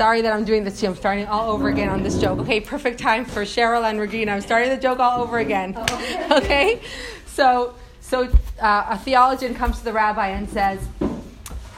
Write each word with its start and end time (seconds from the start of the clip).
sorry 0.00 0.22
that 0.22 0.32
I'm 0.32 0.46
doing 0.46 0.64
this 0.64 0.80
to 0.80 0.86
you. 0.86 0.92
I'm 0.92 0.96
starting 0.96 1.26
all 1.26 1.50
over 1.50 1.68
again 1.68 1.90
on 1.90 2.02
this 2.02 2.18
joke. 2.18 2.38
Okay, 2.38 2.58
perfect 2.58 2.98
time 2.98 3.26
for 3.26 3.42
Cheryl 3.42 3.84
and 3.84 4.00
Regina. 4.00 4.32
I'm 4.32 4.40
starting 4.40 4.70
the 4.70 4.78
joke 4.78 4.98
all 4.98 5.20
over 5.20 5.40
again. 5.40 5.76
Okay? 6.30 6.80
So, 7.26 7.74
so 8.00 8.30
uh, 8.62 8.86
a 8.88 8.98
theologian 8.98 9.54
comes 9.54 9.80
to 9.80 9.84
the 9.84 9.92
rabbi 9.92 10.28
and 10.28 10.48
says, 10.48 10.88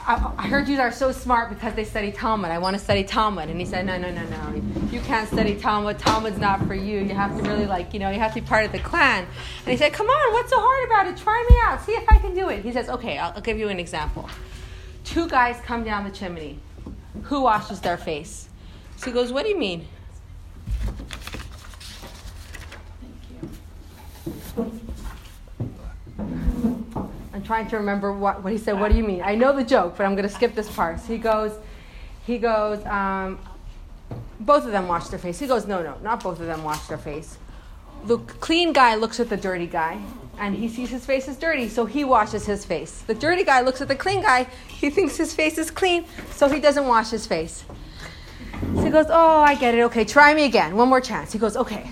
I, 0.07 0.31
I 0.37 0.47
heard 0.47 0.69
you 0.69 0.79
are 0.79 0.91
so 0.91 1.11
smart 1.11 1.49
because 1.49 1.73
they 1.73 1.83
study 1.83 2.13
Talmud. 2.13 2.49
I 2.49 2.59
want 2.59 2.77
to 2.77 2.79
study 2.81 3.03
Talmud. 3.03 3.49
And 3.49 3.59
he 3.59 3.65
said, 3.65 3.85
No, 3.85 3.97
no, 3.97 4.09
no, 4.09 4.23
no. 4.23 4.61
You 4.89 5.01
can't 5.01 5.27
study 5.27 5.55
Talmud. 5.55 5.99
Talmud's 5.99 6.39
not 6.39 6.65
for 6.65 6.75
you. 6.75 6.99
You 6.99 7.15
have 7.15 7.35
to 7.35 7.43
really, 7.43 7.65
like, 7.65 7.93
you 7.93 7.99
know, 7.99 8.09
you 8.09 8.19
have 8.19 8.33
to 8.35 8.39
be 8.39 8.47
part 8.47 8.65
of 8.65 8.71
the 8.71 8.79
clan. 8.79 9.25
And 9.65 9.71
he 9.71 9.75
said, 9.75 9.91
Come 9.91 10.07
on, 10.07 10.33
what's 10.33 10.49
so 10.49 10.61
hard 10.61 10.85
about 10.85 11.07
it? 11.07 11.17
Try 11.21 11.45
me 11.49 11.57
out. 11.63 11.83
See 11.83 11.91
if 11.91 12.07
I 12.07 12.19
can 12.19 12.33
do 12.33 12.47
it. 12.47 12.63
He 12.63 12.71
says, 12.71 12.87
Okay, 12.87 13.17
I'll, 13.17 13.33
I'll 13.35 13.41
give 13.41 13.59
you 13.59 13.67
an 13.67 13.81
example. 13.81 14.29
Two 15.03 15.27
guys 15.27 15.59
come 15.65 15.83
down 15.83 16.05
the 16.05 16.11
chimney. 16.11 16.59
Who 17.23 17.41
washes 17.41 17.79
their 17.79 17.97
face? 17.97 18.49
So 18.97 19.05
he 19.05 19.11
goes, 19.11 19.31
What 19.31 19.43
do 19.43 19.49
you 19.49 19.57
mean? 19.57 19.87
I'm 27.33 27.41
trying 27.43 27.67
to 27.67 27.77
remember 27.77 28.13
what, 28.13 28.43
what 28.43 28.51
he 28.51 28.57
said. 28.57 28.79
What 28.79 28.91
do 28.91 28.97
you 28.97 29.03
mean? 29.03 29.21
I 29.21 29.35
know 29.35 29.55
the 29.55 29.63
joke, 29.63 29.97
but 29.97 30.05
I'm 30.05 30.15
going 30.15 30.27
to 30.27 30.33
skip 30.33 30.55
this 30.55 30.73
part. 30.73 30.99
So 30.99 31.07
he 31.07 31.17
goes, 31.17 31.51
he 32.25 32.37
goes, 32.37 32.85
um, 32.85 33.39
both 34.39 34.65
of 34.65 34.71
them 34.71 34.87
wash 34.87 35.07
their 35.07 35.19
face. 35.19 35.39
He 35.39 35.47
goes, 35.47 35.67
no, 35.67 35.83
no, 35.83 35.97
not 36.01 36.23
both 36.23 36.39
of 36.39 36.45
them 36.45 36.63
wash 36.63 36.87
their 36.87 36.97
face. 36.97 37.37
The 38.05 38.17
clean 38.17 38.73
guy 38.73 38.95
looks 38.95 39.19
at 39.19 39.29
the 39.29 39.37
dirty 39.37 39.67
guy, 39.67 40.01
and 40.37 40.55
he 40.55 40.67
sees 40.67 40.89
his 40.89 41.05
face 41.05 41.27
is 41.27 41.37
dirty, 41.37 41.69
so 41.69 41.85
he 41.85 42.03
washes 42.03 42.45
his 42.45 42.65
face. 42.65 43.01
The 43.07 43.13
dirty 43.13 43.43
guy 43.43 43.61
looks 43.61 43.81
at 43.81 43.87
the 43.87 43.95
clean 43.95 44.21
guy, 44.21 44.47
he 44.67 44.89
thinks 44.89 45.15
his 45.15 45.33
face 45.33 45.57
is 45.57 45.71
clean, 45.71 46.05
so 46.31 46.49
he 46.49 46.59
doesn't 46.59 46.85
wash 46.85 47.09
his 47.11 47.25
face. 47.25 47.63
So 48.75 48.83
he 48.83 48.89
goes, 48.89 49.07
oh, 49.09 49.41
I 49.41 49.55
get 49.55 49.75
it. 49.75 49.81
Okay, 49.83 50.05
try 50.05 50.33
me 50.33 50.45
again. 50.45 50.75
One 50.75 50.89
more 50.89 51.01
chance. 51.01 51.31
He 51.31 51.39
goes, 51.39 51.57
okay. 51.57 51.89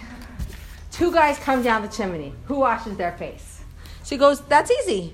Two 0.91 1.12
guys 1.12 1.38
come 1.40 1.63
down 1.63 1.82
the 1.82 1.88
chimney. 1.88 2.34
Who 2.46 2.60
washes 2.60 2.98
their 2.98 3.13
face? 3.13 3.62
So 4.04 4.16
he 4.16 4.18
goes, 4.18 4.41
that's 4.41 4.72
easy 4.72 5.13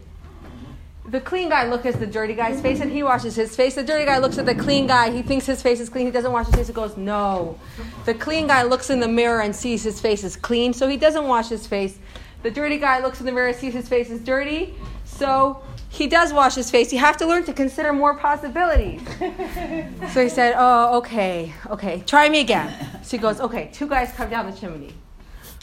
the 1.07 1.21
clean 1.21 1.47
guy 1.47 1.69
looks 1.69 1.85
at 1.85 1.99
the 1.99 2.07
dirty 2.07 2.33
guy's 2.33 2.59
face 2.59 2.81
and 2.81 2.91
he 2.91 3.01
washes 3.01 3.35
his 3.35 3.55
face. 3.55 3.75
The 3.75 3.83
dirty 3.83 4.05
guy 4.05 4.17
looks 4.17 4.37
at 4.37 4.45
the 4.45 4.55
clean 4.55 4.87
guy. 4.87 5.09
He 5.09 5.21
thinks 5.21 5.45
his 5.45 5.61
face 5.61 5.79
is 5.79 5.87
clean. 5.87 6.05
He 6.05 6.11
doesn't 6.11 6.31
wash 6.31 6.47
his 6.47 6.55
face. 6.55 6.67
He 6.67 6.73
goes, 6.73 6.97
no. 6.97 7.57
The 8.05 8.13
clean 8.13 8.47
guy 8.47 8.63
looks 8.63 8.89
in 8.89 8.99
the 8.99 9.07
mirror 9.07 9.41
and 9.41 9.55
sees 9.55 9.83
his 9.83 10.01
face 10.01 10.25
is 10.25 10.35
clean, 10.35 10.73
so 10.73 10.87
he 10.87 10.97
doesn't 10.97 11.25
wash 11.25 11.47
his 11.47 11.65
face. 11.65 11.97
The 12.43 12.51
dirty 12.51 12.77
guy 12.77 13.01
looks 13.01 13.21
in 13.21 13.25
the 13.25 13.31
mirror 13.31 13.47
and 13.47 13.57
sees 13.57 13.73
his 13.73 13.87
face 13.87 14.09
is 14.09 14.19
dirty, 14.19 14.75
so 15.05 15.63
he 15.89 16.07
does 16.07 16.33
wash 16.33 16.55
his 16.55 16.69
face. 16.69 16.91
You 16.91 16.99
have 16.99 17.15
to 17.17 17.25
learn 17.25 17.45
to 17.45 17.53
consider 17.53 17.93
more 17.93 18.15
possibilities. 18.15 19.01
so 20.13 20.23
he 20.23 20.29
said, 20.29 20.55
oh, 20.57 20.97
okay, 20.97 21.53
okay, 21.69 22.03
try 22.05 22.27
me 22.27 22.41
again. 22.41 23.01
So 23.01 23.17
he 23.17 23.21
goes, 23.21 23.39
okay, 23.39 23.69
two 23.71 23.87
guys 23.87 24.11
come 24.11 24.29
down 24.29 24.51
the 24.51 24.57
chimney. 24.57 24.93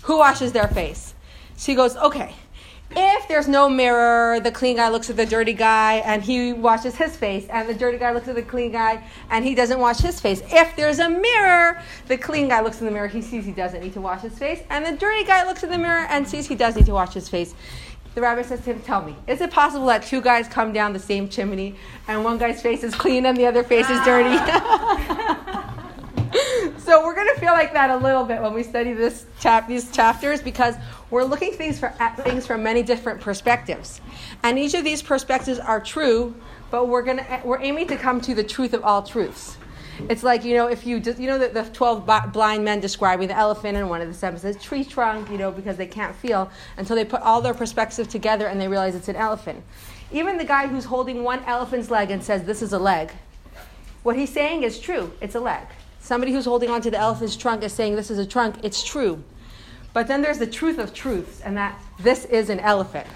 Who 0.04 0.18
washes 0.18 0.52
their 0.52 0.68
face? 0.68 1.14
So 1.56 1.72
he 1.72 1.76
goes, 1.76 1.96
okay 1.96 2.34
if 2.90 3.28
there's 3.28 3.48
no 3.48 3.68
mirror, 3.68 4.40
the 4.40 4.52
clean 4.52 4.76
guy 4.76 4.88
looks 4.88 5.10
at 5.10 5.16
the 5.16 5.26
dirty 5.26 5.52
guy 5.52 5.94
and 6.04 6.22
he 6.22 6.52
washes 6.52 6.94
his 6.94 7.16
face, 7.16 7.46
and 7.48 7.68
the 7.68 7.74
dirty 7.74 7.98
guy 7.98 8.12
looks 8.12 8.28
at 8.28 8.34
the 8.34 8.42
clean 8.42 8.72
guy 8.72 9.02
and 9.30 9.44
he 9.44 9.54
doesn't 9.54 9.78
wash 9.78 9.98
his 9.98 10.20
face. 10.20 10.42
If 10.50 10.76
there's 10.76 10.98
a 10.98 11.08
mirror, 11.08 11.82
the 12.08 12.16
clean 12.16 12.48
guy 12.48 12.60
looks 12.60 12.80
in 12.80 12.86
the 12.86 12.92
mirror, 12.92 13.08
he 13.08 13.22
sees 13.22 13.44
he 13.44 13.52
doesn't 13.52 13.80
need 13.80 13.94
to 13.94 14.00
wash 14.00 14.22
his 14.22 14.38
face, 14.38 14.62
and 14.70 14.84
the 14.84 14.92
dirty 14.92 15.24
guy 15.24 15.44
looks 15.44 15.62
in 15.62 15.70
the 15.70 15.78
mirror 15.78 16.06
and 16.08 16.26
sees 16.26 16.46
he 16.46 16.54
does 16.54 16.76
need 16.76 16.86
to 16.86 16.94
wash 16.94 17.14
his 17.14 17.28
face. 17.28 17.54
The 18.14 18.20
rabbi 18.20 18.42
says 18.42 18.60
to 18.60 18.72
him, 18.72 18.80
Tell 18.80 19.02
me, 19.02 19.16
is 19.26 19.40
it 19.40 19.50
possible 19.50 19.86
that 19.86 20.04
two 20.04 20.20
guys 20.20 20.46
come 20.46 20.72
down 20.72 20.92
the 20.92 21.00
same 21.00 21.28
chimney 21.28 21.74
and 22.06 22.22
one 22.22 22.38
guy's 22.38 22.62
face 22.62 22.84
is 22.84 22.94
clean 22.94 23.26
and 23.26 23.36
the 23.36 23.46
other 23.46 23.64
face 23.64 23.90
is 23.90 24.00
dirty? 24.04 24.36
Ah. 24.38 25.70
so 26.78 27.04
we're 27.04 27.14
going 27.14 27.32
to 27.32 27.40
feel 27.40 27.52
like 27.52 27.72
that 27.72 27.90
a 27.90 27.96
little 27.96 28.24
bit 28.24 28.40
when 28.40 28.54
we 28.54 28.62
study 28.62 28.92
this 28.92 29.26
chap- 29.40 29.68
these 29.68 29.90
chapters 29.90 30.42
because 30.42 30.74
we're 31.14 31.22
looking 31.22 31.52
things 31.52 31.78
for, 31.78 31.94
at 32.00 32.16
things 32.16 32.44
from 32.44 32.64
many 32.64 32.82
different 32.82 33.20
perspectives. 33.20 34.00
And 34.42 34.58
each 34.58 34.74
of 34.74 34.82
these 34.82 35.00
perspectives 35.00 35.60
are 35.60 35.80
true, 35.80 36.34
but 36.72 36.88
we're, 36.88 37.02
gonna, 37.02 37.40
we're 37.44 37.62
aiming 37.62 37.86
to 37.86 37.96
come 37.96 38.20
to 38.22 38.34
the 38.34 38.42
truth 38.42 38.74
of 38.74 38.82
all 38.82 39.00
truths. 39.00 39.56
It's 40.08 40.24
like, 40.24 40.44
you 40.44 40.54
know, 40.54 40.66
if 40.66 40.84
you, 40.84 40.98
just, 40.98 41.20
you 41.20 41.28
know, 41.28 41.38
the, 41.38 41.50
the 41.50 41.70
12 41.70 42.32
blind 42.32 42.64
men 42.64 42.80
describing 42.80 43.28
the 43.28 43.36
elephant, 43.36 43.76
and 43.76 43.88
one 43.88 44.00
of 44.00 44.08
the 44.08 44.14
seven 44.14 44.40
says 44.40 44.60
tree 44.60 44.84
trunk, 44.84 45.30
you 45.30 45.38
know, 45.38 45.52
because 45.52 45.76
they 45.76 45.86
can't 45.86 46.16
feel 46.16 46.50
until 46.78 46.96
they 46.96 47.04
put 47.04 47.22
all 47.22 47.40
their 47.40 47.54
perspectives 47.54 48.08
together 48.08 48.48
and 48.48 48.60
they 48.60 48.66
realize 48.66 48.96
it's 48.96 49.06
an 49.06 49.14
elephant. 49.14 49.62
Even 50.10 50.36
the 50.36 50.44
guy 50.44 50.66
who's 50.66 50.84
holding 50.84 51.22
one 51.22 51.44
elephant's 51.44 51.92
leg 51.92 52.10
and 52.10 52.24
says, 52.24 52.42
this 52.42 52.60
is 52.60 52.72
a 52.72 52.78
leg, 52.78 53.12
what 54.02 54.16
he's 54.16 54.32
saying 54.32 54.64
is 54.64 54.80
true. 54.80 55.12
It's 55.20 55.36
a 55.36 55.40
leg. 55.40 55.62
Somebody 56.00 56.32
who's 56.32 56.44
holding 56.44 56.70
onto 56.70 56.90
the 56.90 56.98
elephant's 56.98 57.36
trunk 57.36 57.62
is 57.62 57.72
saying, 57.72 57.94
this 57.94 58.10
is 58.10 58.18
a 58.18 58.26
trunk. 58.26 58.56
It's 58.64 58.82
true. 58.82 59.22
But 59.94 60.08
then 60.08 60.20
there's 60.20 60.38
the 60.38 60.46
truth 60.46 60.78
of 60.78 60.92
truths, 60.92 61.40
and 61.40 61.56
that 61.56 61.80
this 61.98 62.26
is 62.26 62.50
an 62.50 62.60
elephant. 62.60 63.06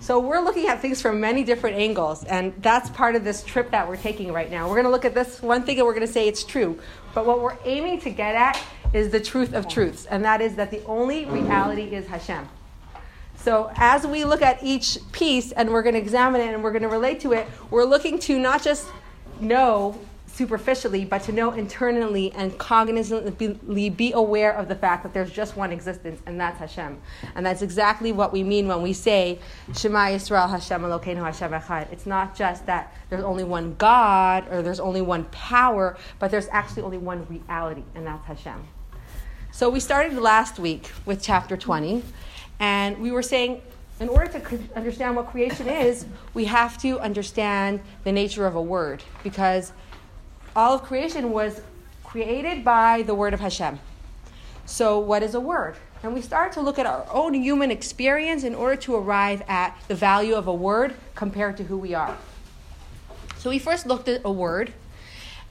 So 0.00 0.18
we're 0.18 0.40
looking 0.40 0.68
at 0.68 0.80
things 0.80 1.02
from 1.02 1.20
many 1.20 1.44
different 1.44 1.76
angles, 1.76 2.24
and 2.24 2.54
that's 2.62 2.88
part 2.90 3.14
of 3.14 3.24
this 3.24 3.44
trip 3.44 3.70
that 3.72 3.86
we're 3.86 3.96
taking 3.96 4.32
right 4.32 4.50
now. 4.50 4.66
We're 4.66 4.76
going 4.76 4.86
to 4.86 4.90
look 4.90 5.04
at 5.04 5.14
this 5.14 5.42
one 5.42 5.62
thing 5.64 5.78
and 5.78 5.86
we're 5.86 5.94
going 5.94 6.06
to 6.06 6.12
say 6.12 6.26
it's 6.26 6.42
true. 6.42 6.80
But 7.14 7.26
what 7.26 7.40
we're 7.40 7.58
aiming 7.64 8.00
to 8.00 8.10
get 8.10 8.34
at 8.34 8.60
is 8.92 9.10
the 9.10 9.20
truth 9.20 9.52
of 9.52 9.68
truths, 9.68 10.06
and 10.06 10.24
that 10.24 10.40
is 10.40 10.54
that 10.56 10.70
the 10.70 10.82
only 10.86 11.24
reality 11.26 11.94
is 11.94 12.06
Hashem. 12.06 12.48
So 13.36 13.72
as 13.74 14.06
we 14.06 14.24
look 14.24 14.42
at 14.42 14.62
each 14.62 14.98
piece 15.10 15.50
and 15.50 15.70
we're 15.70 15.82
going 15.82 15.94
to 15.94 16.00
examine 16.00 16.40
it 16.40 16.54
and 16.54 16.62
we're 16.62 16.70
going 16.70 16.82
to 16.82 16.88
relate 16.88 17.20
to 17.20 17.32
it, 17.32 17.48
we're 17.70 17.84
looking 17.84 18.18
to 18.20 18.38
not 18.38 18.62
just 18.62 18.86
know 19.40 19.98
superficially, 20.32 21.04
but 21.04 21.22
to 21.22 21.32
know 21.32 21.52
internally 21.52 22.32
and 22.32 22.52
cognizantly 22.52 23.94
be 23.94 24.12
aware 24.12 24.52
of 24.52 24.66
the 24.66 24.74
fact 24.74 25.02
that 25.02 25.12
there's 25.12 25.30
just 25.30 25.56
one 25.56 25.70
existence, 25.72 26.22
and 26.26 26.40
that's 26.40 26.58
Hashem. 26.58 27.00
And 27.34 27.44
that's 27.44 27.60
exactly 27.60 28.12
what 28.12 28.32
we 28.32 28.42
mean 28.42 28.66
when 28.66 28.80
we 28.80 28.94
say 28.94 29.38
Shema 29.76 30.06
Yisrael 30.06 30.48
Hashem 30.48 30.82
Elokeinu 30.82 31.22
Hashem 31.22 31.52
Echad. 31.52 31.92
It's 31.92 32.06
not 32.06 32.34
just 32.34 32.64
that 32.66 32.96
there's 33.10 33.24
only 33.24 33.44
one 33.44 33.74
God 33.74 34.50
or 34.50 34.62
there's 34.62 34.80
only 34.80 35.02
one 35.02 35.24
power, 35.26 35.98
but 36.18 36.30
there's 36.30 36.48
actually 36.50 36.82
only 36.82 36.98
one 36.98 37.26
reality, 37.28 37.82
and 37.94 38.06
that's 38.06 38.24
Hashem. 38.26 38.64
So 39.50 39.68
we 39.68 39.80
started 39.80 40.14
last 40.14 40.58
week 40.58 40.90
with 41.04 41.22
chapter 41.22 41.58
20, 41.58 42.02
and 42.58 42.98
we 42.98 43.10
were 43.10 43.22
saying 43.22 43.60
in 44.00 44.08
order 44.08 44.26
to 44.38 44.60
understand 44.74 45.14
what 45.14 45.28
creation 45.28 45.68
is, 45.68 46.06
we 46.32 46.46
have 46.46 46.80
to 46.82 46.98
understand 47.00 47.80
the 48.04 48.10
nature 48.10 48.46
of 48.46 48.56
a 48.56 48.62
word 48.62 49.04
because 49.22 49.72
all 50.54 50.74
of 50.74 50.82
creation 50.82 51.30
was 51.30 51.60
created 52.04 52.64
by 52.64 53.02
the 53.02 53.14
word 53.14 53.34
of 53.34 53.40
Hashem. 53.40 53.78
So, 54.66 54.98
what 54.98 55.22
is 55.22 55.34
a 55.34 55.40
word? 55.40 55.76
And 56.02 56.14
we 56.14 56.20
start 56.20 56.52
to 56.52 56.60
look 56.60 56.78
at 56.78 56.86
our 56.86 57.06
own 57.10 57.34
human 57.34 57.70
experience 57.70 58.44
in 58.44 58.54
order 58.54 58.76
to 58.82 58.96
arrive 58.96 59.42
at 59.48 59.76
the 59.88 59.94
value 59.94 60.34
of 60.34 60.46
a 60.46 60.54
word 60.54 60.94
compared 61.14 61.56
to 61.58 61.64
who 61.64 61.78
we 61.78 61.94
are. 61.94 62.16
So, 63.38 63.50
we 63.50 63.58
first 63.58 63.86
looked 63.86 64.08
at 64.08 64.20
a 64.24 64.30
word 64.30 64.72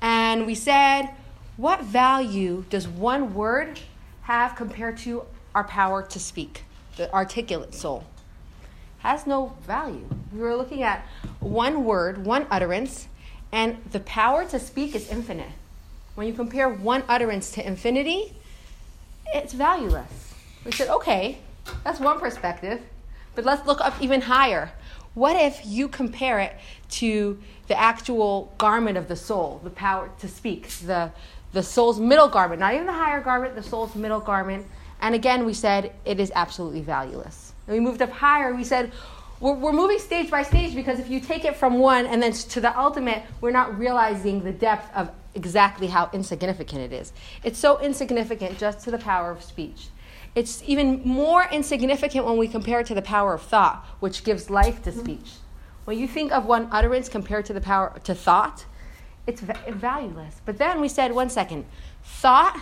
and 0.02 0.46
we 0.46 0.56
said, 0.56 1.10
what 1.58 1.82
value 1.82 2.66
does 2.70 2.88
one 2.88 3.34
word 3.34 3.80
have 4.24 4.56
compared 4.56 4.98
to 5.00 5.26
our 5.54 5.64
power 5.64 6.02
to 6.02 6.20
speak, 6.20 6.64
the 6.96 7.14
articulate 7.14 7.76
soul? 7.76 8.06
Has 9.00 9.28
no 9.28 9.58
value. 9.64 10.08
We 10.34 10.40
were 10.40 10.56
looking 10.56 10.84
at 10.84 11.06
one 11.40 11.84
word, 11.84 12.26
one 12.26 12.48
utterance, 12.50 13.08
and 13.52 13.78
the 13.92 14.00
power 14.02 14.46
to 14.46 14.60
speak 14.60 14.96
is 14.96 15.10
infinite. 15.10 15.52
When 16.16 16.28
you 16.28 16.34
compare 16.34 16.70
one 16.70 17.04
utterance 17.08 17.52
to 17.52 17.66
infinity, 17.66 18.34
it's 19.34 19.54
valueless. 19.54 20.34
We 20.66 20.72
said, 20.72 20.90
okay, 20.90 21.40
that's 21.84 22.00
one 22.00 22.20
perspective, 22.20 22.82
but 23.36 23.46
let's 23.46 23.66
look 23.66 23.82
up 23.82 24.02
even 24.02 24.22
higher. 24.22 24.72
What 25.14 25.36
if 25.36 25.62
you 25.66 25.88
compare 25.88 26.40
it 26.40 26.56
to 26.92 27.42
the 27.68 27.80
actual 27.80 28.54
garment 28.58 28.98
of 28.98 29.08
the 29.08 29.16
soul, 29.16 29.62
the 29.64 29.70
power 29.70 30.10
to 30.20 30.28
speak, 30.28 30.68
the, 30.86 31.12
the 31.54 31.64
soul's 31.64 32.00
middle 32.00 32.30
garment, 32.30 32.60
not 32.60 32.74
even 32.74 32.86
the 32.86 32.94
higher 32.94 33.22
garment, 33.22 33.56
the 33.56 33.64
soul's 33.64 33.96
middle 33.96 34.20
garment? 34.20 34.66
And 35.02 35.16
again, 35.16 35.46
we 35.46 35.54
said 35.54 35.94
it 36.06 36.20
is 36.20 36.32
absolutely 36.36 36.82
valueless. 36.82 37.54
And 37.68 37.76
we 37.76 37.80
moved 37.80 38.02
up 38.02 38.12
higher, 38.12 38.54
we 38.54 38.64
said, 38.64 38.92
we're, 39.42 39.56
we're 39.56 39.74
moving 39.74 40.00
stage 40.00 40.30
by 40.30 40.44
stage 40.44 40.76
because 40.76 41.00
if 41.00 41.10
you 41.10 41.20
take 41.20 41.44
it 41.44 41.56
from 41.56 41.80
one 41.80 42.06
and 42.06 42.22
then 42.22 42.32
to 42.32 42.62
the 42.62 42.78
ultimate, 42.80 43.24
we're 43.42 43.52
not 43.52 43.78
realizing 43.78 44.44
the 44.44 44.52
depth 44.52 44.96
of 44.96 45.12
exactly 45.34 45.88
how 45.88 46.10
insignificant 46.14 46.82
it 46.82 46.94
is. 46.94 47.12
It's 47.44 47.58
so 47.58 47.80
insignificant 47.80 48.58
just 48.58 48.82
to 48.86 48.92
the 48.92 48.98
power 48.98 49.32
of 49.32 49.44
speech. 49.44 49.88
It's 50.36 50.64
even 50.66 51.02
more 51.04 51.46
insignificant 51.52 52.26
when 52.26 52.38
we 52.38 52.48
compare 52.48 52.80
it 52.80 52.86
to 52.88 52.94
the 52.94 53.02
power 53.02 53.34
of 53.34 53.42
thought, 53.42 53.86
which 54.00 54.24
gives 54.24 54.50
life 54.50 54.82
to 54.84 54.92
speech. 54.92 55.34
When 55.86 55.98
you 55.98 56.08
think 56.08 56.32
of 56.32 56.46
one 56.46 56.70
utterance 56.72 57.10
compared 57.10 57.46
to 57.48 57.54
the 57.54 57.60
power 57.60 58.00
to 58.04 58.16
thought, 58.16 58.66
it's 59.28 59.42
valueless. 59.42 60.40
But 60.46 60.58
then 60.58 60.80
we 60.80 60.88
said, 60.88 61.14
one 61.14 61.30
second, 61.30 61.66
thought 62.04 62.62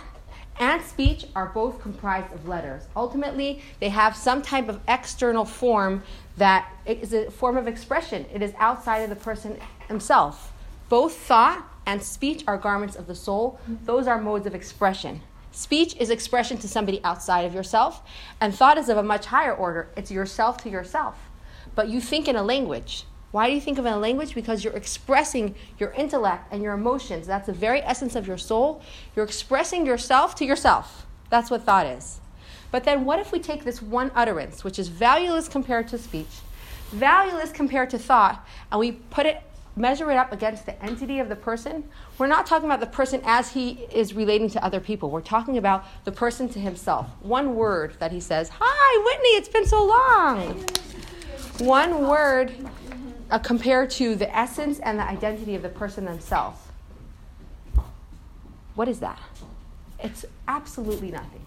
and 0.60 0.82
speech 0.82 1.24
are 1.34 1.46
both 1.46 1.80
comprised 1.80 2.32
of 2.34 2.46
letters. 2.46 2.82
Ultimately, 2.94 3.62
they 3.80 3.88
have 3.88 4.14
some 4.14 4.42
type 4.42 4.68
of 4.68 4.78
external 4.86 5.46
form 5.46 6.02
that 6.36 6.70
is 6.84 7.14
a 7.14 7.30
form 7.30 7.56
of 7.56 7.66
expression. 7.66 8.26
It 8.32 8.42
is 8.42 8.52
outside 8.58 8.98
of 8.98 9.10
the 9.10 9.16
person 9.16 9.58
himself. 9.88 10.52
Both 10.90 11.16
thought 11.16 11.64
and 11.86 12.02
speech 12.02 12.44
are 12.46 12.58
garments 12.58 12.94
of 12.94 13.06
the 13.06 13.14
soul. 13.14 13.58
Those 13.86 14.06
are 14.06 14.20
modes 14.20 14.46
of 14.46 14.54
expression. 14.54 15.22
Speech 15.50 15.96
is 15.96 16.10
expression 16.10 16.58
to 16.58 16.68
somebody 16.68 17.02
outside 17.02 17.44
of 17.46 17.54
yourself, 17.54 18.02
and 18.40 18.54
thought 18.54 18.78
is 18.78 18.88
of 18.88 18.98
a 18.98 19.02
much 19.02 19.26
higher 19.26 19.54
order. 19.54 19.88
It's 19.96 20.10
yourself 20.10 20.58
to 20.58 20.70
yourself. 20.70 21.16
But 21.74 21.88
you 21.88 22.00
think 22.00 22.28
in 22.28 22.36
a 22.36 22.42
language. 22.42 23.04
Why 23.30 23.48
do 23.48 23.54
you 23.54 23.60
think 23.60 23.78
of 23.78 23.86
a 23.86 23.96
language? 23.96 24.34
Because 24.34 24.64
you're 24.64 24.76
expressing 24.76 25.54
your 25.78 25.92
intellect 25.92 26.52
and 26.52 26.62
your 26.62 26.74
emotions. 26.74 27.26
That's 27.26 27.46
the 27.46 27.52
very 27.52 27.80
essence 27.82 28.16
of 28.16 28.26
your 28.26 28.38
soul. 28.38 28.82
You're 29.14 29.24
expressing 29.24 29.86
yourself 29.86 30.34
to 30.36 30.44
yourself. 30.44 31.06
That's 31.28 31.50
what 31.50 31.62
thought 31.62 31.86
is. 31.86 32.20
But 32.72 32.84
then 32.84 33.04
what 33.04 33.18
if 33.18 33.32
we 33.32 33.38
take 33.38 33.64
this 33.64 33.80
one 33.80 34.10
utterance, 34.14 34.64
which 34.64 34.78
is 34.78 34.88
valueless 34.88 35.48
compared 35.48 35.88
to 35.88 35.98
speech, 35.98 36.40
valueless 36.90 37.52
compared 37.52 37.90
to 37.90 37.98
thought, 37.98 38.46
and 38.70 38.80
we 38.80 38.92
put 38.92 39.26
it 39.26 39.42
measure 39.76 40.10
it 40.10 40.16
up 40.16 40.32
against 40.32 40.66
the 40.66 40.84
entity 40.84 41.20
of 41.20 41.28
the 41.28 41.36
person, 41.36 41.84
we're 42.18 42.26
not 42.26 42.44
talking 42.44 42.66
about 42.66 42.80
the 42.80 42.86
person 42.86 43.20
as 43.24 43.52
he 43.52 43.70
is 43.92 44.14
relating 44.14 44.50
to 44.50 44.62
other 44.64 44.80
people. 44.80 45.10
We're 45.10 45.20
talking 45.20 45.56
about 45.56 45.84
the 46.04 46.12
person 46.12 46.48
to 46.50 46.58
himself. 46.58 47.06
One 47.22 47.54
word 47.54 47.94
that 48.00 48.12
he 48.12 48.20
says, 48.20 48.50
Hi, 48.58 49.04
Whitney, 49.04 49.30
it's 49.30 49.48
been 49.48 49.64
so 49.66 49.84
long. 49.84 50.66
One 51.58 52.08
word 52.08 52.52
uh, 53.30 53.38
compared 53.38 53.90
to 53.90 54.14
the 54.14 54.36
essence 54.36 54.78
and 54.80 54.98
the 54.98 55.04
identity 55.04 55.54
of 55.54 55.62
the 55.62 55.68
person 55.68 56.04
themselves. 56.04 56.58
What 58.74 58.88
is 58.88 59.00
that? 59.00 59.18
It's 60.02 60.24
absolutely 60.48 61.10
nothing. 61.10 61.46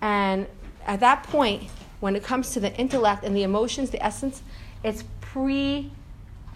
And 0.00 0.46
at 0.86 1.00
that 1.00 1.22
point, 1.24 1.64
when 2.00 2.16
it 2.16 2.24
comes 2.24 2.50
to 2.50 2.60
the 2.60 2.74
intellect 2.76 3.24
and 3.24 3.36
the 3.36 3.44
emotions, 3.44 3.90
the 3.90 4.04
essence, 4.04 4.42
it's 4.82 5.04
pre 5.20 5.92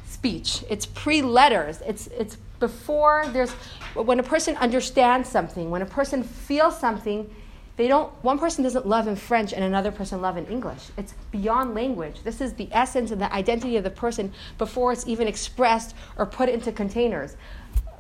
speech. 0.08 0.64
It's 0.68 0.86
pre 0.86 1.22
letters. 1.22 1.80
It's, 1.86 2.08
it's 2.08 2.36
before 2.58 3.24
there's, 3.28 3.52
when 3.94 4.18
a 4.18 4.24
person 4.24 4.56
understands 4.56 5.28
something, 5.28 5.70
when 5.70 5.82
a 5.82 5.86
person 5.86 6.22
feels 6.22 6.78
something, 6.78 7.32
they 7.76 7.88
don't, 7.88 8.10
one 8.24 8.38
person 8.38 8.64
doesn't 8.64 8.86
love 8.86 9.06
in 9.06 9.16
French 9.16 9.52
and 9.52 9.62
another 9.62 9.92
person 9.92 10.22
love 10.22 10.36
in 10.36 10.46
English. 10.46 10.88
It's 10.96 11.14
beyond 11.30 11.74
language. 11.74 12.22
This 12.24 12.40
is 12.40 12.54
the 12.54 12.68
essence 12.72 13.10
and 13.10 13.20
the 13.20 13.32
identity 13.32 13.76
of 13.76 13.84
the 13.84 13.90
person 13.90 14.32
before 14.56 14.92
it's 14.92 15.06
even 15.06 15.28
expressed 15.28 15.94
or 16.16 16.24
put 16.24 16.48
into 16.48 16.72
containers. 16.72 17.36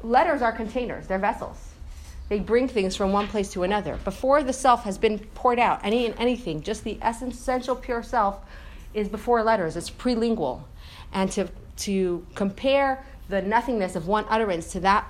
Letters 0.02 0.40
are 0.40 0.52
containers, 0.52 1.06
they're 1.06 1.18
vessels. 1.18 1.58
They 2.28 2.40
bring 2.40 2.68
things 2.68 2.96
from 2.96 3.12
one 3.12 3.28
place 3.28 3.52
to 3.52 3.62
another. 3.62 3.98
Before 4.02 4.42
the 4.42 4.52
self 4.52 4.82
has 4.84 4.98
been 4.98 5.18
poured 5.34 5.58
out, 5.58 5.80
any 5.84 6.06
and 6.06 6.14
anything, 6.18 6.62
just 6.62 6.82
the 6.82 6.98
essential 7.02 7.76
pure 7.76 8.02
self 8.02 8.40
is 8.94 9.08
before 9.08 9.42
letters. 9.42 9.76
It's 9.76 9.90
prelingual. 9.90 10.62
And 11.12 11.30
to 11.32 11.48
to 11.76 12.26
compare 12.34 13.04
the 13.28 13.42
nothingness 13.42 13.96
of 13.96 14.06
one 14.08 14.24
utterance 14.28 14.72
to 14.72 14.80
that 14.80 15.06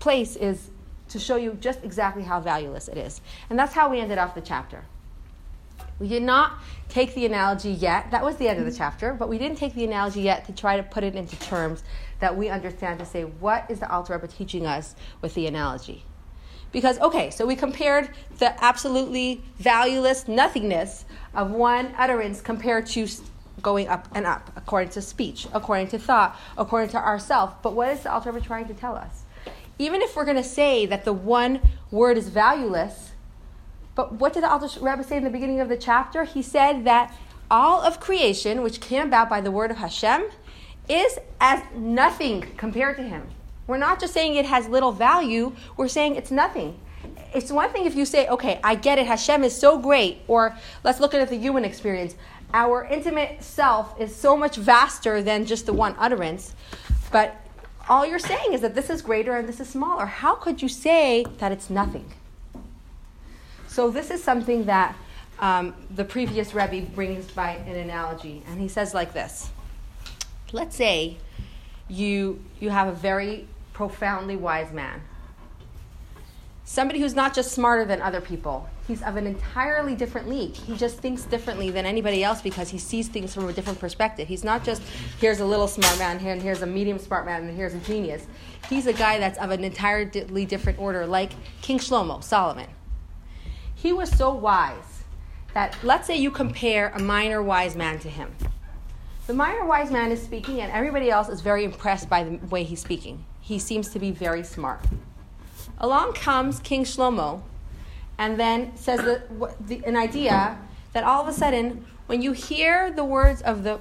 place 0.00 0.36
is 0.36 0.70
to 1.12 1.18
show 1.18 1.36
you 1.36 1.56
just 1.60 1.82
exactly 1.84 2.22
how 2.22 2.40
valueless 2.40 2.88
it 2.88 2.98
is. 2.98 3.20
And 3.48 3.58
that's 3.58 3.72
how 3.72 3.88
we 3.88 4.00
ended 4.00 4.18
off 4.18 4.34
the 4.34 4.40
chapter. 4.40 4.84
We 5.98 6.08
did 6.08 6.22
not 6.22 6.54
take 6.88 7.14
the 7.14 7.26
analogy 7.26 7.70
yet. 7.70 8.10
That 8.10 8.24
was 8.24 8.36
the 8.36 8.48
end 8.48 8.58
of 8.58 8.64
the 8.64 8.72
chapter, 8.72 9.12
but 9.12 9.28
we 9.28 9.38
didn't 9.38 9.58
take 9.58 9.74
the 9.74 9.84
analogy 9.84 10.22
yet 10.22 10.46
to 10.46 10.52
try 10.52 10.76
to 10.76 10.82
put 10.82 11.04
it 11.04 11.14
into 11.14 11.38
terms 11.38 11.84
that 12.18 12.36
we 12.36 12.48
understand 12.48 12.98
to 12.98 13.06
say, 13.06 13.22
what 13.22 13.70
is 13.70 13.80
the 13.80 13.90
Alter 13.90 14.14
Rebbe 14.14 14.26
teaching 14.26 14.66
us 14.66 14.96
with 15.20 15.34
the 15.34 15.46
analogy? 15.46 16.04
Because, 16.72 16.98
okay, 17.00 17.30
so 17.30 17.46
we 17.46 17.54
compared 17.54 18.10
the 18.38 18.64
absolutely 18.64 19.42
valueless 19.58 20.26
nothingness 20.26 21.04
of 21.34 21.50
one 21.50 21.94
utterance 21.98 22.40
compared 22.40 22.86
to 22.86 23.06
going 23.60 23.88
up 23.88 24.08
and 24.14 24.26
up, 24.26 24.50
according 24.56 24.90
to 24.90 25.02
speech, 25.02 25.46
according 25.52 25.88
to 25.88 25.98
thought, 25.98 26.36
according 26.56 26.88
to 26.90 26.96
ourself. 26.96 27.62
But 27.62 27.74
what 27.74 27.90
is 27.90 28.00
the 28.00 28.12
Alter 28.12 28.32
Rebbe 28.32 28.44
trying 28.44 28.66
to 28.68 28.74
tell 28.74 28.96
us? 28.96 29.21
Even 29.82 30.00
if 30.00 30.14
we're 30.14 30.24
going 30.24 30.36
to 30.36 30.44
say 30.44 30.86
that 30.86 31.04
the 31.04 31.12
one 31.12 31.60
word 31.90 32.16
is 32.16 32.28
valueless, 32.28 33.10
but 33.96 34.12
what 34.12 34.32
did 34.32 34.44
the 34.44 34.48
Alter 34.48 34.80
Rebbe 34.80 35.02
say 35.02 35.16
in 35.16 35.24
the 35.24 35.30
beginning 35.30 35.58
of 35.58 35.68
the 35.68 35.76
chapter? 35.76 36.22
He 36.22 36.40
said 36.40 36.84
that 36.84 37.12
all 37.50 37.82
of 37.82 37.98
creation, 37.98 38.62
which 38.62 38.80
came 38.80 39.08
about 39.08 39.28
by 39.28 39.40
the 39.40 39.50
word 39.50 39.72
of 39.72 39.78
Hashem, 39.78 40.30
is 40.88 41.18
as 41.40 41.64
nothing 41.74 42.42
compared 42.56 42.96
to 42.98 43.02
Him. 43.02 43.26
We're 43.66 43.76
not 43.76 43.98
just 43.98 44.14
saying 44.14 44.36
it 44.36 44.46
has 44.46 44.68
little 44.68 44.92
value, 44.92 45.52
we're 45.76 45.88
saying 45.88 46.14
it's 46.14 46.30
nothing. 46.30 46.78
It's 47.34 47.50
one 47.50 47.70
thing 47.70 47.84
if 47.84 47.96
you 47.96 48.04
say, 48.04 48.28
okay, 48.28 48.60
I 48.62 48.76
get 48.76 49.00
it, 49.00 49.06
Hashem 49.06 49.42
is 49.42 49.56
so 49.56 49.78
great, 49.80 50.18
or 50.28 50.56
let's 50.84 51.00
look 51.00 51.12
at 51.12 51.28
the 51.28 51.36
human 51.36 51.64
experience 51.64 52.14
our 52.54 52.84
intimate 52.84 53.42
self 53.42 53.98
is 53.98 54.14
so 54.14 54.36
much 54.36 54.56
vaster 54.56 55.22
than 55.22 55.46
just 55.46 55.66
the 55.66 55.72
one 55.72 55.94
utterance. 55.98 56.54
But 57.10 57.34
all 57.92 58.06
you're 58.06 58.18
saying 58.18 58.54
is 58.54 58.62
that 58.62 58.74
this 58.74 58.88
is 58.88 59.02
greater 59.02 59.36
and 59.36 59.46
this 59.46 59.60
is 59.60 59.68
smaller. 59.68 60.06
How 60.06 60.34
could 60.34 60.62
you 60.62 60.68
say 60.68 61.26
that 61.36 61.52
it's 61.52 61.68
nothing? 61.68 62.10
So, 63.68 63.90
this 63.90 64.10
is 64.10 64.24
something 64.24 64.64
that 64.64 64.96
um, 65.38 65.74
the 65.94 66.04
previous 66.04 66.54
Rebbe 66.54 66.86
brings 66.94 67.26
by 67.26 67.50
an 67.52 67.76
analogy. 67.76 68.42
And 68.46 68.58
he 68.58 68.68
says 68.68 68.94
like 68.94 69.12
this 69.12 69.50
Let's 70.52 70.74
say 70.74 71.18
you, 71.88 72.42
you 72.60 72.70
have 72.70 72.88
a 72.88 72.92
very 72.92 73.46
profoundly 73.74 74.36
wise 74.36 74.72
man 74.72 75.02
somebody 76.64 77.00
who's 77.00 77.14
not 77.14 77.34
just 77.34 77.52
smarter 77.52 77.84
than 77.84 78.00
other 78.00 78.22
people. 78.22 78.66
He's 78.88 79.02
of 79.02 79.16
an 79.16 79.26
entirely 79.26 79.94
different 79.94 80.28
league. 80.28 80.56
He 80.56 80.76
just 80.76 80.98
thinks 80.98 81.22
differently 81.22 81.70
than 81.70 81.86
anybody 81.86 82.24
else 82.24 82.42
because 82.42 82.68
he 82.68 82.78
sees 82.78 83.08
things 83.08 83.32
from 83.32 83.48
a 83.48 83.52
different 83.52 83.78
perspective. 83.78 84.26
He's 84.26 84.42
not 84.42 84.64
just 84.64 84.82
here's 85.20 85.38
a 85.38 85.44
little 85.44 85.68
smart 85.68 85.98
man, 85.98 86.18
here 86.18 86.32
and 86.32 86.42
here's 86.42 86.62
a 86.62 86.66
medium 86.66 86.98
smart 86.98 87.24
man, 87.24 87.44
and 87.44 87.56
here's 87.56 87.74
a 87.74 87.78
genius. 87.78 88.26
He's 88.68 88.86
a 88.86 88.92
guy 88.92 89.18
that's 89.18 89.38
of 89.38 89.50
an 89.50 89.62
entirely 89.62 90.44
different 90.46 90.80
order, 90.80 91.06
like 91.06 91.32
King 91.60 91.78
Shlomo, 91.78 92.24
Solomon. 92.24 92.68
He 93.74 93.92
was 93.92 94.10
so 94.10 94.34
wise 94.34 95.04
that 95.54 95.76
let's 95.84 96.06
say 96.06 96.16
you 96.16 96.30
compare 96.30 96.88
a 96.90 96.98
minor 96.98 97.42
wise 97.42 97.76
man 97.76 98.00
to 98.00 98.08
him. 98.08 98.34
The 99.28 99.34
minor 99.34 99.64
wise 99.64 99.92
man 99.92 100.10
is 100.10 100.20
speaking, 100.20 100.60
and 100.60 100.72
everybody 100.72 101.08
else 101.08 101.28
is 101.28 101.40
very 101.40 101.64
impressed 101.64 102.08
by 102.08 102.24
the 102.24 102.36
way 102.46 102.64
he's 102.64 102.80
speaking. 102.80 103.24
He 103.40 103.60
seems 103.60 103.90
to 103.90 104.00
be 104.00 104.10
very 104.10 104.42
smart. 104.42 104.80
Along 105.78 106.14
comes 106.14 106.58
King 106.58 106.82
Shlomo 106.82 107.42
and 108.22 108.38
then 108.38 108.70
says 108.76 109.00
the, 109.00 109.20
the, 109.66 109.84
an 109.84 109.96
idea 109.96 110.56
that 110.92 111.02
all 111.02 111.20
of 111.20 111.26
a 111.26 111.32
sudden, 111.32 111.84
when 112.06 112.22
you 112.22 112.30
hear 112.30 112.92
the 112.92 113.04
words 113.04 113.42
of 113.42 113.64
the 113.64 113.80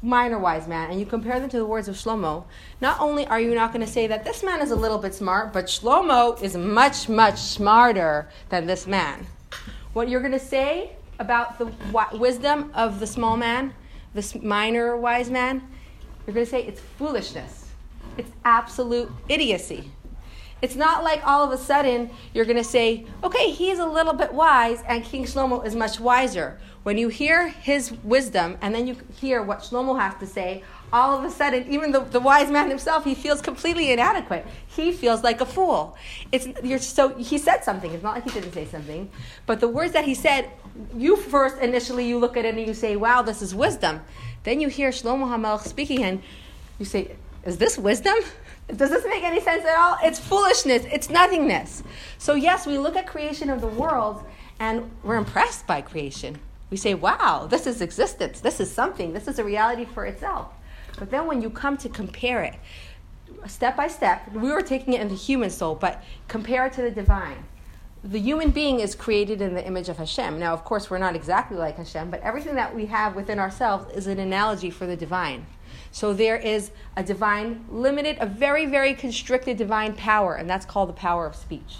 minor 0.00 0.38
wise 0.38 0.68
man 0.68 0.92
and 0.92 1.00
you 1.00 1.04
compare 1.04 1.40
them 1.40 1.50
to 1.50 1.56
the 1.56 1.66
words 1.66 1.88
of 1.88 1.96
Shlomo, 1.96 2.44
not 2.80 3.00
only 3.00 3.26
are 3.26 3.40
you 3.40 3.52
not 3.52 3.72
going 3.72 3.84
to 3.84 3.92
say 3.92 4.06
that 4.06 4.22
this 4.22 4.44
man 4.44 4.62
is 4.62 4.70
a 4.70 4.76
little 4.76 4.98
bit 4.98 5.12
smart, 5.12 5.52
but 5.52 5.64
Shlomo 5.64 6.40
is 6.40 6.56
much, 6.56 7.08
much 7.08 7.36
smarter 7.36 8.28
than 8.48 8.64
this 8.64 8.86
man. 8.86 9.26
What 9.92 10.08
you're 10.08 10.20
going 10.20 10.38
to 10.38 10.38
say 10.38 10.92
about 11.18 11.58
the 11.58 11.72
wisdom 12.16 12.70
of 12.76 13.00
the 13.00 13.08
small 13.08 13.36
man, 13.36 13.74
this 14.14 14.36
minor 14.36 14.96
wise 14.96 15.30
man, 15.30 15.62
you're 16.28 16.34
going 16.34 16.46
to 16.46 16.50
say 16.50 16.62
it's 16.62 16.80
foolishness. 16.96 17.66
It's 18.16 18.30
absolute 18.44 19.10
idiocy. 19.28 19.90
It's 20.62 20.76
not 20.76 21.02
like 21.02 21.26
all 21.26 21.44
of 21.44 21.58
a 21.58 21.62
sudden 21.62 22.10
you're 22.34 22.44
going 22.44 22.56
to 22.56 22.64
say, 22.64 23.06
okay, 23.24 23.50
he's 23.50 23.78
a 23.78 23.86
little 23.86 24.12
bit 24.12 24.32
wise 24.32 24.82
and 24.86 25.04
King 25.04 25.24
Shlomo 25.24 25.64
is 25.64 25.74
much 25.74 26.00
wiser. 26.00 26.58
When 26.82 26.96
you 26.96 27.08
hear 27.08 27.48
his 27.48 27.92
wisdom 28.04 28.56
and 28.62 28.74
then 28.74 28.86
you 28.86 28.96
hear 29.16 29.42
what 29.42 29.60
Shlomo 29.60 29.98
has 30.00 30.14
to 30.20 30.26
say, 30.26 30.64
all 30.92 31.16
of 31.16 31.24
a 31.24 31.30
sudden, 31.30 31.70
even 31.70 31.92
the, 31.92 32.00
the 32.00 32.20
wise 32.20 32.50
man 32.50 32.68
himself, 32.68 33.04
he 33.04 33.14
feels 33.14 33.40
completely 33.40 33.92
inadequate. 33.92 34.46
He 34.66 34.92
feels 34.92 35.22
like 35.22 35.40
a 35.40 35.46
fool. 35.46 35.96
It's, 36.32 36.48
you're, 36.64 36.78
so 36.78 37.10
he 37.16 37.38
said 37.38 37.62
something. 37.62 37.92
It's 37.92 38.02
not 38.02 38.14
like 38.14 38.24
he 38.24 38.30
didn't 38.30 38.52
say 38.52 38.66
something. 38.66 39.10
But 39.46 39.60
the 39.60 39.68
words 39.68 39.92
that 39.92 40.04
he 40.04 40.14
said, 40.14 40.50
you 40.96 41.16
first 41.16 41.58
initially 41.58 42.08
you 42.08 42.18
look 42.18 42.36
at 42.36 42.44
it 42.44 42.56
and 42.56 42.66
you 42.66 42.74
say, 42.74 42.96
wow, 42.96 43.22
this 43.22 43.40
is 43.40 43.54
wisdom. 43.54 44.00
Then 44.42 44.60
you 44.60 44.68
hear 44.68 44.90
Shlomo 44.90 45.26
HaMelech 45.26 45.66
speaking 45.66 46.02
and 46.02 46.22
you 46.78 46.86
say, 46.86 47.12
is 47.44 47.58
this 47.58 47.78
wisdom? 47.78 48.16
Does 48.76 48.90
this 48.90 49.04
make 49.04 49.22
any 49.24 49.40
sense 49.40 49.64
at 49.64 49.76
all? 49.76 49.96
It's 50.02 50.18
foolishness. 50.18 50.84
It's 50.92 51.10
nothingness. 51.10 51.82
So, 52.18 52.34
yes, 52.34 52.66
we 52.66 52.78
look 52.78 52.96
at 52.96 53.06
creation 53.06 53.50
of 53.50 53.60
the 53.60 53.66
world 53.66 54.24
and 54.58 54.90
we're 55.02 55.16
impressed 55.16 55.66
by 55.66 55.80
creation. 55.80 56.38
We 56.70 56.76
say, 56.76 56.94
wow, 56.94 57.46
this 57.50 57.66
is 57.66 57.80
existence. 57.80 58.40
This 58.40 58.60
is 58.60 58.70
something. 58.70 59.12
This 59.12 59.26
is 59.26 59.38
a 59.38 59.44
reality 59.44 59.84
for 59.84 60.06
itself. 60.06 60.48
But 60.98 61.10
then 61.10 61.26
when 61.26 61.42
you 61.42 61.50
come 61.50 61.76
to 61.78 61.88
compare 61.88 62.42
it, 62.42 62.54
step 63.46 63.76
by 63.76 63.88
step, 63.88 64.30
we 64.32 64.50
were 64.50 64.62
taking 64.62 64.94
it 64.94 65.00
in 65.00 65.08
the 65.08 65.14
human 65.14 65.50
soul, 65.50 65.74
but 65.74 66.04
compare 66.28 66.66
it 66.66 66.72
to 66.74 66.82
the 66.82 66.90
divine. 66.90 67.44
The 68.02 68.18
human 68.18 68.50
being 68.50 68.80
is 68.80 68.94
created 68.94 69.42
in 69.42 69.54
the 69.54 69.66
image 69.66 69.90
of 69.90 69.98
Hashem. 69.98 70.38
Now, 70.38 70.54
of 70.54 70.64
course, 70.64 70.88
we're 70.88 70.96
not 70.96 71.14
exactly 71.14 71.58
like 71.58 71.76
Hashem, 71.76 72.10
but 72.10 72.22
everything 72.22 72.54
that 72.54 72.74
we 72.74 72.86
have 72.86 73.14
within 73.14 73.38
ourselves 73.38 73.92
is 73.94 74.06
an 74.06 74.18
analogy 74.18 74.70
for 74.70 74.86
the 74.86 74.96
divine. 74.96 75.44
So 75.92 76.14
there 76.14 76.36
is 76.36 76.70
a 76.96 77.02
divine, 77.02 77.66
limited, 77.68 78.16
a 78.18 78.24
very, 78.24 78.64
very 78.64 78.94
constricted 78.94 79.58
divine 79.58 79.94
power, 79.94 80.34
and 80.34 80.48
that's 80.48 80.64
called 80.64 80.88
the 80.88 80.94
power 80.94 81.26
of 81.26 81.36
speech. 81.36 81.76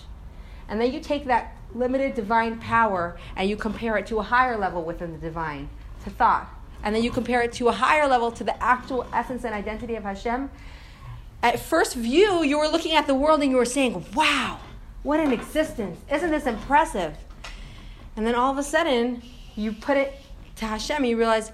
And 0.69 0.79
then 0.79 0.93
you 0.93 1.01
take 1.01 1.25
that 1.25 1.57
limited 1.75 2.15
divine 2.15 2.59
power 2.59 3.19
and 3.35 3.49
you 3.49 3.57
compare 3.57 3.97
it 3.97 4.07
to 4.09 4.19
a 4.19 4.23
higher 4.23 4.59
level 4.59 4.83
within 4.83 5.13
the 5.13 5.19
divine, 5.19 5.71
to 6.05 6.11
thought. 6.11 6.49
And 6.83 6.95
then 6.95 7.03
you 7.03 7.11
compare 7.11 7.41
it 7.43 7.53
to 7.55 7.69
a 7.69 7.73
higher 7.73 8.07
level 8.07 8.31
to 8.33 8.45
the 8.45 8.63
actual 8.63 9.07
essence 9.15 9.45
and 9.45 9.55
identity 9.55 9.97
of 9.97 10.03
Hashem. 10.03 10.51
at 11.43 11.59
first 11.59 11.95
view, 11.95 12.43
you 12.43 12.59
were 12.59 12.69
looking 12.69 12.93
at 12.93 13.07
the 13.07 13.15
world 13.15 13.41
and 13.41 13.51
you 13.51 13.57
were 13.57 13.65
saying, 13.65 14.05
wow, 14.15 14.61
what 15.03 15.21
an 15.21 15.33
existence. 15.33 15.99
Isn't 16.13 16.31
this 16.31 16.47
impressive? 16.47 17.15
And 18.17 18.27
then 18.27 18.35
all 18.35 18.51
of 18.51 18.59
a 18.59 18.63
sudden, 18.63 19.23
you 19.57 19.73
put 19.73 19.97
it 19.97 20.15
to 20.57 20.67
Hashem 20.67 21.05
you 21.05 21.17
realize, 21.17 21.53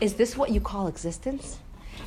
is 0.00 0.14
this 0.14 0.36
what 0.36 0.50
you 0.50 0.60
call 0.60 0.88
existence? 0.88 1.58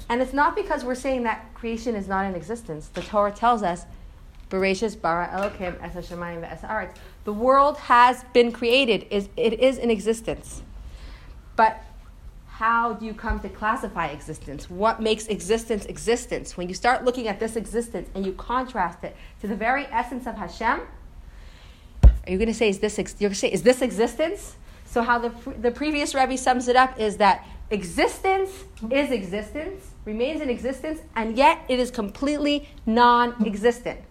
And 0.09 0.21
it's 0.21 0.33
not 0.33 0.55
because 0.55 0.83
we're 0.83 0.95
saying 0.95 1.23
that 1.23 1.53
creation 1.53 1.95
is 1.95 2.07
not 2.07 2.25
in 2.25 2.35
existence. 2.35 2.89
The 2.89 3.01
Torah 3.01 3.31
tells 3.31 3.63
us, 3.63 3.85
Bereshis 4.49 4.99
bara 4.99 5.29
Elokim 5.29 5.81
es 5.81 5.93
hashemayim 5.93 6.41
ve'es 6.45 6.93
The 7.23 7.31
world 7.31 7.77
has 7.77 8.25
been 8.33 8.51
created. 8.51 9.07
It 9.09 9.59
is 9.59 9.77
in 9.77 9.89
existence. 9.89 10.61
But 11.55 11.81
how 12.61 12.93
do 12.93 13.07
you 13.07 13.13
come 13.15 13.39
to 13.39 13.49
classify 13.49 14.05
existence? 14.05 14.69
What 14.69 15.01
makes 15.01 15.25
existence 15.25 15.87
existence? 15.87 16.55
When 16.55 16.69
you 16.69 16.75
start 16.75 17.03
looking 17.03 17.27
at 17.27 17.39
this 17.39 17.55
existence 17.55 18.07
and 18.13 18.23
you 18.23 18.33
contrast 18.33 19.03
it 19.03 19.15
to 19.39 19.47
the 19.47 19.55
very 19.55 19.87
essence 19.87 20.27
of 20.27 20.35
Hashem, 20.35 20.81
are 22.03 22.31
you 22.31 22.37
going 22.37 22.49
to 22.49 22.53
say, 22.53 22.69
is 22.69 22.77
this, 22.77 22.99
you're 22.99 23.29
going 23.29 23.33
to 23.33 23.35
say, 23.35 23.51
is 23.51 23.63
this 23.63 23.81
existence? 23.81 24.57
So, 24.85 25.01
how 25.01 25.17
the, 25.17 25.31
the 25.59 25.71
previous 25.71 26.13
Rebbe 26.13 26.37
sums 26.37 26.67
it 26.67 26.75
up 26.75 26.99
is 26.99 27.17
that 27.17 27.47
existence 27.71 28.51
is 28.91 29.09
existence, 29.09 29.93
remains 30.05 30.39
in 30.39 30.49
existence, 30.51 30.99
and 31.15 31.35
yet 31.35 31.65
it 31.67 31.79
is 31.79 31.89
completely 31.89 32.69
non 32.85 33.43
existent. 33.43 34.01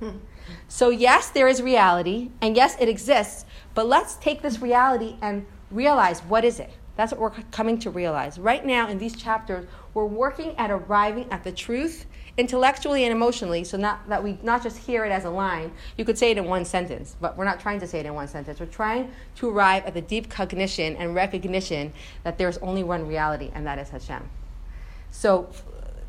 So, 0.66 0.90
yes, 0.90 1.30
there 1.30 1.46
is 1.46 1.62
reality, 1.62 2.30
and 2.40 2.56
yes, 2.56 2.76
it 2.80 2.88
exists, 2.88 3.44
but 3.74 3.86
let's 3.86 4.16
take 4.16 4.42
this 4.42 4.60
reality 4.60 5.14
and 5.22 5.46
realize 5.70 6.18
what 6.24 6.44
is 6.44 6.58
it? 6.58 6.72
That's 7.00 7.12
what 7.12 7.20
we're 7.22 7.42
coming 7.50 7.78
to 7.78 7.88
realize. 7.88 8.38
Right 8.38 8.62
now, 8.62 8.86
in 8.86 8.98
these 8.98 9.16
chapters, 9.16 9.66
we're 9.94 10.04
working 10.04 10.54
at 10.58 10.70
arriving 10.70 11.28
at 11.30 11.44
the 11.44 11.50
truth 11.50 12.04
intellectually 12.36 13.04
and 13.04 13.10
emotionally, 13.10 13.64
so 13.64 13.78
not 13.78 14.06
that 14.10 14.22
we 14.22 14.38
not 14.42 14.62
just 14.62 14.76
hear 14.76 15.06
it 15.06 15.10
as 15.10 15.24
a 15.24 15.30
line. 15.30 15.72
You 15.96 16.04
could 16.04 16.18
say 16.18 16.30
it 16.30 16.36
in 16.36 16.44
one 16.44 16.66
sentence, 16.66 17.16
but 17.18 17.38
we're 17.38 17.46
not 17.46 17.58
trying 17.58 17.80
to 17.80 17.86
say 17.86 18.00
it 18.00 18.04
in 18.04 18.12
one 18.12 18.28
sentence. 18.28 18.60
We're 18.60 18.66
trying 18.66 19.12
to 19.36 19.48
arrive 19.48 19.86
at 19.86 19.94
the 19.94 20.02
deep 20.02 20.28
cognition 20.28 20.94
and 20.96 21.14
recognition 21.14 21.94
that 22.22 22.36
there's 22.36 22.58
only 22.58 22.82
one 22.82 23.08
reality, 23.08 23.50
and 23.54 23.66
that 23.66 23.78
is 23.78 23.88
Hashem. 23.88 24.28
So 25.10 25.48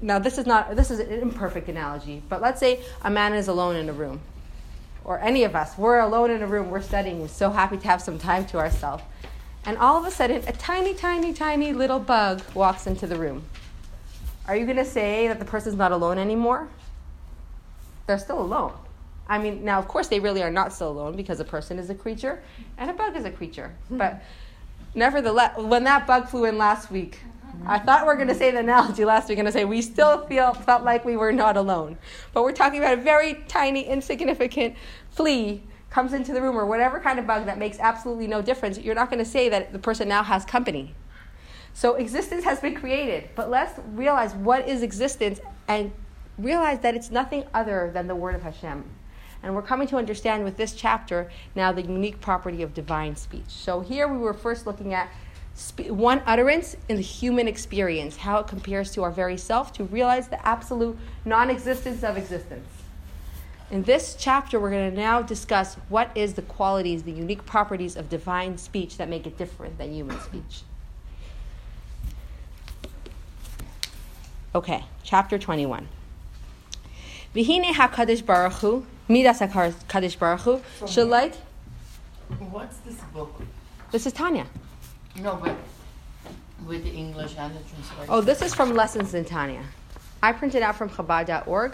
now 0.01 0.19
this 0.19 0.37
is 0.37 0.45
not 0.45 0.75
this 0.75 0.91
is 0.91 0.99
an 0.99 1.09
imperfect 1.09 1.69
analogy, 1.69 2.21
but 2.27 2.41
let's 2.41 2.59
say 2.59 2.81
a 3.01 3.09
man 3.09 3.33
is 3.33 3.47
alone 3.47 3.77
in 3.77 3.87
a 3.87 3.93
room. 3.93 4.19
Or 5.05 5.19
any 5.19 5.45
of 5.45 5.55
us, 5.55 5.77
we're 5.77 5.99
alone 5.99 6.31
in 6.31 6.41
a 6.43 6.47
room, 6.47 6.69
we're 6.69 6.81
studying, 6.81 7.21
we're 7.21 7.29
so 7.29 7.49
happy 7.49 7.77
to 7.77 7.87
have 7.87 8.01
some 8.01 8.19
time 8.19 8.45
to 8.47 8.57
ourselves. 8.57 9.03
And 9.65 9.77
all 9.77 9.97
of 9.97 10.05
a 10.05 10.11
sudden, 10.11 10.43
a 10.47 10.53
tiny, 10.53 10.93
tiny, 10.93 11.33
tiny 11.33 11.73
little 11.73 11.99
bug 11.99 12.41
walks 12.53 12.87
into 12.87 13.05
the 13.05 13.15
room. 13.15 13.43
Are 14.47 14.55
you 14.55 14.65
going 14.65 14.77
to 14.77 14.85
say 14.85 15.27
that 15.27 15.39
the 15.39 15.45
person's 15.45 15.75
not 15.75 15.91
alone 15.91 16.17
anymore? 16.17 16.67
They're 18.07 18.17
still 18.17 18.41
alone. 18.41 18.73
I 19.29 19.37
mean, 19.37 19.63
now, 19.63 19.77
of 19.79 19.87
course, 19.87 20.07
they 20.07 20.19
really 20.19 20.41
are 20.41 20.51
not 20.51 20.73
still 20.73 20.91
alone 20.91 21.15
because 21.15 21.39
a 21.39 21.45
person 21.45 21.77
is 21.77 21.89
a 21.89 21.95
creature 21.95 22.41
and 22.77 22.89
a 22.89 22.93
bug 22.93 23.15
is 23.15 23.23
a 23.23 23.31
creature. 23.31 23.73
But 23.91 24.23
nevertheless, 24.95 25.57
when 25.57 25.83
that 25.83 26.07
bug 26.07 26.27
flew 26.27 26.45
in 26.45 26.57
last 26.57 26.91
week, 26.91 27.19
I 27.65 27.77
thought 27.77 28.01
we 28.01 28.07
were 28.07 28.15
going 28.15 28.29
to 28.29 28.35
say 28.35 28.49
the 28.49 28.59
analogy 28.59 29.05
last 29.05 29.29
week, 29.29 29.37
going 29.37 29.45
to 29.45 29.51
say 29.51 29.65
we 29.65 29.81
still 29.81 30.25
feel 30.25 30.53
felt 30.53 30.83
like 30.83 31.05
we 31.05 31.17
were 31.17 31.31
not 31.31 31.57
alone, 31.57 31.97
but 32.33 32.43
we're 32.43 32.53
talking 32.53 32.79
about 32.79 32.97
a 32.97 33.01
very 33.01 33.43
tiny, 33.47 33.83
insignificant 33.83 34.75
flea 35.11 35.61
comes 35.91 36.13
into 36.13 36.33
the 36.33 36.41
room 36.41 36.57
or 36.57 36.65
whatever 36.65 36.99
kind 36.99 37.19
of 37.19 37.27
bug 37.27 37.45
that 37.45 37.59
makes 37.59 37.77
absolutely 37.79 38.25
no 38.25 38.41
difference. 38.41 38.79
You're 38.79 38.95
not 38.95 39.09
going 39.09 39.23
to 39.23 39.29
say 39.29 39.49
that 39.49 39.73
the 39.73 39.79
person 39.79 40.07
now 40.07 40.23
has 40.23 40.43
company. 40.45 40.95
So 41.73 41.95
existence 41.95 42.43
has 42.43 42.59
been 42.59 42.75
created, 42.75 43.29
but 43.35 43.49
let's 43.49 43.79
realize 43.93 44.33
what 44.33 44.67
is 44.67 44.81
existence 44.81 45.39
and 45.67 45.91
realize 46.37 46.79
that 46.79 46.95
it's 46.95 47.11
nothing 47.11 47.43
other 47.53 47.91
than 47.93 48.07
the 48.07 48.15
word 48.15 48.35
of 48.35 48.41
Hashem. 48.41 48.83
And 49.43 49.55
we're 49.55 49.61
coming 49.61 49.87
to 49.89 49.97
understand 49.97 50.43
with 50.43 50.57
this 50.57 50.73
chapter 50.73 51.29
now 51.55 51.71
the 51.71 51.81
unique 51.81 52.21
property 52.21 52.61
of 52.61 52.73
divine 52.73 53.15
speech. 53.15 53.47
So 53.47 53.81
here 53.81 54.07
we 54.07 54.17
were 54.17 54.33
first 54.33 54.65
looking 54.65 54.93
at 54.93 55.09
one 55.89 56.21
utterance 56.25 56.75
in 56.87 56.95
the 56.95 57.01
human 57.01 57.47
experience, 57.47 58.17
how 58.17 58.39
it 58.39 58.47
compares 58.47 58.91
to 58.91 59.03
our 59.03 59.11
very 59.11 59.37
self, 59.37 59.73
to 59.73 59.83
realize 59.83 60.27
the 60.27 60.45
absolute 60.47 60.97
non 61.25 61.49
existence 61.49 62.03
of 62.03 62.17
existence. 62.17 62.67
In 63.71 63.83
this 63.83 64.17
chapter, 64.19 64.59
we're 64.59 64.69
going 64.69 64.91
to 64.91 64.97
now 64.97 65.21
discuss 65.21 65.75
what 65.87 66.11
is 66.13 66.33
the 66.33 66.41
qualities, 66.41 67.03
the 67.03 67.11
unique 67.13 67.45
properties 67.45 67.95
of 67.95 68.09
divine 68.09 68.57
speech 68.57 68.97
that 68.97 69.07
make 69.07 69.25
it 69.25 69.37
different 69.37 69.77
than 69.77 69.93
human 69.93 70.19
speech. 70.19 70.63
Okay, 74.53 74.83
chapter 75.03 75.39
21. 75.39 75.87
Vihine 77.33 77.71
HaKadosh 77.71 78.25
Baruch 78.25 78.53
Hu, 78.55 78.85
Midas 79.07 79.39
HaKadosh 79.39 80.19
Baruch 80.19 80.41
Hu, 80.41 80.61
Shalait. 80.81 81.35
What's 82.39 82.75
this 82.79 82.97
book? 83.13 83.41
This 83.91 84.05
is 84.05 84.11
Tanya. 84.11 84.47
No, 85.15 85.37
but 85.41 85.55
with 86.65 86.83
the 86.83 86.91
English 86.91 87.35
and 87.37 87.55
the 87.55 87.61
translation. 87.61 88.05
Oh, 88.09 88.19
this 88.19 88.41
is 88.41 88.53
from 88.53 88.73
Lessons 88.73 89.13
in 89.13 89.23
Tanya. 89.23 89.63
I 90.21 90.33
printed 90.33 90.61
out 90.61 90.75
from 90.75 90.89
Chabad.org. 90.89 91.73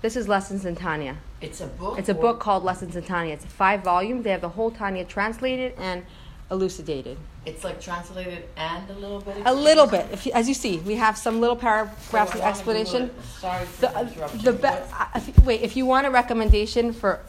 This 0.00 0.14
is 0.14 0.28
Lessons 0.28 0.64
in 0.64 0.76
Tanya. 0.76 1.16
It's 1.40 1.60
a 1.60 1.66
book? 1.66 1.98
It's 1.98 2.08
a 2.08 2.14
book 2.14 2.38
called 2.38 2.62
Lessons 2.62 2.94
in 2.94 3.02
Tanya. 3.02 3.34
It's 3.34 3.44
a 3.44 3.48
five 3.48 3.82
volume. 3.82 4.22
They 4.22 4.30
have 4.30 4.40
the 4.40 4.48
whole 4.48 4.70
Tanya 4.70 5.04
translated 5.04 5.74
and 5.76 6.04
elucidated. 6.52 7.18
It's 7.44 7.64
like 7.64 7.80
translated 7.80 8.44
and 8.56 8.88
a 8.90 8.92
little 8.94 9.20
bit. 9.20 9.38
A 9.44 9.52
little 9.52 9.86
bit, 9.86 10.06
if 10.12 10.24
you, 10.24 10.32
as 10.32 10.48
you 10.48 10.54
see, 10.54 10.78
we 10.78 10.94
have 10.94 11.18
some 11.18 11.40
little 11.40 11.56
paragraphs 11.56 12.32
so 12.32 12.38
of 12.38 12.44
explanation. 12.44 13.10
Sorry 13.40 13.66
for 13.66 13.80
the, 13.80 13.88
the 13.88 14.00
interruption. 14.00 14.42
The 14.42 14.52
be- 14.52 14.68
uh, 14.68 15.20
wait, 15.44 15.62
if 15.62 15.76
you 15.76 15.84
want 15.84 16.06
a 16.06 16.10
recommendation 16.10 16.92
for 16.92 17.20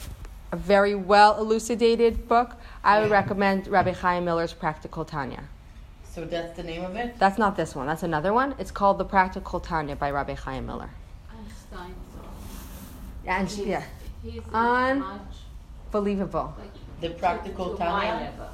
a 0.51 0.55
very 0.55 0.93
well 0.93 1.39
elucidated 1.39 2.27
book, 2.27 2.55
I 2.83 3.01
would 3.01 3.09
recommend 3.09 3.67
Rabbi 3.67 3.93
Chaim 3.93 4.25
Miller's 4.25 4.53
Practical 4.53 5.05
Tanya. 5.05 5.43
So 6.03 6.25
that's 6.25 6.55
the 6.55 6.63
name 6.63 6.83
of 6.83 6.95
it. 6.95 7.17
That's 7.17 7.37
not 7.37 7.55
this 7.57 7.75
one. 7.75 7.87
That's 7.87 8.03
another 8.03 8.33
one. 8.33 8.53
It's 8.59 8.71
called 8.71 8.97
The 8.99 9.05
Practical 9.05 9.59
Tanya 9.59 9.95
by 9.95 10.11
Rabbi 10.11 10.33
Chaim 10.33 10.65
Miller. 10.65 10.89
Einstein. 11.31 11.93
And 13.29 13.47
He's, 13.47 13.59
yeah, 13.67 13.83
he's 14.23 14.41
unbelievable. 15.91 16.53
Like, 16.57 16.71
The 17.01 17.09
practical 17.11 17.75
to 17.75 17.79
my 17.79 18.05
Tanya. 18.07 18.31
level. 18.31 18.47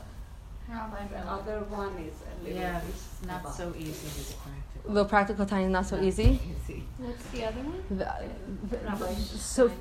The 0.67 1.19
other 1.31 1.59
one 1.69 1.93
is 1.99 2.13
a 2.21 2.43
little 2.43 2.59
Yeah, 2.59 2.81
it's 2.89 3.07
not 3.25 3.39
above. 3.41 3.55
so 3.55 3.73
easy. 3.77 3.91
This 3.91 4.33
practical. 4.33 4.93
The 4.93 5.05
Practical 5.05 5.45
Tanya 5.45 5.65
is 5.67 5.71
not 5.71 5.85
so 5.85 5.99
easy. 6.01 6.39
Easy. 6.65 6.83
What's 6.97 7.23
the 7.27 7.45
other 7.45 7.61
one? 7.61 7.83
The- 7.89 8.13
the- 8.69 8.77
Rabbi 8.85 9.13
so, 9.13 9.71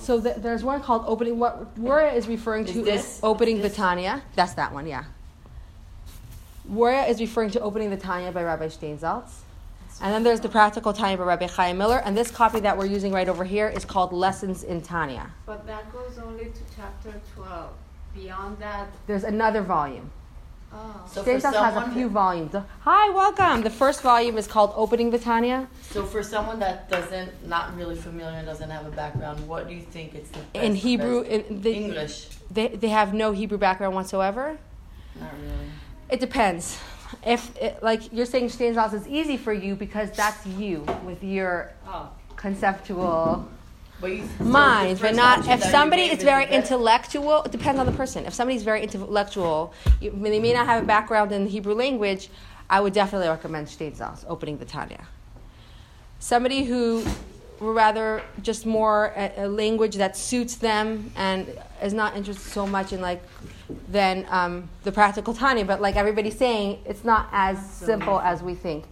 so 0.00 0.18
the, 0.18 0.34
there's 0.36 0.64
one 0.64 0.82
called 0.82 1.04
opening. 1.06 1.38
What 1.38 1.78
Wara 1.80 2.12
is 2.14 2.26
referring 2.26 2.64
Is 2.66 2.72
to 2.72 2.82
this- 2.82 3.16
is 3.18 3.20
opening 3.22 3.58
is 3.58 3.62
the 3.62 3.70
Tanya. 3.70 4.22
That's 4.34 4.54
that 4.54 4.72
one, 4.74 4.86
yeah. 4.86 5.04
Wara 6.70 7.08
is 7.08 7.20
referring 7.20 7.50
to 7.52 7.60
opening 7.60 7.90
the 7.90 7.96
Tanya 7.96 8.32
by 8.32 8.42
Rabbi 8.42 8.66
Steinsaltz. 8.66 9.30
And 10.02 10.14
then 10.14 10.22
there's 10.22 10.40
the 10.40 10.48
Practical 10.48 10.92
Tanya 10.94 11.18
by 11.18 11.24
Rabbi 11.24 11.46
Chaim 11.46 11.76
Miller. 11.76 11.98
And 11.98 12.16
this 12.16 12.30
copy 12.30 12.60
that 12.60 12.76
we're 12.76 12.86
using 12.86 13.12
right 13.12 13.28
over 13.28 13.44
here 13.44 13.68
is 13.68 13.84
called 13.84 14.12
Lessons 14.12 14.62
in 14.64 14.80
Tanya. 14.80 15.30
But 15.44 15.66
that 15.66 15.92
goes 15.92 16.18
only 16.18 16.46
to 16.46 16.60
chapter 16.74 17.20
12. 17.36 17.70
Beyond 18.14 18.58
that, 18.58 18.88
There's 19.06 19.24
another 19.24 19.62
volume. 19.62 20.10
oh. 20.72 21.04
So 21.06 21.22
for 21.22 21.30
Steinsaltz 21.30 21.42
has 21.52 21.74
a 21.74 21.80
someone, 21.80 21.92
few 21.94 22.08
volumes. 22.08 22.54
Hi, 22.80 23.10
welcome. 23.10 23.62
The 23.62 23.70
first 23.70 24.00
volume 24.00 24.38
is 24.38 24.46
called 24.46 24.72
Opening 24.74 25.10
the 25.10 25.18
Tanya. 25.18 25.68
so 25.82 26.04
for 26.06 26.22
someone 26.22 26.58
that 26.60 26.88
doesn't, 26.88 27.46
not 27.46 27.76
really 27.76 27.94
familiar, 27.94 28.42
doesn't 28.44 28.70
have 28.70 28.86
a 28.86 28.90
background, 28.90 29.46
what 29.46 29.68
do 29.68 29.74
you 29.74 29.82
think 29.82 30.14
it's 30.14 30.30
the 30.30 30.38
best? 30.38 30.64
In 30.64 30.74
Hebrew, 30.76 31.24
best- 31.24 31.46
in 31.50 31.60
the, 31.60 31.72
English, 31.74 32.28
they, 32.50 32.68
they 32.68 32.88
have 32.88 33.12
no 33.12 33.32
Hebrew 33.32 33.58
background 33.58 33.94
whatsoever. 33.94 34.58
not 35.20 35.32
really. 35.34 35.70
It 36.08 36.18
depends. 36.20 36.78
If 37.26 37.56
it, 37.56 37.82
like 37.82 38.12
you're 38.12 38.26
saying 38.26 38.46
Steinsaltz 38.48 38.94
is 38.94 39.06
easy 39.08 39.36
for 39.36 39.52
you 39.52 39.74
because 39.74 40.10
that's 40.12 40.44
you 40.46 40.84
with 41.04 41.22
your 41.22 41.72
Oh. 41.86 42.08
conceptual 42.36 43.48
But 44.00 44.12
mind, 44.40 44.98
but 45.00 45.14
not 45.14 45.46
if 45.48 45.62
somebody 45.62 46.02
is 46.02 46.22
very 46.22 46.46
intellectual. 46.46 47.42
It 47.42 47.52
depends 47.52 47.78
on 47.78 47.86
the 47.86 47.92
person. 47.92 48.24
If 48.26 48.32
somebody's 48.34 48.62
very 48.62 48.82
intellectual, 48.82 49.74
you, 50.00 50.10
they 50.10 50.40
may 50.40 50.52
not 50.52 50.66
have 50.66 50.82
a 50.82 50.86
background 50.86 51.32
in 51.32 51.44
the 51.44 51.50
Hebrew 51.50 51.74
language. 51.74 52.30
I 52.70 52.80
would 52.80 52.92
definitely 52.92 53.28
recommend 53.28 53.66
Steinsaltz 53.66 54.24
opening 54.28 54.58
the 54.58 54.64
Tanya. 54.64 55.06
Somebody 56.18 56.64
who 56.64 57.04
rather 57.60 58.22
just 58.42 58.66
more 58.66 59.12
a, 59.16 59.44
a 59.44 59.48
language 59.48 59.96
that 59.96 60.16
suits 60.16 60.56
them 60.56 61.12
and 61.16 61.46
is 61.82 61.92
not 61.92 62.16
interested 62.16 62.50
so 62.50 62.66
much 62.66 62.92
in 62.92 63.00
like 63.00 63.22
than 63.88 64.26
um, 64.30 64.68
the 64.82 64.92
practical 64.92 65.34
Tanya, 65.34 65.64
but 65.64 65.80
like 65.80 65.96
everybody's 65.96 66.36
saying, 66.36 66.80
it's 66.84 67.04
not 67.04 67.28
as 67.32 67.58
simple 67.70 68.18
as 68.20 68.42
we 68.42 68.54
think. 68.54 68.84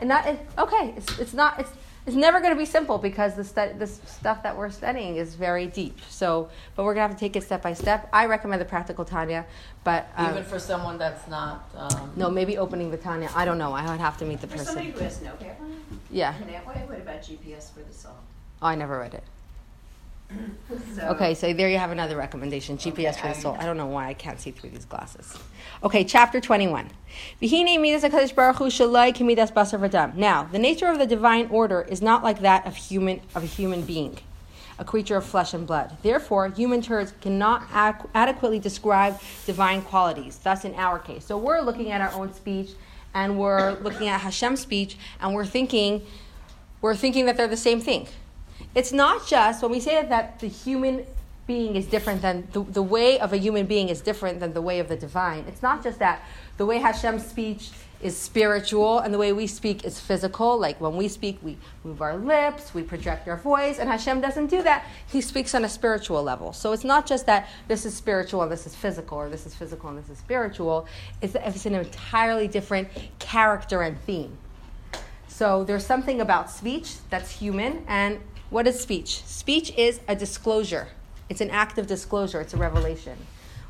And 0.00 0.08
not 0.08 0.26
it, 0.26 0.38
okay. 0.58 0.94
It's, 0.96 1.18
it's 1.18 1.34
not. 1.34 1.58
It's 1.60 1.70
it's 2.06 2.16
never 2.16 2.40
going 2.40 2.52
to 2.52 2.58
be 2.58 2.64
simple 2.64 2.98
because 2.98 3.34
the 3.36 3.44
stu- 3.44 3.74
this 3.78 4.00
stuff 4.06 4.42
that 4.42 4.56
we're 4.56 4.70
studying 4.70 5.16
is 5.16 5.34
very 5.34 5.66
deep. 5.66 5.98
So, 6.08 6.48
but 6.74 6.84
we're 6.84 6.94
gonna 6.94 7.06
have 7.08 7.16
to 7.16 7.20
take 7.20 7.36
it 7.36 7.42
step 7.44 7.62
by 7.62 7.74
step. 7.74 8.08
I 8.12 8.26
recommend 8.26 8.60
the 8.60 8.64
practical 8.66 9.04
Tanya, 9.04 9.46
but 9.84 10.08
um, 10.16 10.30
Even 10.32 10.44
for 10.44 10.58
someone 10.58 10.98
that's 10.98 11.28
not. 11.28 11.68
Um, 11.76 12.12
no, 12.16 12.28
maybe 12.30 12.58
opening 12.58 12.90
the 12.90 12.96
Tanya. 12.96 13.30
I 13.36 13.44
don't 13.44 13.58
know. 13.58 13.72
I 13.72 13.88
would 13.90 14.00
have 14.00 14.16
to 14.18 14.24
meet 14.24 14.40
the 14.40 14.46
For 14.48 14.54
person. 14.58 14.66
somebody 14.66 14.90
who 14.90 14.98
has 15.00 15.22
no 15.22 15.30
background 15.36 15.76
Yeah. 16.10 16.36
in 16.40 16.48
that 16.48 16.66
way, 16.66 16.82
what 16.86 16.98
about 16.98 17.22
GPS 17.22 17.72
for 17.72 17.80
the 17.80 17.92
soul? 17.94 18.12
Oh, 18.60 18.66
I 18.66 18.74
never 18.74 18.98
read 18.98 19.14
it. 19.14 19.24
So, 20.94 21.02
Okay, 21.08 21.34
so 21.34 21.52
there 21.52 21.68
you 21.68 21.78
have 21.78 21.90
another 21.90 22.16
recommendation. 22.16 22.78
GPS 22.78 23.16
for 23.16 23.28
the 23.28 23.34
soul. 23.34 23.56
I 23.58 23.66
don't 23.66 23.76
know 23.76 23.86
why 23.86 24.06
I 24.08 24.14
can't 24.14 24.40
see 24.40 24.50
through 24.50 24.70
these 24.70 24.84
glasses. 24.84 25.36
Okay, 25.82 26.04
chapter 26.04 26.40
21. 26.40 26.90
V'hinei 27.40 27.80
midas 27.80 28.02
HaKadosh 28.04 28.34
Baruch 28.34 28.56
Hu 28.56 28.64
shaloi 28.66 29.12
k'midas 29.14 29.52
basar 29.52 29.78
v'dam. 29.80 30.14
Now, 30.14 30.44
the 30.44 30.58
nature 30.58 30.86
of 30.88 30.98
the 30.98 31.06
divine 31.06 31.48
order 31.50 31.82
is 31.82 32.00
not 32.00 32.22
like 32.22 32.40
that 32.40 32.66
of 32.66 32.76
human 32.76 33.20
of 33.34 33.42
a 33.42 33.46
human 33.46 33.82
being, 33.82 34.18
a 34.78 34.84
creature 34.84 35.16
of 35.16 35.24
flesh 35.26 35.52
and 35.54 35.66
blood. 35.66 35.96
Therefore, 36.02 36.48
human 36.48 36.80
terms 36.82 37.12
cannot 37.20 37.62
ac- 37.74 38.08
adequately 38.14 38.58
describe 38.58 39.20
divine 39.46 39.82
qualities. 39.82 40.38
Thus, 40.38 40.64
in 40.64 40.74
our 40.74 40.98
case, 40.98 41.24
so 41.26 41.36
we're 41.36 41.60
looking 41.60 41.90
at 41.90 42.00
our 42.00 42.12
own 42.18 42.32
speech, 42.32 42.70
and 43.14 43.38
we're 43.38 43.72
looking 43.80 44.08
at 44.08 44.20
Hashem's 44.22 44.60
speech, 44.60 44.96
and 45.20 45.34
we're 45.34 45.44
thinking, 45.46 46.06
we're 46.80 46.96
thinking 46.96 47.26
that 47.26 47.36
they're 47.36 47.48
the 47.48 47.56
same 47.56 47.80
thing. 47.80 48.08
It's 48.74 48.92
not 48.92 49.26
just 49.26 49.62
when 49.62 49.70
we 49.70 49.80
say 49.80 49.94
that, 49.94 50.08
that 50.08 50.40
the 50.40 50.48
human 50.48 51.04
being 51.46 51.76
is 51.76 51.86
different 51.86 52.22
than 52.22 52.46
the, 52.52 52.62
the 52.62 52.82
way 52.82 53.18
of 53.18 53.32
a 53.32 53.36
human 53.36 53.66
being 53.66 53.88
is 53.88 54.00
different 54.00 54.40
than 54.40 54.54
the 54.54 54.62
way 54.62 54.78
of 54.78 54.88
the 54.88 54.96
divine. 54.96 55.44
It's 55.48 55.62
not 55.62 55.82
just 55.82 55.98
that 55.98 56.22
the 56.56 56.64
way 56.64 56.78
Hashem's 56.78 57.26
speech 57.26 57.70
is 58.00 58.16
spiritual 58.16 58.98
and 58.98 59.12
the 59.12 59.18
way 59.18 59.32
we 59.32 59.46
speak 59.46 59.84
is 59.84 60.00
physical. 60.00 60.58
Like 60.58 60.80
when 60.80 60.96
we 60.96 61.08
speak, 61.08 61.38
we 61.42 61.56
move 61.84 62.00
our 62.00 62.16
lips, 62.16 62.74
we 62.74 62.82
project 62.82 63.28
our 63.28 63.36
voice, 63.36 63.78
and 63.78 63.88
Hashem 63.88 64.20
doesn't 64.20 64.48
do 64.48 64.62
that. 64.62 64.84
He 65.06 65.20
speaks 65.20 65.54
on 65.54 65.64
a 65.64 65.68
spiritual 65.68 66.22
level. 66.22 66.52
So 66.52 66.72
it's 66.72 66.84
not 66.84 67.06
just 67.06 67.26
that 67.26 67.48
this 67.68 67.84
is 67.84 67.94
spiritual 67.94 68.42
and 68.42 68.50
this 68.50 68.66
is 68.66 68.74
physical, 68.74 69.18
or 69.18 69.28
this 69.28 69.46
is 69.46 69.54
physical 69.54 69.88
and 69.88 69.98
this 69.98 70.10
is 70.10 70.18
spiritual. 70.18 70.86
It's, 71.20 71.34
it's 71.34 71.66
an 71.66 71.74
entirely 71.74 72.48
different 72.48 72.88
character 73.18 73.82
and 73.82 74.00
theme. 74.00 74.36
So 75.28 75.64
there's 75.64 75.86
something 75.86 76.20
about 76.20 76.50
speech 76.50 76.94
that's 77.08 77.30
human. 77.30 77.84
And 77.88 78.20
what 78.52 78.66
is 78.66 78.78
speech? 78.78 79.24
Speech 79.24 79.72
is 79.78 80.00
a 80.06 80.14
disclosure. 80.14 80.88
It's 81.30 81.40
an 81.40 81.48
act 81.48 81.78
of 81.78 81.86
disclosure. 81.86 82.38
It's 82.42 82.52
a 82.52 82.58
revelation. 82.58 83.16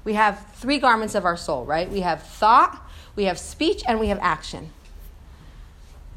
We 0.03 0.15
have 0.15 0.45
three 0.55 0.79
garments 0.79 1.15
of 1.15 1.25
our 1.25 1.37
soul, 1.37 1.65
right? 1.65 1.89
We 1.89 2.01
have 2.01 2.25
thought, 2.25 2.85
we 3.15 3.25
have 3.25 3.39
speech, 3.39 3.85
and 3.87 4.01
we 4.01 4.09
have 4.09 4.19
action. 4.21 4.71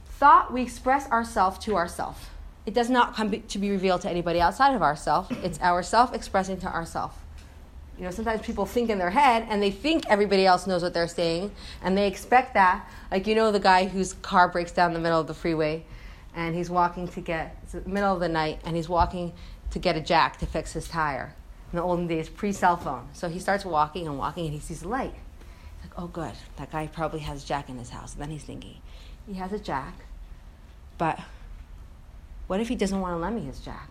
Thought, 0.08 0.52
we 0.52 0.64
express 0.64 1.08
ourself 1.12 1.60
to 1.62 1.76
ourselves. 1.76 2.20
It 2.66 2.74
does 2.74 2.90
not 2.90 3.16
come 3.16 3.30
to 3.40 3.60
be 3.60 3.70
revealed 3.70 4.02
to 4.02 4.10
anybody 4.10 4.42
outside 4.42 4.74
of 4.74 4.82
ourself. 4.82 5.32
It's 5.44 5.62
ourself 5.62 6.16
expressing 6.16 6.58
to 6.62 6.68
ourself. 6.68 7.22
You 8.00 8.06
know, 8.06 8.12
sometimes 8.12 8.42
people 8.42 8.66
think 8.66 8.90
in 8.90 8.98
their 8.98 9.12
head 9.12 9.46
and 9.48 9.62
they 9.62 9.70
think 9.70 10.06
everybody 10.08 10.46
else 10.46 10.66
knows 10.66 10.82
what 10.82 10.94
they're 10.96 11.08
saying 11.08 11.52
and 11.84 11.96
they 11.96 12.08
expect 12.08 12.56
that. 12.56 12.90
Like, 13.12 13.28
you 13.28 13.36
know, 13.36 13.52
the 13.52 13.60
guy 13.60 13.86
whose 13.86 14.14
car 14.14 14.50
breaks 14.50 14.72
down 14.72 14.90
in 14.90 14.94
the 14.96 15.00
middle 15.00 15.20
of 15.20 15.28
the 15.28 15.36
freeway 15.36 15.86
and 16.36 16.54
he's 16.56 16.70
walking 16.70 17.08
to 17.08 17.22
get, 17.22 17.58
it's 17.64 17.72
the 17.72 17.82
middle 17.82 18.14
of 18.14 18.20
the 18.20 18.30
night, 18.30 18.60
and 18.66 18.76
he's 18.76 18.90
walking 18.90 19.34
to 19.72 19.80
get 19.80 19.96
a 19.96 20.02
jack 20.02 20.38
to 20.38 20.46
fix 20.46 20.74
his 20.74 20.88
tire. 20.88 21.34
In 21.72 21.78
the 21.78 21.82
olden 21.82 22.08
days, 22.08 22.30
pre 22.30 22.52
cell 22.52 22.78
phone. 22.78 23.08
So 23.14 23.30
he 23.30 23.40
starts 23.40 23.66
walking 23.66 24.08
and 24.08 24.18
walking 24.18 24.46
and 24.46 24.54
he 24.54 24.60
sees 24.60 24.84
a 24.84 24.88
light. 24.88 25.14
He's 25.82 25.90
like, 25.90 26.00
oh, 26.00 26.08
good. 26.08 26.34
That 26.58 26.72
guy 26.72 26.88
probably 26.88 27.22
has 27.22 27.44
a 27.44 27.48
jack 27.48 27.70
in 27.70 27.78
his 27.78 27.90
house. 27.90 28.14
And 28.14 28.22
then 28.22 28.30
he's 28.30 28.44
thinking, 28.44 28.78
he 29.28 29.34
has 29.36 29.52
a 29.52 29.60
jack, 29.60 29.96
but 30.98 31.20
what 32.48 32.60
if 32.60 32.68
he 32.68 32.76
doesn't 32.76 33.00
want 33.00 33.14
to 33.14 33.18
lend 33.18 33.36
me 33.36 33.42
his 33.42 33.60
jack? 33.60 33.90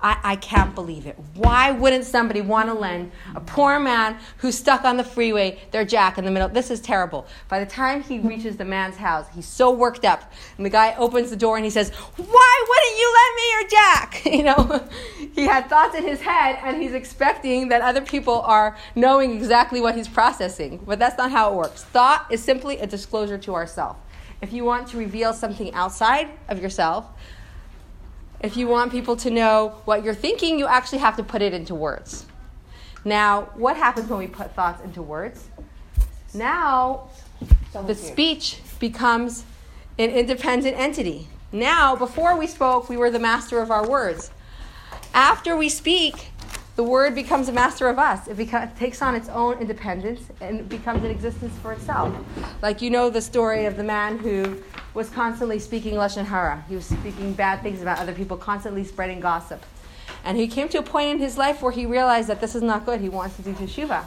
I, 0.00 0.18
I 0.22 0.36
can't 0.36 0.74
believe 0.74 1.06
it. 1.06 1.18
Why 1.34 1.70
wouldn't 1.70 2.04
somebody 2.04 2.42
want 2.42 2.68
to 2.68 2.74
lend 2.74 3.12
a 3.34 3.40
poor 3.40 3.80
man 3.80 4.18
who's 4.38 4.56
stuck 4.56 4.84
on 4.84 4.98
the 4.98 5.04
freeway 5.04 5.58
their 5.70 5.86
jack 5.86 6.18
in 6.18 6.24
the 6.26 6.30
middle? 6.30 6.48
This 6.48 6.70
is 6.70 6.80
terrible. 6.80 7.26
By 7.48 7.60
the 7.60 7.66
time 7.66 8.02
he 8.02 8.18
reaches 8.18 8.58
the 8.58 8.64
man's 8.64 8.96
house, 8.96 9.26
he's 9.34 9.46
so 9.46 9.70
worked 9.70 10.04
up. 10.04 10.30
And 10.58 10.66
the 10.66 10.70
guy 10.70 10.94
opens 10.96 11.30
the 11.30 11.36
door 11.36 11.56
and 11.56 11.64
he 11.64 11.70
says, 11.70 11.90
Why 11.90 12.64
wouldn't 12.68 12.98
you 12.98 13.14
lend 13.16 13.36
me 13.36 13.50
your 13.50 13.68
jack? 13.68 14.22
You 14.36 14.42
know, 14.42 14.86
he 15.34 15.46
had 15.46 15.70
thoughts 15.70 15.96
in 15.96 16.06
his 16.06 16.20
head 16.20 16.58
and 16.62 16.82
he's 16.82 16.92
expecting 16.92 17.68
that 17.68 17.80
other 17.80 18.02
people 18.02 18.42
are 18.42 18.76
knowing 18.94 19.34
exactly 19.34 19.80
what 19.80 19.96
he's 19.96 20.08
processing. 20.08 20.78
But 20.84 20.98
that's 20.98 21.16
not 21.16 21.30
how 21.30 21.52
it 21.52 21.56
works. 21.56 21.84
Thought 21.84 22.26
is 22.30 22.44
simply 22.44 22.76
a 22.78 22.86
disclosure 22.86 23.38
to 23.38 23.54
ourselves. 23.54 23.98
If 24.42 24.52
you 24.52 24.64
want 24.64 24.88
to 24.88 24.98
reveal 24.98 25.32
something 25.32 25.72
outside 25.72 26.28
of 26.48 26.60
yourself, 26.60 27.06
if 28.40 28.56
you 28.56 28.68
want 28.68 28.92
people 28.92 29.16
to 29.16 29.30
know 29.30 29.80
what 29.84 30.04
you're 30.04 30.14
thinking, 30.14 30.58
you 30.58 30.66
actually 30.66 30.98
have 30.98 31.16
to 31.16 31.22
put 31.22 31.42
it 31.42 31.52
into 31.52 31.74
words. 31.74 32.26
Now, 33.04 33.42
what 33.54 33.76
happens 33.76 34.08
when 34.08 34.18
we 34.18 34.26
put 34.26 34.54
thoughts 34.54 34.82
into 34.82 35.00
words? 35.00 35.48
Now, 36.34 37.08
the 37.86 37.94
speech 37.94 38.60
becomes 38.78 39.44
an 39.98 40.10
independent 40.10 40.76
entity. 40.76 41.28
Now, 41.52 41.96
before 41.96 42.36
we 42.36 42.46
spoke, 42.46 42.88
we 42.88 42.96
were 42.96 43.10
the 43.10 43.18
master 43.18 43.60
of 43.60 43.70
our 43.70 43.88
words. 43.88 44.30
After 45.14 45.56
we 45.56 45.68
speak, 45.68 46.32
the 46.74 46.82
word 46.82 47.14
becomes 47.14 47.48
a 47.48 47.52
master 47.52 47.88
of 47.88 47.98
us. 47.98 48.28
It, 48.28 48.36
becomes, 48.36 48.70
it 48.70 48.76
takes 48.76 49.00
on 49.00 49.14
its 49.14 49.30
own 49.30 49.58
independence 49.58 50.20
and 50.42 50.68
becomes 50.68 51.02
an 51.04 51.10
existence 51.10 51.56
for 51.62 51.72
itself. 51.72 52.14
Like 52.60 52.82
you 52.82 52.90
know 52.90 53.08
the 53.08 53.22
story 53.22 53.64
of 53.64 53.76
the 53.76 53.84
man 53.84 54.18
who 54.18 54.62
was 54.96 55.10
constantly 55.10 55.58
speaking 55.58 55.94
lashon 55.94 56.24
hara. 56.24 56.64
He 56.68 56.74
was 56.74 56.86
speaking 56.86 57.34
bad 57.34 57.62
things 57.62 57.82
about 57.82 57.98
other 57.98 58.14
people, 58.14 58.36
constantly 58.36 58.82
spreading 58.82 59.20
gossip. 59.20 59.64
And 60.24 60.36
he 60.36 60.48
came 60.48 60.68
to 60.70 60.78
a 60.78 60.82
point 60.82 61.10
in 61.10 61.18
his 61.18 61.36
life 61.36 61.62
where 61.62 61.70
he 61.70 61.86
realized 61.86 62.28
that 62.28 62.40
this 62.40 62.54
is 62.54 62.62
not 62.62 62.86
good. 62.86 63.00
He 63.00 63.08
wants 63.08 63.36
to 63.36 63.42
do 63.42 63.52
teshuva. 63.52 64.04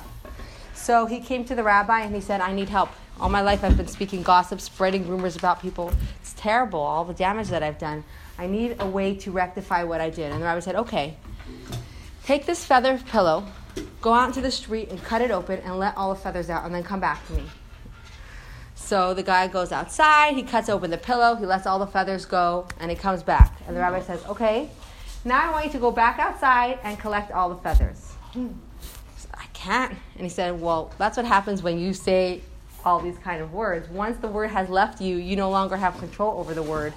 So 0.73 1.05
he 1.05 1.19
came 1.19 1.45
to 1.45 1.55
the 1.55 1.63
rabbi 1.63 2.01
and 2.01 2.13
he 2.15 2.21
said, 2.21 2.41
"I 2.41 2.53
need 2.53 2.69
help. 2.69 2.89
All 3.21 3.29
my 3.29 3.41
life 3.41 3.63
I've 3.63 3.77
been 3.77 3.87
speaking 3.87 4.23
gossip, 4.23 4.59
spreading 4.59 5.07
rumors 5.07 5.35
about 5.35 5.61
people. 5.61 5.91
It's 6.21 6.33
terrible. 6.33 6.79
All 6.79 7.05
the 7.05 7.13
damage 7.13 7.49
that 7.49 7.61
I've 7.61 7.77
done. 7.77 8.03
I 8.37 8.47
need 8.47 8.77
a 8.79 8.87
way 8.87 9.15
to 9.17 9.31
rectify 9.31 9.83
what 9.83 10.01
I 10.01 10.09
did." 10.09 10.31
And 10.31 10.41
the 10.41 10.45
rabbi 10.45 10.61
said, 10.61 10.75
"Okay." 10.75 11.17
Take 12.25 12.45
this 12.45 12.65
feather 12.65 12.99
pillow, 13.11 13.45
go 14.01 14.13
out 14.13 14.27
into 14.27 14.41
the 14.41 14.51
street 14.51 14.89
and 14.89 15.03
cut 15.03 15.21
it 15.21 15.31
open 15.31 15.59
and 15.65 15.77
let 15.77 15.95
all 15.97 16.09
the 16.13 16.19
feathers 16.19 16.49
out, 16.49 16.63
and 16.65 16.73
then 16.73 16.83
come 16.83 16.99
back 16.99 17.25
to 17.27 17.33
me. 17.33 17.43
So 18.79 19.13
the 19.13 19.21
guy 19.21 19.47
goes 19.47 19.71
outside, 19.71 20.33
he 20.33 20.41
cuts 20.41 20.67
open 20.67 20.89
the 20.89 20.97
pillow, 20.97 21.35
he 21.35 21.45
lets 21.45 21.67
all 21.67 21.77
the 21.77 21.85
feathers 21.85 22.25
go, 22.25 22.67
and 22.79 22.89
he 22.89 22.97
comes 22.97 23.21
back. 23.21 23.55
And 23.67 23.75
the 23.75 23.81
rabbi 23.81 24.01
says, 24.01 24.25
Okay, 24.25 24.71
now 25.23 25.47
I 25.47 25.51
want 25.51 25.65
you 25.65 25.71
to 25.73 25.79
go 25.79 25.91
back 25.91 26.17
outside 26.17 26.79
and 26.83 26.97
collect 26.97 27.31
all 27.31 27.49
the 27.49 27.57
feathers. 27.57 28.13
I 28.35 29.45
can't. 29.53 29.91
And 30.15 30.23
he 30.23 30.29
said, 30.29 30.59
Well, 30.59 30.91
that's 30.97 31.17
what 31.17 31.27
happens 31.27 31.61
when 31.61 31.77
you 31.77 31.93
say 31.93 32.41
all 32.83 32.99
these 32.99 33.17
kind 33.19 33.43
of 33.43 33.53
words. 33.53 33.87
Once 33.89 34.17
the 34.17 34.27
word 34.27 34.49
has 34.49 34.69
left 34.69 35.01
you, 35.01 35.17
you 35.17 35.35
no 35.35 35.51
longer 35.51 35.77
have 35.77 35.95
control 35.99 36.39
over 36.39 36.55
the 36.55 36.63
word. 36.63 36.93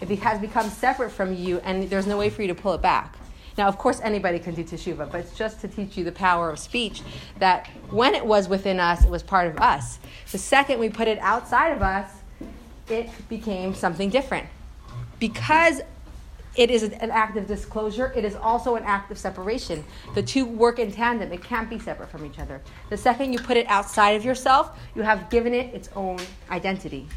It 0.00 0.08
has 0.20 0.40
become 0.40 0.70
separate 0.70 1.10
from 1.10 1.34
you, 1.34 1.58
and 1.58 1.90
there's 1.90 2.06
no 2.06 2.16
way 2.16 2.30
for 2.30 2.40
you 2.40 2.48
to 2.48 2.54
pull 2.54 2.72
it 2.72 2.80
back. 2.80 3.16
Now, 3.56 3.68
of 3.68 3.78
course, 3.78 4.00
anybody 4.02 4.38
can 4.38 4.54
do 4.54 4.64
teshuva, 4.64 5.10
but 5.10 5.20
it's 5.20 5.36
just 5.36 5.60
to 5.60 5.68
teach 5.68 5.96
you 5.96 6.04
the 6.04 6.12
power 6.12 6.50
of 6.50 6.58
speech 6.58 7.02
that 7.38 7.68
when 7.90 8.14
it 8.14 8.24
was 8.24 8.48
within 8.48 8.80
us, 8.80 9.04
it 9.04 9.10
was 9.10 9.22
part 9.22 9.46
of 9.46 9.58
us. 9.58 9.98
The 10.32 10.38
second 10.38 10.80
we 10.80 10.88
put 10.88 11.06
it 11.06 11.18
outside 11.20 11.70
of 11.70 11.82
us, 11.82 12.10
it 12.88 13.08
became 13.28 13.74
something 13.74 14.10
different. 14.10 14.46
Because 15.20 15.80
it 16.56 16.70
is 16.70 16.82
an 16.82 17.10
act 17.10 17.36
of 17.36 17.46
disclosure, 17.46 18.12
it 18.16 18.24
is 18.24 18.36
also 18.36 18.76
an 18.76 18.84
act 18.84 19.10
of 19.10 19.18
separation. 19.18 19.84
The 20.14 20.22
two 20.22 20.44
work 20.44 20.78
in 20.78 20.92
tandem, 20.92 21.32
it 21.32 21.42
can't 21.42 21.68
be 21.68 21.78
separate 21.78 22.10
from 22.10 22.24
each 22.24 22.38
other. 22.38 22.60
The 22.90 22.96
second 22.96 23.32
you 23.32 23.38
put 23.38 23.56
it 23.56 23.66
outside 23.68 24.10
of 24.10 24.24
yourself, 24.24 24.78
you 24.94 25.02
have 25.02 25.30
given 25.30 25.52
it 25.54 25.74
its 25.74 25.88
own 25.96 26.18
identity. 26.50 27.08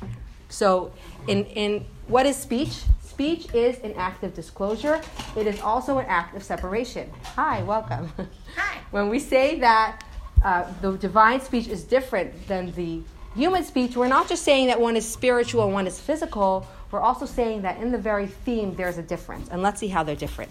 So, 0.49 0.93
in, 1.27 1.45
in 1.45 1.85
what 2.07 2.25
is 2.25 2.37
speech? 2.37 2.81
Speech 3.16 3.54
is 3.54 3.78
an 3.80 3.92
act 3.94 4.24
of 4.24 4.34
disclosure. 4.34 5.00
It 5.36 5.46
is 5.46 5.60
also 5.60 5.98
an 5.98 6.06
act 6.06 6.36
of 6.36 6.42
separation. 6.42 7.10
Hi, 7.36 7.62
welcome. 7.62 8.12
Hi. 8.56 8.78
When 8.90 9.08
we 9.08 9.18
say 9.18 9.58
that 9.60 10.02
uh, 10.44 10.64
the 10.80 10.96
divine 10.96 11.40
speech 11.40 11.68
is 11.68 11.84
different 11.84 12.48
than 12.48 12.72
the 12.72 13.00
human 13.34 13.64
speech, 13.64 13.96
we're 13.96 14.08
not 14.08 14.28
just 14.28 14.42
saying 14.42 14.66
that 14.68 14.80
one 14.80 14.96
is 14.96 15.08
spiritual 15.08 15.64
and 15.64 15.72
one 15.72 15.86
is 15.86 16.00
physical. 16.00 16.66
We're 16.90 17.00
also 17.00 17.26
saying 17.26 17.62
that 17.62 17.80
in 17.80 17.92
the 17.92 17.98
very 17.98 18.26
theme 18.26 18.74
there's 18.74 18.98
a 18.98 19.02
difference. 19.02 19.48
And 19.50 19.62
let's 19.62 19.78
see 19.80 19.88
how 19.88 20.02
they're 20.02 20.16
different. 20.16 20.50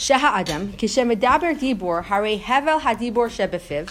שהאדם, 0.00 0.66
כשמדבר 0.78 1.52
דיבור, 1.58 1.98
הרי 2.08 2.40
הבל 2.46 2.76
הדיבור 2.84 3.28
שבפיו, 3.28 3.84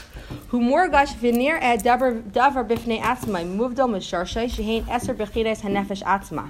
הוא 0.52 0.62
מורגש 0.62 1.14
ונראה 1.20 1.76
דבר, 1.84 2.10
דבר 2.32 2.64
בפני 2.68 3.02
עצמה, 3.02 3.44
מובדל 3.44 3.84
משרשי, 3.84 4.50
שהן 4.50 4.82
עשר 4.90 5.14
בחינס 5.14 5.66
הנפש 5.66 6.04
עצמה. 6.04 6.44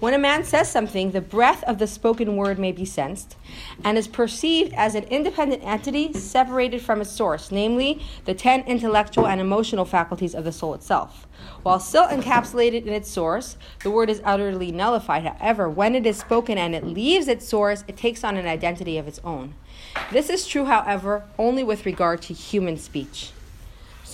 When 0.00 0.14
a 0.14 0.18
man 0.18 0.44
says 0.44 0.68
something, 0.70 1.12
the 1.12 1.20
breath 1.20 1.62
of 1.64 1.78
the 1.78 1.86
spoken 1.86 2.36
word 2.36 2.58
may 2.58 2.72
be 2.72 2.84
sensed, 2.84 3.36
and 3.84 3.98
is 3.98 4.08
perceived 4.08 4.72
as 4.74 4.94
an 4.94 5.04
independent 5.04 5.62
entity 5.64 6.12
separated 6.12 6.80
from 6.80 7.00
its 7.00 7.10
source, 7.10 7.52
namely 7.52 8.00
the 8.24 8.34
ten 8.34 8.60
intellectual 8.66 9.26
and 9.26 9.40
emotional 9.40 9.84
faculties 9.84 10.34
of 10.34 10.44
the 10.44 10.52
soul 10.52 10.74
itself. 10.74 11.26
While 11.62 11.80
still 11.80 12.06
encapsulated 12.06 12.86
in 12.86 12.92
its 12.92 13.10
source, 13.10 13.56
the 13.82 13.90
word 13.90 14.10
is 14.10 14.22
utterly 14.24 14.72
nullified. 14.72 15.24
However, 15.24 15.68
when 15.68 15.94
it 15.94 16.06
is 16.06 16.18
spoken 16.18 16.56
and 16.58 16.74
it 16.74 16.84
leaves 16.84 17.28
its 17.28 17.46
source, 17.46 17.84
it 17.86 17.96
takes 17.96 18.24
on 18.24 18.36
an 18.36 18.46
identity 18.46 18.96
of 18.98 19.06
its 19.06 19.20
own. 19.24 19.54
This 20.10 20.30
is 20.30 20.46
true, 20.46 20.66
however, 20.66 21.24
only 21.38 21.64
with 21.64 21.86
regard 21.86 22.22
to 22.22 22.34
human 22.34 22.76
speech. 22.76 23.32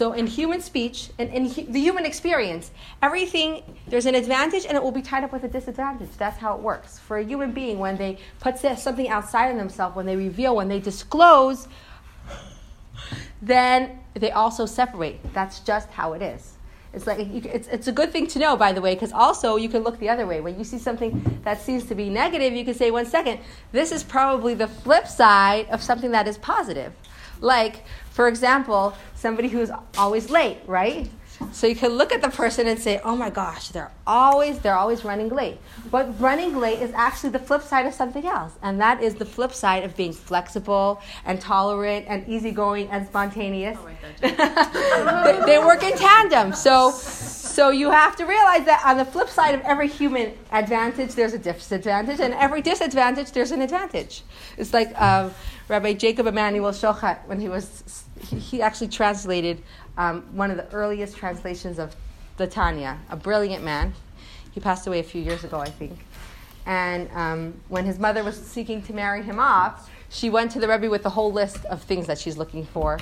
So 0.02 0.14
in 0.14 0.26
human 0.26 0.62
speech 0.62 1.12
and 1.20 1.30
in 1.30 1.44
the 1.72 1.80
human 1.80 2.08
experience, 2.08 2.72
everything 3.04 3.62
there's 3.86 4.08
an 4.08 4.16
advantage 4.16 4.66
and 4.66 4.76
it 4.76 4.82
will 4.82 4.92
be 4.92 5.04
tied 5.04 5.24
up 5.24 5.32
with 5.32 5.44
a 5.44 5.48
disadvantage. 5.48 6.10
That's 6.18 6.40
how 6.40 6.56
it 6.56 6.60
works. 6.60 6.98
For 6.98 7.20
a 7.20 7.24
human 7.24 7.52
being, 7.52 7.78
when 7.78 7.98
they 7.98 8.18
put 8.40 8.58
something 8.58 9.10
outside 9.10 9.50
of 9.50 9.58
themselves, 9.58 9.96
when 9.96 10.08
they 10.08 10.16
reveal, 10.16 10.56
when 10.56 10.70
they 10.70 10.80
disclose, 10.80 11.68
then 13.44 14.00
they 14.16 14.32
also 14.32 14.66
separate. 14.66 15.20
That's 15.36 15.60
just 15.60 15.88
how 15.92 16.14
it 16.14 16.24
is. 16.24 16.54
It's 16.94 17.06
like 17.06 17.20
it's, 17.20 17.68
it's 17.68 17.86
a 17.86 17.92
good 17.92 18.12
thing 18.12 18.26
to 18.26 18.40
know, 18.40 18.58
by 18.58 18.74
the 18.74 18.82
way, 18.82 18.96
because 18.96 19.12
also 19.12 19.56
you 19.56 19.70
can 19.70 19.84
look 19.84 20.00
the 20.00 20.10
other 20.10 20.26
way. 20.26 20.42
When 20.42 20.58
you 20.58 20.64
see 20.64 20.80
something 20.80 21.40
that 21.44 21.62
seems 21.62 21.84
to 21.86 21.94
be 21.94 22.10
negative, 22.10 22.54
you 22.54 22.66
can 22.66 22.74
say, 22.74 22.90
one 22.90 23.06
second, 23.06 23.40
this 23.72 23.92
is 23.92 24.04
probably 24.04 24.56
the 24.56 24.68
flip 24.68 25.06
side 25.06 25.70
of 25.70 25.80
something 25.84 26.10
that 26.10 26.28
is 26.28 26.40
positive. 26.40 26.92
Like, 27.40 27.84
for 28.12 28.28
example, 28.28 28.95
somebody 29.15 29.47
who's 29.47 29.71
always 29.97 30.30
late, 30.30 30.60
right? 30.67 31.10
So 31.52 31.68
you 31.68 31.76
can 31.76 31.92
look 31.92 32.12
at 32.12 32.22
the 32.22 32.30
person 32.30 32.68
and 32.68 32.80
say, 32.80 33.00
"Oh 33.04 33.16
my 33.16 33.30
gosh, 33.30 33.70
they're 33.70 33.92
always 34.06 34.60
they're 34.60 34.76
always 34.76 35.04
running 35.04 35.30
late." 35.30 35.58
But 35.90 36.20
running 36.20 36.58
late 36.58 36.80
is 36.82 36.92
actually 36.94 37.32
the 37.32 37.40
flip 37.40 37.62
side 37.62 37.86
of 37.86 37.94
something 37.94 38.26
else, 38.26 38.54
and 38.62 38.80
that 38.82 39.02
is 39.02 39.16
the 39.16 39.26
flip 39.26 39.54
side 39.54 39.84
of 39.84 39.96
being 39.96 40.14
flexible 40.14 41.02
and 41.26 41.40
tolerant 41.40 42.06
and 42.08 42.28
easygoing 42.28 42.88
and 42.90 43.06
spontaneous. 43.06 43.78
they, 44.22 45.42
they 45.46 45.58
work 45.60 45.84
in 45.84 45.98
tandem. 45.98 46.54
So 46.54 46.92
so 47.52 47.70
you 47.70 47.92
have 47.92 48.16
to 48.16 48.26
realize 48.26 48.66
that 48.66 48.82
on 48.86 48.98
the 48.98 49.06
flip 49.06 49.30
side 49.30 49.54
of 49.54 49.62
every 49.62 49.88
human 49.88 50.34
advantage, 50.52 51.16
there's 51.16 51.34
a 51.34 51.38
disadvantage, 51.38 52.20
and 52.20 52.34
every 52.34 52.62
disadvantage, 52.62 53.32
there's 53.32 53.52
an 53.52 53.62
advantage. 53.62 54.24
It's 54.58 54.74
like 54.74 54.94
uh, 54.96 55.30
Rabbi 55.68 55.94
Jacob 55.94 56.28
Immanuel 56.28 56.72
Schochet 56.72 57.18
when 57.28 57.40
he 57.40 57.50
was 57.50 58.06
he, 58.22 58.62
actually 58.62 58.88
translated 58.88 59.62
um, 59.98 60.24
one 60.36 60.52
of 60.52 60.58
the 60.58 60.72
earliest 60.72 61.18
translations 61.18 61.80
of 61.80 61.96
the 62.38 62.48
Tanya, 62.48 62.98
a 63.10 63.16
brilliant 63.16 63.64
man. 63.64 63.94
He 64.52 64.60
passed 64.60 64.88
away 64.88 65.00
a 65.00 65.04
few 65.04 65.22
years 65.22 65.44
ago, 65.44 65.60
I 65.60 65.70
think. 65.70 66.00
And 66.66 67.10
um, 67.14 67.54
when 67.70 67.86
his 67.86 67.98
mother 68.00 68.24
was 68.24 68.40
seeking 68.40 68.82
to 68.84 68.94
marry 68.94 69.24
him 69.24 69.40
off, 69.40 69.90
she 70.10 70.30
went 70.30 70.52
to 70.52 70.60
the 70.60 70.68
Rebbe 70.68 70.90
with 70.90 71.06
a 71.06 71.10
whole 71.10 71.32
list 71.32 71.64
of 71.66 71.82
things 71.82 72.06
that 72.08 72.20
she's 72.20 72.38
looking 72.38 72.66
for 72.66 73.00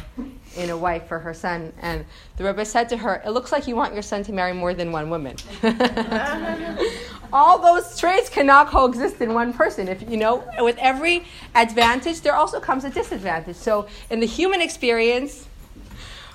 in 0.56 0.70
a 0.70 0.78
wife 0.78 1.08
for 1.08 1.18
her 1.20 1.34
son. 1.34 1.74
And 1.82 2.06
the 2.38 2.44
Rebbe 2.44 2.64
said 2.64 2.88
to 2.90 2.98
her, 2.98 3.22
It 3.26 3.32
looks 3.32 3.52
like 3.52 3.68
you 3.68 3.76
want 3.76 3.94
your 3.94 4.04
son 4.04 4.24
to 4.24 4.32
marry 4.32 4.54
more 4.54 4.76
than 4.76 4.92
one 4.92 5.10
woman. 5.10 5.36
All 7.32 7.60
those 7.60 7.98
traits 8.00 8.30
cannot 8.30 8.68
coexist 8.68 9.22
in 9.22 9.34
one 9.34 9.54
person. 9.54 9.88
If 9.88 10.10
you 10.10 10.18
know, 10.18 10.44
with 10.60 10.78
every 10.80 11.26
advantage, 11.56 12.22
there 12.22 12.36
also 12.36 12.60
comes 12.60 12.84
a 12.84 12.90
disadvantage. 12.90 13.56
So 13.56 13.88
in 14.10 14.20
the 14.20 14.26
human 14.28 14.62
experience, 14.62 15.48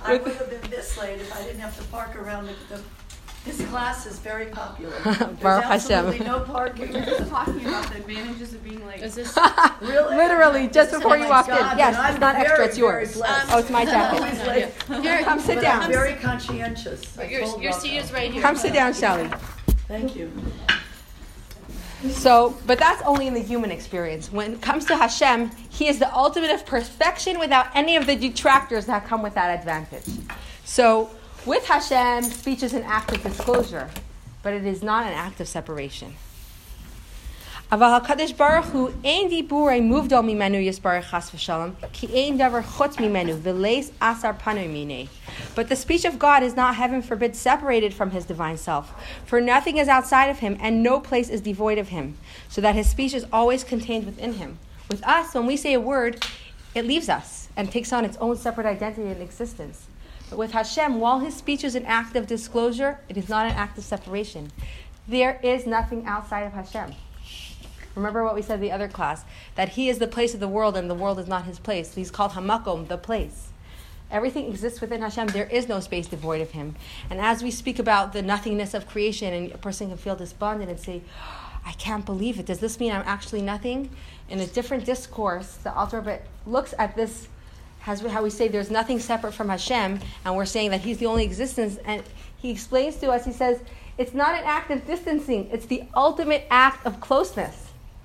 I 0.04 0.18
would 0.18 0.34
have 0.36 0.50
been 0.50 0.70
this 0.70 0.96
late 0.98 1.20
if 1.20 1.34
I 1.34 1.42
didn't 1.44 1.60
have 1.60 1.76
to 1.78 1.84
park 1.84 2.14
around 2.16 2.46
the, 2.46 2.54
the 2.76 2.82
this 3.44 3.60
class 3.66 4.06
is 4.06 4.18
very 4.20 4.46
popular. 4.46 4.98
There's 5.04 5.16
Baruch 5.40 5.64
absolutely 5.66 6.16
Hashem. 6.18 6.26
no 6.26 6.40
parking. 6.40 6.88
We 6.88 7.00
were 7.00 7.04
just 7.04 7.28
talking 7.30 7.66
about 7.66 7.90
the 7.92 7.96
advantages 7.98 8.54
of 8.54 8.64
being 8.64 8.84
like. 8.86 9.02
Is 9.02 9.14
this 9.16 9.36
Really? 9.82 10.16
Literally, 10.16 10.66
just 10.68 10.92
before 10.92 11.12
Oh 11.12 11.14
you 11.16 11.24
my 11.24 11.28
walked 11.28 11.48
in. 11.50 11.56
Yes, 11.56 11.94
it's 11.94 11.98
I'm 11.98 12.20
not 12.20 12.36
extra, 12.36 12.64
it's 12.64 12.78
yours. 12.78 13.08
very 13.10 13.18
blessed. 13.20 13.52
Oh, 13.52 13.58
it's 13.58 13.68
my 13.70 13.80
I'm 13.82 13.86
jacket. 13.86 14.48
always 14.48 15.02
Here, 15.04 15.22
Come 15.24 15.40
sit 15.40 15.56
but 15.56 15.60
down. 15.60 15.82
I'm 15.82 15.90
very 15.90 16.14
conscientious. 16.14 17.18
Your, 17.28 17.60
your 17.60 17.72
seat 17.72 17.98
is 17.98 18.12
right 18.12 18.32
here. 18.32 18.40
Come 18.40 18.56
sit 18.56 18.72
down, 18.72 18.94
Shelly. 18.94 19.28
Thank 19.88 20.16
you. 20.16 20.32
So, 22.10 22.56
but 22.66 22.78
that's 22.78 23.02
only 23.02 23.26
in 23.26 23.34
the 23.34 23.40
human 23.42 23.70
experience. 23.70 24.30
When 24.30 24.54
it 24.54 24.60
comes 24.60 24.84
to 24.86 24.96
Hashem, 24.96 25.50
He 25.70 25.88
is 25.88 25.98
the 25.98 26.14
ultimate 26.14 26.50
of 26.50 26.66
perfection 26.66 27.38
without 27.38 27.66
any 27.74 27.96
of 27.96 28.06
the 28.06 28.16
detractors 28.16 28.86
that 28.86 29.06
come 29.06 29.22
with 29.22 29.34
that 29.34 29.58
advantage. 29.58 30.06
So, 30.64 31.10
with 31.46 31.66
Hashem, 31.66 32.24
speech 32.24 32.62
is 32.62 32.72
an 32.72 32.82
act 32.84 33.12
of 33.12 33.22
disclosure, 33.22 33.90
but 34.42 34.54
it 34.54 34.64
is 34.64 34.82
not 34.82 35.06
an 35.06 35.12
act 35.12 35.40
of 35.40 35.48
separation. 35.48 36.14
אבל 37.71 37.93
הקדוש 37.93 38.31
ברוך 38.31 38.65
הוא 38.65 38.89
אין 39.03 39.29
דיבורי 39.29 39.79
מובדל 39.79 40.19
ממנו 40.19 40.55
יסברך 40.55 41.05
חס 41.05 41.31
ושלום, 41.35 41.69
כי 41.93 42.07
אין 42.07 42.37
דבר 42.37 42.61
חוץ 42.61 42.99
ממנו, 42.99 43.33
ולייס 43.41 43.91
אסר 43.99 44.31
פנוי 44.43 44.67
מיני. 44.67 45.07
But 45.55 45.69
the 45.69 45.75
speech 45.75 46.05
of 46.05 46.17
God 46.17 46.41
is 46.41 46.55
not, 46.55 46.75
heaven 46.75 47.01
forbid, 47.01 47.35
separated 47.35 47.93
from 47.93 48.09
his 48.11 48.25
divine 48.25 48.57
self. 48.57 48.85
For 49.25 49.39
nothing 49.39 49.77
is 49.77 49.87
outside 49.87 50.29
of 50.29 50.39
him, 50.39 50.57
and 50.59 50.81
no 50.81 50.99
place 50.99 51.29
is 51.29 51.41
devoid 51.41 51.77
of 51.77 51.89
him, 51.89 52.17
so 52.49 52.59
that 52.61 52.73
his 52.73 52.89
speech 52.89 53.13
is 53.13 53.25
always 53.31 53.63
contained 53.63 54.05
within 54.07 54.33
him. 54.41 54.57
With 54.89 55.03
us, 55.05 55.35
when 55.35 55.45
we 55.45 55.55
say 55.55 55.73
a 55.73 55.79
word, 55.79 56.25
it 56.73 56.85
leaves 56.85 57.09
us 57.09 57.49
and 57.55 57.71
takes 57.71 57.93
on 57.93 58.03
its 58.03 58.17
own 58.17 58.35
separate 58.35 58.65
identity 58.65 59.09
and 59.09 59.21
existence. 59.21 59.85
But 60.29 60.39
with 60.39 60.51
Hashem, 60.51 60.99
while 60.99 61.19
his 61.19 61.35
speech 61.35 61.63
is 61.63 61.75
an 61.75 61.85
act 61.85 62.15
of 62.15 62.25
disclosure, 62.25 62.99
it 63.09 63.17
is 63.17 63.29
not 63.29 63.45
an 63.45 63.55
act 63.63 63.77
of 63.77 63.83
separation. 63.83 64.51
There 65.07 65.39
is 65.43 65.65
nothing 65.67 66.05
outside 66.07 66.43
of 66.43 66.53
Hashem. 66.53 66.95
Remember 67.94 68.24
what 68.24 68.34
we 68.34 68.42
said 68.42 68.60
the 68.60 68.72
other 68.72 68.88
class 68.88 69.24
that 69.54 69.70
he 69.70 69.88
is 69.88 69.98
the 69.98 70.06
place 70.06 70.34
of 70.34 70.40
the 70.40 70.48
world 70.48 70.76
and 70.76 70.90
the 70.90 70.94
world 70.94 71.18
is 71.18 71.28
not 71.28 71.44
his 71.44 71.58
place. 71.58 71.94
He's 71.94 72.10
called 72.10 72.32
Hamakom, 72.32 72.88
the 72.88 72.98
place. 72.98 73.48
Everything 74.10 74.48
exists 74.48 74.80
within 74.80 75.02
Hashem. 75.02 75.28
There 75.28 75.46
is 75.46 75.68
no 75.68 75.80
space 75.80 76.06
devoid 76.06 76.40
of 76.40 76.50
him. 76.50 76.76
And 77.10 77.20
as 77.20 77.42
we 77.42 77.50
speak 77.50 77.78
about 77.78 78.12
the 78.12 78.22
nothingness 78.22 78.74
of 78.74 78.86
creation, 78.86 79.32
and 79.32 79.52
a 79.52 79.58
person 79.58 79.88
can 79.88 79.96
feel 79.96 80.16
despondent 80.16 80.70
and 80.70 80.78
say, 80.78 81.02
I 81.64 81.72
can't 81.72 82.04
believe 82.04 82.38
it. 82.38 82.46
Does 82.46 82.60
this 82.60 82.78
mean 82.78 82.92
I'm 82.92 83.04
actually 83.06 83.42
nothing? 83.42 83.90
In 84.28 84.40
a 84.40 84.46
different 84.46 84.84
discourse, 84.84 85.54
the 85.56 85.74
Alter 85.74 86.00
Rebbe 86.00 86.20
looks 86.46 86.74
at 86.78 86.94
this 86.94 87.28
as 87.86 88.00
how 88.00 88.22
we 88.22 88.30
say 88.30 88.48
there's 88.48 88.70
nothing 88.70 88.98
separate 88.98 89.32
from 89.32 89.48
Hashem, 89.48 90.00
and 90.24 90.36
we're 90.36 90.46
saying 90.46 90.70
that 90.70 90.80
He's 90.80 90.98
the 90.98 91.06
only 91.06 91.24
existence. 91.24 91.78
And 91.84 92.02
he 92.38 92.50
explains 92.50 92.96
to 92.96 93.10
us, 93.10 93.24
he 93.24 93.32
says, 93.32 93.60
it's 93.96 94.12
not 94.12 94.34
an 94.34 94.44
act 94.44 94.70
of 94.70 94.86
distancing, 94.86 95.48
it's 95.50 95.66
the 95.66 95.84
ultimate 95.94 96.46
act 96.50 96.84
of 96.86 97.00
closeness. 97.00 97.63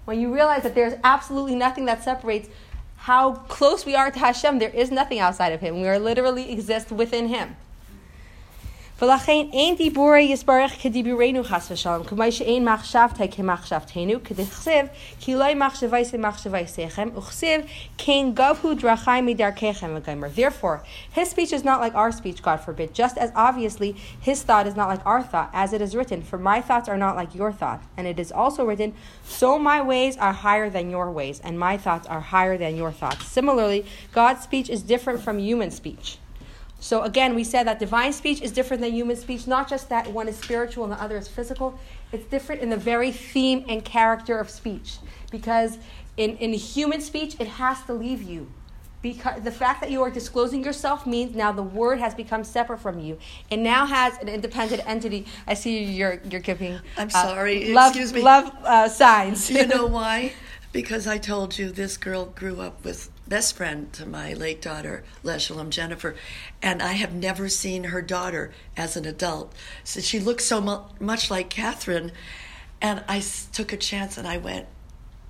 When 0.09 0.19
you 0.19 0.33
realize 0.33 0.63
that 0.63 0.73
there's 0.73 0.95
absolutely 1.03 1.53
nothing 1.53 1.85
that 1.85 2.03
separates 2.03 2.49
how 2.95 3.33
close 3.47 3.85
we 3.85 3.93
are 3.93 4.09
to 4.09 4.17
Hashem, 4.17 4.57
there 4.57 4.71
is 4.71 4.89
nothing 4.89 5.19
outside 5.19 5.53
of 5.53 5.61
Him. 5.61 5.81
We 5.81 5.87
are 5.87 5.99
literally 5.99 6.51
exist 6.51 6.91
within 6.91 7.27
Him. 7.27 7.55
ולכן 9.02 9.46
אין 9.52 9.76
דיבורי 9.76 10.22
יסברך 10.22 10.82
כדיבורנו 10.82 11.44
חס 11.44 11.70
ושלום, 11.70 12.04
כמו 12.04 12.22
שאין 12.30 12.68
מחשבתי 12.68 13.30
כמחשבתנו, 13.30 14.12
כדכתיב, 14.24 14.86
כי 15.20 15.34
לא 15.34 15.54
מחשבייסי 15.54 16.16
מחשבייסיכם, 16.16 17.08
וכתיב, 17.16 17.60
כן 17.98 18.26
גבהו 18.34 18.74
דרכי 18.74 19.20
מדרכיכם 19.22 19.94
וגמר. 19.96 20.28
Therefore, 20.36 20.82
his 21.16 21.30
speech 21.30 21.52
is 21.52 21.64
not 21.64 21.80
like 21.80 21.94
our 21.94 22.12
speech, 22.12 22.42
God 22.42 22.60
forbid, 22.60 22.94
just 22.94 23.18
as 23.18 23.30
obviously 23.34 23.96
his 24.20 24.42
thought 24.42 24.66
is 24.66 24.76
not 24.76 24.88
like 24.88 25.04
our 25.04 25.22
thought, 25.22 25.50
as 25.52 25.72
it 25.72 25.82
is 25.82 25.96
written, 25.96 26.22
for 26.22 26.38
my 26.38 26.60
thoughts 26.60 26.88
are 26.88 27.00
not 27.04 27.16
like 27.16 27.34
your 27.34 27.52
thoughts. 27.52 27.84
And 27.96 28.06
it 28.06 28.18
is 28.20 28.30
also 28.30 28.64
written, 28.64 28.94
so 29.24 29.58
my 29.58 29.82
ways 29.82 30.16
are 30.16 30.32
higher 30.32 30.70
than 30.70 30.88
your 30.88 31.10
ways, 31.10 31.40
and 31.44 31.58
my 31.58 31.76
thoughts 31.76 32.06
are 32.06 32.20
higher 32.20 32.56
than 32.56 32.76
your 32.76 32.92
thoughts. 32.92 33.26
Similarly, 33.26 33.84
God's 34.12 34.42
speech 34.42 34.70
is 34.70 34.82
different 34.82 35.20
from 35.20 35.38
human 35.38 35.72
speech. 35.72 36.18
So 36.79 37.03
again, 37.03 37.35
we 37.35 37.43
said 37.43 37.67
that 37.67 37.79
divine 37.79 38.13
speech 38.13 38.41
is 38.41 38.51
different 38.51 38.81
than 38.81 38.93
human 38.93 39.17
speech, 39.17 39.47
not 39.47 39.69
just 39.69 39.89
that 39.89 40.11
one 40.11 40.27
is 40.27 40.37
spiritual 40.37 40.85
and 40.85 40.93
the 40.93 41.01
other 41.01 41.17
is 41.17 41.27
physical. 41.27 41.77
It's 42.11 42.25
different 42.25 42.61
in 42.61 42.69
the 42.69 42.77
very 42.77 43.11
theme 43.11 43.65
and 43.67 43.83
character 43.83 44.39
of 44.39 44.49
speech. 44.49 44.97
Because 45.29 45.77
in, 46.15 46.37
in 46.37 46.53
human 46.53 47.01
speech, 47.01 47.35
it 47.39 47.47
has 47.47 47.83
to 47.83 47.93
leave 47.93 48.23
you. 48.23 48.49
Because 49.01 49.41
the 49.43 49.51
fact 49.51 49.79
that 49.81 49.91
you 49.91 50.01
are 50.01 50.09
disclosing 50.09 50.63
yourself 50.63 51.07
means 51.07 51.33
now 51.33 51.53
the 51.53 51.63
word 51.63 51.99
has 51.99 52.13
become 52.13 52.43
separate 52.43 52.79
from 52.79 52.99
you. 52.99 53.17
It 53.49 53.57
now 53.57 53.85
has 53.85 54.17
an 54.17 54.27
independent 54.27 54.81
entity. 54.85 55.25
I 55.47 55.53
see 55.53 55.83
you're 55.85 56.19
you're 56.29 56.41
giving. 56.41 56.77
I'm 56.97 57.07
uh, 57.07 57.09
sorry, 57.09 57.71
Love, 57.71 57.91
excuse 57.91 58.11
me. 58.11 58.21
Love 58.21 58.51
uh, 58.65 58.89
signs. 58.89 59.49
you 59.49 59.67
know 59.67 59.85
why? 59.99 60.33
Because 60.73 61.07
I 61.07 61.17
told 61.17 61.57
you 61.57 61.71
this 61.71 61.95
girl 61.95 62.25
grew 62.25 62.59
up 62.59 62.83
with 62.83 63.09
best 63.29 63.55
friend 63.55 63.93
to 63.93 64.05
my 64.05 64.33
late 64.33 64.61
daughter, 64.61 65.03
Leshalem 65.23 65.69
Jennifer, 65.69 66.15
and 66.61 66.81
I 66.81 66.93
have 66.93 67.13
never 67.13 67.47
seen 67.47 67.85
her 67.85 68.01
daughter 68.01 68.51
as 68.75 68.97
an 68.97 69.05
adult. 69.05 69.53
So 69.83 70.01
she 70.01 70.19
looks 70.19 70.43
so 70.45 70.59
mu- 70.59 70.79
much 70.99 71.29
like 71.29 71.49
Catherine, 71.49 72.11
and 72.81 73.03
I 73.07 73.17
s- 73.17 73.47
took 73.53 73.71
a 73.71 73.77
chance 73.77 74.17
and 74.17 74.27
I 74.27 74.37
went, 74.37 74.65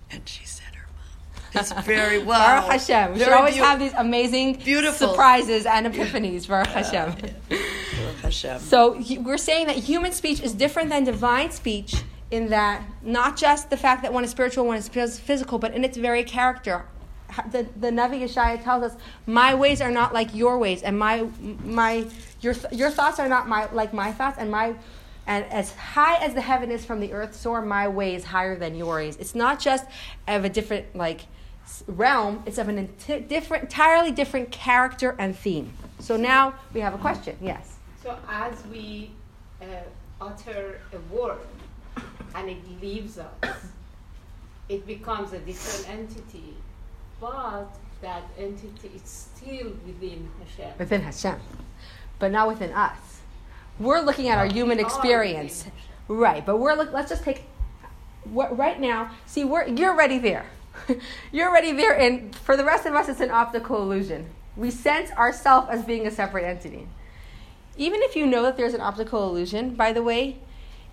and 0.10 0.28
she 0.28 0.46
said 0.46 0.74
her 0.76 0.88
mom. 0.96 1.62
It's 1.62 1.72
very 1.86 2.20
well. 2.20 2.40
Baruch 2.40 2.72
Hashem. 2.72 3.14
We 3.14 3.20
should 3.20 3.34
always 3.34 3.58
beau- 3.58 3.64
have 3.66 3.80
these 3.80 3.94
amazing 3.98 4.56
Beautiful. 4.56 5.10
surprises 5.10 5.66
and 5.66 5.86
epiphanies. 5.94 6.48
Baruch 6.48 6.68
Hashem. 6.68 7.12
Baruch 7.50 8.16
Hashem. 8.22 8.60
So 8.60 9.02
we're 9.20 9.38
saying 9.38 9.68
that 9.68 9.76
human 9.76 10.14
speech 10.14 10.40
is 10.42 10.54
different 10.54 10.90
than 10.90 11.04
divine 11.04 11.52
speech 11.52 11.96
in 12.32 12.48
that 12.50 12.82
not 13.02 13.36
just 13.36 13.70
the 13.70 13.78
fact 13.78 14.04
that 14.04 14.14
one 14.14 14.24
is 14.24 14.30
spiritual, 14.32 14.66
one 14.66 14.78
is 14.78 14.88
physical, 15.20 15.60
but 15.60 15.74
in 15.74 15.84
its 15.84 15.98
very 15.98 16.24
character. 16.24 16.86
The, 17.52 17.68
the 17.80 17.90
Navi 17.92 18.22
Yeshaya 18.22 18.64
tells 18.64 18.84
us, 18.84 18.96
"My 19.26 19.54
ways 19.54 19.82
are 19.82 19.92
not 19.92 20.14
like 20.14 20.34
your 20.34 20.58
ways, 20.58 20.82
and 20.82 20.98
my 20.98 21.28
my 21.64 22.08
your 22.42 22.56
your 22.72 22.90
thoughts 22.90 23.20
are 23.20 23.30
not 23.30 23.48
my 23.48 23.72
like 23.72 23.94
my 23.94 24.12
thoughts, 24.12 24.38
and 24.40 24.50
my 24.50 24.76
and 25.28 25.46
as 25.46 25.74
high 25.76 26.24
as 26.24 26.34
the 26.34 26.42
heaven 26.42 26.72
is 26.72 26.84
from 26.86 27.00
the 27.00 27.14
earth, 27.14 27.36
so 27.36 27.54
are 27.54 27.62
my 27.62 27.88
ways 27.88 28.26
higher 28.26 28.58
than 28.58 28.76
your 28.76 28.96
ways." 28.96 29.16
It's 29.18 29.36
not 29.36 29.60
just 29.60 29.86
of 30.28 30.44
a 30.44 30.50
different 30.50 30.96
like 30.96 31.22
realm; 31.88 32.44
it's 32.46 32.58
of 32.58 32.68
an 32.68 32.90
different, 33.28 33.64
entirely 33.64 34.12
different 34.12 34.52
character 34.52 35.16
and 35.20 35.36
theme. 35.36 35.72
So 36.00 36.18
now 36.18 36.56
we 36.74 36.80
have 36.80 36.94
a 36.94 36.98
question. 36.98 37.38
Yes. 37.42 37.78
So 38.02 38.18
as 38.28 38.66
we 38.68 39.12
uh, 39.62 39.66
utter 40.22 40.82
a 40.94 41.14
word 41.14 41.40
and 42.34 42.50
it 42.50 42.58
leaves 42.82 43.20
us, 43.20 43.56
it 44.70 44.88
becomes 44.88 45.34
a 45.34 45.40
different 45.40 45.90
entity, 45.90 46.56
but 47.20 47.68
that 48.02 48.24
entity 48.38 48.92
is 48.96 49.02
still 49.04 49.72
within 49.86 50.30
Hashem. 50.40 50.74
Within 50.78 51.02
Hashem, 51.02 51.40
but 52.18 52.32
not 52.32 52.48
within 52.48 52.72
us. 52.72 53.20
We're 53.80 54.02
looking 54.02 54.30
at 54.30 54.38
our 54.38 54.46
human 54.46 54.80
experience. 54.80 55.66
Right, 56.08 56.46
but 56.46 56.58
we're 56.58 56.76
look, 56.76 56.92
let's 56.92 57.10
just 57.10 57.24
take 57.24 57.44
what, 58.24 58.58
right 58.58 58.80
now. 58.80 59.12
See, 59.26 59.46
we're 59.46 59.68
you're 59.68 59.92
already 59.92 60.20
there. 60.20 60.46
you're 61.32 61.50
already 61.50 61.72
there, 61.72 61.98
and 61.98 62.36
for 62.36 62.58
the 62.58 62.66
rest 62.66 62.86
of 62.86 62.94
us, 62.94 63.10
it's 63.10 63.20
an 63.20 63.32
optical 63.32 63.82
illusion. 63.82 64.28
We 64.56 64.72
sense 64.72 65.12
ourselves 65.12 65.68
as 65.70 65.86
being 65.86 66.08
a 66.08 66.12
separate 66.12 66.46
entity. 66.46 66.88
Even 67.78 68.02
if 68.02 68.16
you 68.16 68.26
know 68.26 68.44
that 68.44 68.58
there's 68.58 68.74
an 68.74 68.82
optical 68.82 69.30
illusion, 69.30 69.76
by 69.76 69.94
the 69.94 70.04
way, 70.04 70.40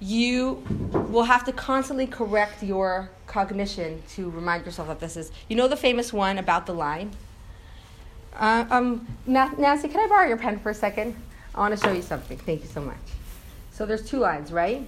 you 0.00 0.62
will 0.92 1.24
have 1.24 1.44
to 1.44 1.52
constantly 1.52 2.06
correct 2.06 2.62
your 2.62 3.11
cognition 3.26 4.02
to 4.11 4.30
remind 4.30 4.64
yourself 4.64 4.88
that 4.88 5.00
this 5.00 5.16
is. 5.16 5.32
You 5.48 5.56
know 5.56 5.68
the 5.68 5.76
famous 5.76 6.12
one 6.12 6.38
about 6.38 6.66
the 6.66 6.74
line. 6.74 7.12
Uh, 8.35 8.66
um, 8.70 9.06
Nancy, 9.26 9.88
can 9.88 10.00
I 10.00 10.06
borrow 10.09 10.28
your 10.28 10.37
pen 10.37 10.59
for 10.59 10.70
a 10.70 10.74
second? 10.74 11.16
I 11.54 11.61
want 11.61 11.78
to 11.78 11.82
show 11.82 11.92
you 11.92 12.02
something. 12.02 12.37
Thank 12.37 12.62
you 12.62 12.68
so 12.68 12.82
much. 12.82 12.98
So 13.72 13.87
there's 13.87 14.06
two 14.06 14.18
lines, 14.18 14.52
right? 14.52 14.87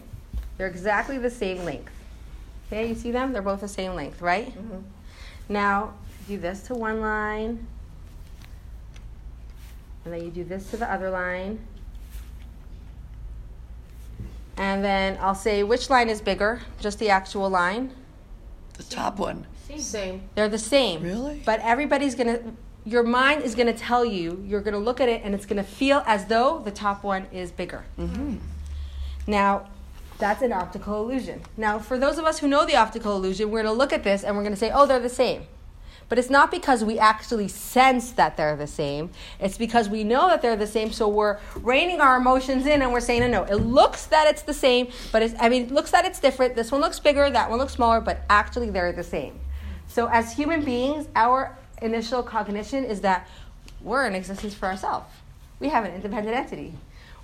They're 0.58 0.66
exactly 0.66 1.16
the 1.18 1.30
same 1.30 1.64
length. 1.64 1.92
Okay, 2.66 2.88
you 2.88 2.94
see 2.94 3.10
them? 3.10 3.32
They're 3.32 3.40
both 3.40 3.62
the 3.62 3.68
same 3.68 3.94
length, 3.94 4.20
right? 4.20 4.52
Now, 5.48 5.94
do 6.26 6.36
this 6.36 6.62
to 6.64 6.74
one 6.74 7.00
line, 7.00 7.66
and 10.04 10.12
then 10.12 10.22
you 10.22 10.30
do 10.30 10.44
this 10.44 10.70
to 10.70 10.76
the 10.76 10.90
other 10.90 11.08
line. 11.08 11.58
And 14.58 14.84
then 14.84 15.16
I'll 15.20 15.34
say 15.34 15.62
which 15.62 15.88
line 15.88 16.08
is 16.08 16.20
bigger, 16.20 16.60
just 16.80 16.98
the 16.98 17.10
actual 17.10 17.48
line. 17.48 17.94
The 18.74 18.82
top 18.82 19.18
one. 19.18 19.46
Same. 19.76 20.22
They're 20.34 20.48
the 20.48 20.58
same. 20.58 21.02
Really? 21.02 21.42
But 21.44 21.60
everybody's 21.60 22.14
going 22.14 22.26
to, 22.26 22.52
your 22.84 23.02
mind 23.02 23.42
is 23.42 23.54
going 23.54 23.66
to 23.66 23.78
tell 23.78 24.04
you, 24.04 24.42
you're 24.46 24.60
going 24.60 24.74
to 24.74 24.80
look 24.80 25.00
at 25.00 25.08
it 25.08 25.22
and 25.22 25.34
it's 25.34 25.46
going 25.46 25.58
to 25.58 25.62
feel 25.62 26.02
as 26.06 26.26
though 26.26 26.60
the 26.64 26.70
top 26.70 27.04
one 27.04 27.26
is 27.32 27.52
bigger. 27.52 27.84
Mm-hmm. 27.98 28.36
Now, 29.26 29.68
that's 30.18 30.42
an 30.42 30.52
optical 30.52 31.02
illusion. 31.02 31.42
Now, 31.56 31.78
for 31.78 31.98
those 31.98 32.18
of 32.18 32.24
us 32.24 32.40
who 32.40 32.48
know 32.48 32.64
the 32.66 32.76
optical 32.76 33.14
illusion, 33.14 33.50
we're 33.50 33.62
going 33.62 33.72
to 33.72 33.78
look 33.78 33.92
at 33.92 34.02
this 34.02 34.24
and 34.24 34.36
we're 34.36 34.42
going 34.42 34.54
to 34.54 34.58
say, 34.58 34.70
oh, 34.72 34.86
they're 34.86 34.98
the 34.98 35.08
same. 35.08 35.42
But 36.08 36.18
it's 36.18 36.30
not 36.30 36.50
because 36.50 36.82
we 36.84 36.98
actually 36.98 37.48
sense 37.48 38.12
that 38.12 38.36
they're 38.36 38.56
the 38.56 38.66
same. 38.66 39.10
It's 39.38 39.58
because 39.58 39.88
we 39.88 40.04
know 40.04 40.28
that 40.28 40.40
they're 40.40 40.56
the 40.56 40.66
same, 40.66 40.90
so 40.90 41.06
we're 41.06 41.38
reining 41.56 42.00
our 42.00 42.16
emotions 42.16 42.66
in 42.66 42.80
and 42.80 42.92
we're 42.92 43.00
saying, 43.00 43.20
no, 43.20 43.26
no, 43.28 43.44
it 43.44 43.56
looks 43.56 44.06
that 44.06 44.26
it's 44.26 44.42
the 44.42 44.54
same, 44.54 44.88
but 45.12 45.22
it's, 45.22 45.34
I 45.38 45.50
mean, 45.50 45.64
it 45.64 45.70
looks 45.70 45.90
that 45.90 46.06
it's 46.06 46.18
different. 46.18 46.54
This 46.54 46.72
one 46.72 46.80
looks 46.80 46.98
bigger, 46.98 47.28
that 47.28 47.50
one 47.50 47.58
looks 47.58 47.74
smaller, 47.74 48.00
but 48.00 48.22
actually 48.30 48.70
they're 48.70 48.92
the 48.92 49.04
same. 49.04 49.38
So, 49.86 50.06
as 50.06 50.32
human 50.32 50.64
beings, 50.64 51.08
our 51.14 51.56
initial 51.82 52.22
cognition 52.22 52.84
is 52.84 53.00
that 53.02 53.28
we're 53.82 54.06
in 54.06 54.14
existence 54.14 54.54
for 54.54 54.66
ourselves. 54.66 55.06
We 55.60 55.68
have 55.68 55.84
an 55.84 55.94
independent 55.94 56.36
entity. 56.36 56.74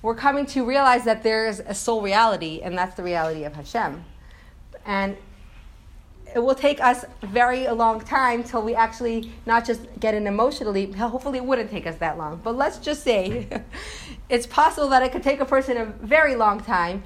We're 0.03 0.15
coming 0.15 0.45
to 0.47 0.65
realize 0.65 1.05
that 1.05 1.23
there's 1.23 1.61
a 1.61 1.75
sole 1.75 2.03
reality, 2.03 2.61
and 2.63 2.77
that's 2.77 2.95
the 2.97 3.03
reality 3.03 3.45
of 3.45 3.55
Hashem. 3.55 4.05
And 4.85 5.17
it 6.35 6.41
will 6.41 6.55
take 6.55 6.81
us 6.81 7.05
very 7.23 7.67
a 7.67 7.75
long 7.75 8.01
time 8.01 8.43
till 8.43 8.63
we 8.63 8.75
actually 8.75 9.33
not 9.47 9.65
just 9.65 9.83
get 10.01 10.15
it 10.15 10.23
emotionally. 10.25 10.91
Hopefully, 10.93 11.39
it 11.39 11.45
wouldn't 11.45 11.71
take 11.71 11.87
us 11.87 11.97
that 11.97 12.19
long. 12.19 12.41
But 12.43 12.57
let's 12.57 12.79
just 12.79 13.05
say 13.05 13.49
it's 14.29 14.47
possible 14.47 14.89
that 14.89 15.03
it 15.03 15.13
could 15.13 15.23
take 15.23 15.41
a 15.41 15.45
person 15.45 15.77
a 15.77 15.85
very 15.85 16.35
long 16.35 16.61
time 16.61 17.05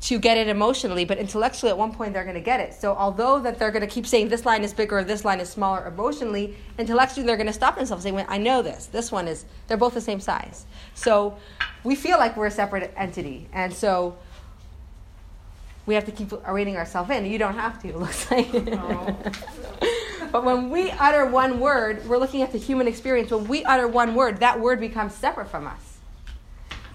to 0.00 0.18
get 0.18 0.38
it 0.38 0.48
emotionally, 0.48 1.04
but 1.04 1.18
intellectually, 1.18 1.68
at 1.68 1.76
one 1.76 1.92
point, 1.92 2.14
they're 2.14 2.24
going 2.24 2.34
to 2.34 2.40
get 2.40 2.58
it. 2.58 2.72
So, 2.72 2.94
although 2.94 3.38
that 3.40 3.58
they're 3.58 3.70
going 3.70 3.82
to 3.82 3.86
keep 3.86 4.06
saying 4.06 4.30
this 4.30 4.46
line 4.46 4.64
is 4.64 4.72
bigger 4.72 5.00
or 5.00 5.04
this 5.04 5.26
line 5.26 5.40
is 5.40 5.50
smaller 5.50 5.86
emotionally, 5.86 6.56
intellectually, 6.78 7.26
they're 7.26 7.36
going 7.36 7.46
to 7.48 7.52
stop 7.52 7.76
themselves 7.76 8.06
and 8.06 8.16
say, 8.16 8.24
"I 8.26 8.38
know 8.38 8.62
this. 8.62 8.86
This 8.86 9.12
one 9.12 9.28
is. 9.28 9.44
They're 9.66 9.76
both 9.76 9.92
the 9.92 10.00
same 10.00 10.20
size." 10.20 10.64
So, 10.94 11.36
we 11.84 11.94
feel 11.94 12.16
like 12.16 12.34
we're 12.34 12.46
a 12.46 12.50
separate 12.50 12.94
entity, 12.96 13.48
and 13.52 13.72
so 13.74 14.16
we 15.90 15.96
have 15.96 16.04
to 16.04 16.12
keep 16.12 16.30
rating 16.46 16.76
ourselves 16.76 17.10
in. 17.10 17.26
You 17.26 17.36
don't 17.36 17.54
have 17.56 17.82
to, 17.82 17.88
it 17.88 17.96
looks 17.98 18.30
like. 18.30 18.46
Oh. 18.54 19.16
but 20.30 20.44
when 20.44 20.70
we 20.70 20.92
utter 20.92 21.26
one 21.26 21.58
word, 21.58 22.06
we're 22.08 22.18
looking 22.18 22.42
at 22.42 22.52
the 22.52 22.58
human 22.58 22.86
experience. 22.86 23.32
When 23.32 23.48
we 23.48 23.64
utter 23.64 23.88
one 23.88 24.14
word, 24.14 24.38
that 24.38 24.60
word 24.60 24.78
becomes 24.78 25.12
separate 25.14 25.48
from 25.48 25.66
us. 25.66 25.98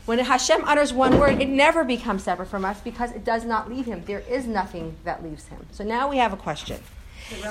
When 0.05 0.19
Hashem 0.19 0.63
utters 0.63 0.93
one 0.93 1.19
word, 1.19 1.41
it 1.41 1.49
never 1.49 1.83
becomes 1.83 2.23
separate 2.23 2.45
from 2.47 2.63
us 2.63 2.79
because 2.79 3.11
it 3.11 3.25
does 3.25 3.43
not 3.43 3.67
leave 3.69 3.85
him. 3.85 4.01
There 4.05 4.21
is 4.29 4.47
nothing 4.47 4.95
that 5.03 5.21
leaves 5.21 5.45
him. 5.47 5.65
So 5.71 5.83
now 5.83 6.09
we 6.09 6.15
have 6.17 6.31
a 6.31 6.37
question. 6.37 6.79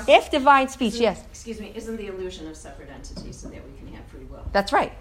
If 0.07 0.31
divine 0.31 0.69
speech, 0.69 0.95
yes, 0.95 1.23
Excuse 1.29 1.59
me, 1.59 1.71
isn't 1.75 1.97
the 1.97 2.07
illusion 2.07 2.47
of 2.47 2.55
separate 2.57 2.89
entities 2.89 3.35
so 3.35 3.49
that 3.49 3.61
we 3.69 3.77
can 3.77 3.93
have 3.93 4.05
free 4.07 4.23
will? 4.23 4.45
that's 4.51 4.73
right. 4.73 4.93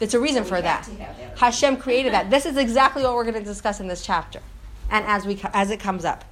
It's 0.00 0.12
a 0.14 0.20
reason 0.20 0.42
So 0.44 0.50
for 0.50 0.60
that. 0.60 0.84
have 0.84 0.96
to 0.98 1.02
have 1.04 1.16
that. 1.16 1.38
Hashem 1.38 1.76
created 1.78 2.12
that. 2.12 2.28
This 2.28 2.44
is 2.44 2.56
exactly 2.58 3.02
what 3.04 3.14
we're 3.14 3.24
going 3.24 3.34
to 3.34 3.40
discuss 3.44 3.78
in 3.80 3.86
this 3.88 4.04
chapter, 4.04 4.40
and 4.90 5.04
as 5.06 5.26
we 5.26 5.40
as 5.52 5.70
it 5.70 5.80
comes 5.80 6.04
up. 6.04 6.24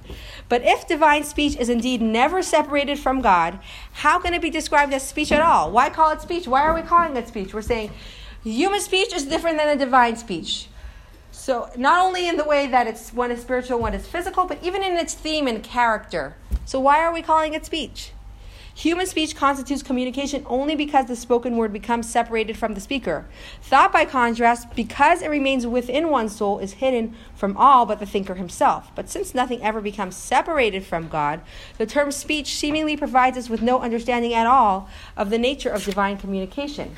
But 0.49 0.61
if 0.63 0.87
divine 0.87 1.23
speech 1.23 1.55
is 1.57 1.69
indeed 1.69 2.01
never 2.01 2.41
separated 2.41 2.99
from 2.99 3.21
God, 3.21 3.59
how 3.93 4.19
can 4.19 4.33
it 4.33 4.41
be 4.41 4.49
described 4.49 4.93
as 4.93 5.07
speech 5.07 5.31
at 5.31 5.41
all? 5.41 5.71
Why 5.71 5.89
call 5.89 6.11
it 6.11 6.21
speech? 6.21 6.47
Why 6.47 6.61
are 6.61 6.73
we 6.73 6.81
calling 6.81 7.15
it 7.17 7.27
speech? 7.27 7.53
We're 7.53 7.61
saying 7.61 7.91
human 8.43 8.79
speech 8.79 9.13
is 9.13 9.25
different 9.25 9.57
than 9.57 9.69
a 9.69 9.75
divine 9.75 10.15
speech. 10.15 10.67
So 11.31 11.69
not 11.77 12.03
only 12.03 12.27
in 12.27 12.37
the 12.37 12.45
way 12.45 12.65
that 12.67 12.87
it's 12.87 13.13
one 13.13 13.29
is 13.29 13.41
spiritual, 13.41 13.79
one 13.79 13.93
is 13.93 14.07
physical, 14.07 14.45
but 14.45 14.63
even 14.63 14.81
in 14.81 14.97
its 14.97 15.13
theme 15.13 15.47
and 15.47 15.61
character. 15.61 16.35
So 16.65 16.79
why 16.79 17.03
are 17.03 17.13
we 17.13 17.21
calling 17.21 17.53
it 17.53 17.65
speech? 17.65 18.11
Human 18.75 19.07
speech 19.07 19.37
constitutes 19.37 19.81
communication 19.81 20.45
only 20.47 20.75
because 20.75 21.05
the 21.05 21.15
spoken 21.15 21.55
word 21.55 21.71
becomes 21.71 22.09
separated 22.09 22.57
from 22.57 22.73
the 22.73 22.81
speaker. 22.81 23.25
Thought, 23.61 23.93
by 23.93 24.03
contrast, 24.03 24.75
because 24.75 25.21
it 25.21 25.29
remains 25.29 25.65
within 25.65 26.09
one's 26.09 26.35
soul, 26.35 26.59
is 26.59 26.73
hidden 26.73 27.15
from 27.35 27.55
all 27.55 27.85
but 27.85 28.01
the 28.01 28.05
thinker 28.05 28.35
himself. 28.35 28.91
But 28.93 29.09
since 29.09 29.33
nothing 29.33 29.63
ever 29.63 29.79
becomes 29.79 30.17
separated 30.17 30.85
from 30.85 31.07
God, 31.07 31.39
the 31.77 31.85
term 31.85 32.11
speech 32.11 32.55
seemingly 32.55 32.97
provides 32.97 33.37
us 33.37 33.49
with 33.49 33.61
no 33.61 33.79
understanding 33.79 34.33
at 34.33 34.45
all 34.45 34.89
of 35.15 35.29
the 35.29 35.39
nature 35.39 35.69
of 35.69 35.85
divine 35.85 36.17
communication. 36.17 36.97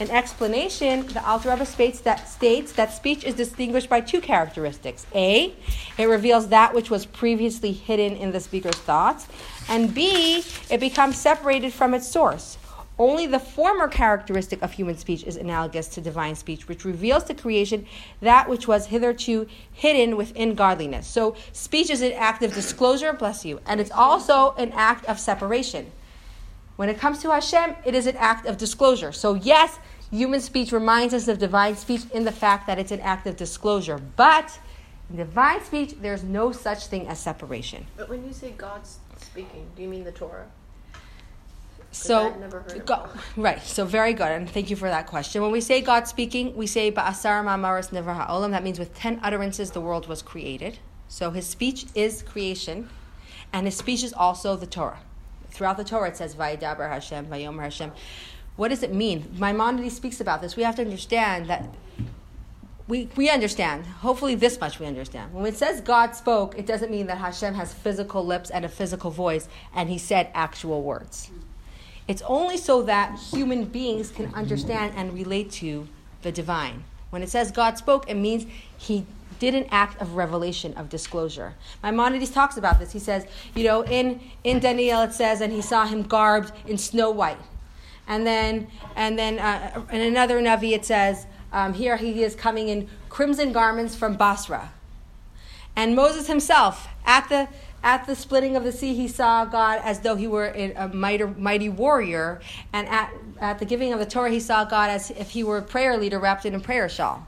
In 0.00 0.10
explanation, 0.12 1.08
the 1.08 1.26
Alter 1.28 1.50
Rebbe 1.50 1.66
states 1.66 1.98
that, 2.00 2.28
states 2.28 2.70
that 2.72 2.92
speech 2.92 3.24
is 3.24 3.34
distinguished 3.34 3.90
by 3.90 4.00
two 4.00 4.20
characteristics. 4.20 5.04
A, 5.12 5.52
it 5.98 6.04
reveals 6.04 6.48
that 6.48 6.72
which 6.72 6.88
was 6.88 7.04
previously 7.04 7.72
hidden 7.72 8.16
in 8.16 8.30
the 8.30 8.38
speaker's 8.38 8.76
thoughts, 8.76 9.26
and 9.68 9.94
B, 9.94 10.44
it 10.70 10.80
becomes 10.80 11.18
separated 11.18 11.72
from 11.72 11.94
its 11.94 12.08
source. 12.08 12.58
Only 12.98 13.26
the 13.26 13.38
former 13.38 13.86
characteristic 13.86 14.60
of 14.60 14.72
human 14.72 14.98
speech 14.98 15.22
is 15.22 15.36
analogous 15.36 15.86
to 15.88 16.00
divine 16.00 16.34
speech, 16.34 16.66
which 16.66 16.84
reveals 16.84 17.22
to 17.24 17.34
creation 17.34 17.86
that 18.20 18.48
which 18.48 18.66
was 18.66 18.86
hitherto 18.86 19.46
hidden 19.72 20.16
within 20.16 20.54
godliness. 20.54 21.06
So, 21.06 21.36
speech 21.52 21.90
is 21.90 22.02
an 22.02 22.12
act 22.12 22.42
of 22.42 22.52
disclosure, 22.52 23.12
bless 23.12 23.44
you, 23.44 23.60
and 23.66 23.80
it's 23.80 23.92
also 23.92 24.52
an 24.58 24.72
act 24.72 25.04
of 25.04 25.20
separation. 25.20 25.92
When 26.74 26.88
it 26.88 26.98
comes 26.98 27.20
to 27.22 27.30
Hashem, 27.30 27.76
it 27.84 27.94
is 27.94 28.06
an 28.06 28.16
act 28.16 28.46
of 28.46 28.56
disclosure. 28.56 29.12
So, 29.12 29.34
yes, 29.34 29.78
human 30.10 30.40
speech 30.40 30.72
reminds 30.72 31.14
us 31.14 31.28
of 31.28 31.38
divine 31.38 31.76
speech 31.76 32.02
in 32.12 32.24
the 32.24 32.32
fact 32.32 32.66
that 32.66 32.80
it's 32.80 32.90
an 32.90 33.00
act 33.00 33.28
of 33.28 33.36
disclosure. 33.36 34.00
But 34.16 34.58
in 35.10 35.16
divine 35.16 35.62
speech, 35.62 35.94
there's 36.00 36.24
no 36.24 36.50
such 36.50 36.86
thing 36.86 37.06
as 37.06 37.20
separation. 37.20 37.86
But 37.96 38.08
when 38.08 38.26
you 38.26 38.32
say 38.32 38.50
God's 38.56 38.98
speaking, 39.22 39.66
do 39.76 39.82
you 39.82 39.88
mean 39.88 40.04
the 40.04 40.12
Torah? 40.12 40.46
So, 41.90 42.28
I've 42.28 42.40
never 42.40 42.60
heard 42.60 42.84
go, 42.84 43.08
right. 43.36 43.62
So, 43.62 43.84
very 43.84 44.12
good, 44.12 44.30
and 44.30 44.48
thank 44.48 44.68
you 44.68 44.76
for 44.76 44.88
that 44.88 45.06
question. 45.06 45.40
When 45.40 45.50
we 45.50 45.60
say 45.60 45.80
God 45.80 46.06
speaking, 46.06 46.54
we 46.54 46.66
say 46.66 46.92
Ba'asar 46.92 47.42
Ma'amaris 47.44 47.90
Nivra 47.90 48.14
Ha'olam. 48.14 48.50
That 48.50 48.62
means 48.62 48.78
with 48.78 48.94
ten 48.94 49.18
utterances, 49.22 49.70
the 49.70 49.80
world 49.80 50.06
was 50.06 50.20
created. 50.20 50.78
So, 51.08 51.30
His 51.30 51.46
speech 51.46 51.86
is 51.94 52.22
creation, 52.22 52.90
and 53.52 53.66
His 53.66 53.76
speech 53.76 54.02
is 54.02 54.12
also 54.12 54.54
the 54.54 54.66
Torah. 54.66 54.98
Throughout 55.50 55.78
the 55.78 55.84
Torah, 55.84 56.08
it 56.08 56.16
says 56.16 56.34
Vayidaber 56.34 56.88
Hashem, 56.90 57.26
Vayomer 57.26 57.62
Hashem. 57.62 57.92
What 58.56 58.68
does 58.68 58.82
it 58.82 58.92
mean? 58.92 59.34
Maimonides 59.38 59.96
speaks 59.96 60.20
about 60.20 60.42
this. 60.42 60.56
We 60.56 60.64
have 60.64 60.76
to 60.76 60.82
understand 60.82 61.46
that 61.46 61.64
we, 62.88 63.10
we 63.16 63.28
understand. 63.28 63.84
Hopefully, 63.86 64.34
this 64.34 64.58
much 64.58 64.80
we 64.80 64.86
understand. 64.86 65.32
When 65.34 65.44
it 65.44 65.56
says 65.56 65.82
God 65.82 66.16
spoke, 66.16 66.58
it 66.58 66.66
doesn't 66.66 66.90
mean 66.90 67.06
that 67.06 67.18
Hashem 67.18 67.54
has 67.54 67.72
physical 67.74 68.24
lips 68.24 68.48
and 68.50 68.64
a 68.64 68.68
physical 68.68 69.10
voice 69.10 69.46
and 69.74 69.90
he 69.90 69.98
said 69.98 70.30
actual 70.34 70.82
words. 70.82 71.30
It's 72.08 72.22
only 72.22 72.56
so 72.56 72.82
that 72.82 73.18
human 73.18 73.66
beings 73.66 74.10
can 74.10 74.34
understand 74.34 74.94
and 74.96 75.12
relate 75.12 75.50
to 75.52 75.86
the 76.22 76.32
divine. 76.32 76.84
When 77.10 77.22
it 77.22 77.28
says 77.28 77.50
God 77.50 77.76
spoke, 77.76 78.08
it 78.08 78.14
means 78.14 78.46
he 78.78 79.06
did 79.38 79.54
an 79.54 79.66
act 79.70 80.00
of 80.00 80.16
revelation, 80.16 80.72
of 80.74 80.88
disclosure. 80.88 81.54
Maimonides 81.82 82.30
talks 82.30 82.56
about 82.56 82.78
this. 82.78 82.92
He 82.92 82.98
says, 82.98 83.26
you 83.54 83.64
know, 83.64 83.84
in, 83.84 84.20
in 84.44 84.58
Daniel 84.58 85.02
it 85.02 85.12
says, 85.12 85.42
and 85.42 85.52
he 85.52 85.60
saw 85.60 85.86
him 85.86 86.02
garbed 86.02 86.52
in 86.66 86.78
snow 86.78 87.10
white. 87.10 87.38
And 88.06 88.26
then, 88.26 88.68
and 88.96 89.18
then 89.18 89.38
uh, 89.38 89.84
in 89.92 90.00
another 90.00 90.40
Navi 90.40 90.72
it 90.72 90.86
says, 90.86 91.26
um, 91.52 91.74
here 91.74 91.96
he 91.96 92.22
is 92.22 92.34
coming 92.34 92.68
in 92.68 92.88
crimson 93.08 93.52
garments 93.52 93.94
from 93.94 94.16
Basra. 94.16 94.72
And 95.76 95.94
Moses 95.94 96.26
himself, 96.26 96.88
at 97.04 97.28
the 97.28 97.48
at 97.82 98.06
the 98.06 98.16
splitting 98.16 98.56
of 98.56 98.64
the 98.64 98.72
sea, 98.72 98.94
he 98.94 99.06
saw 99.06 99.44
God 99.44 99.80
as 99.84 100.00
though 100.00 100.16
he 100.16 100.26
were 100.26 100.48
a 100.48 100.88
mighty, 100.88 101.24
mighty 101.24 101.68
warrior. 101.68 102.40
And 102.72 102.88
at, 102.88 103.12
at 103.40 103.60
the 103.60 103.64
giving 103.64 103.92
of 103.92 104.00
the 104.00 104.06
Torah, 104.06 104.30
he 104.30 104.40
saw 104.40 104.64
God 104.64 104.90
as 104.90 105.10
if 105.12 105.30
he 105.30 105.44
were 105.44 105.58
a 105.58 105.62
prayer 105.62 105.96
leader 105.96 106.18
wrapped 106.18 106.44
in 106.44 106.54
a 106.54 106.60
prayer 106.60 106.88
shawl. 106.88 107.24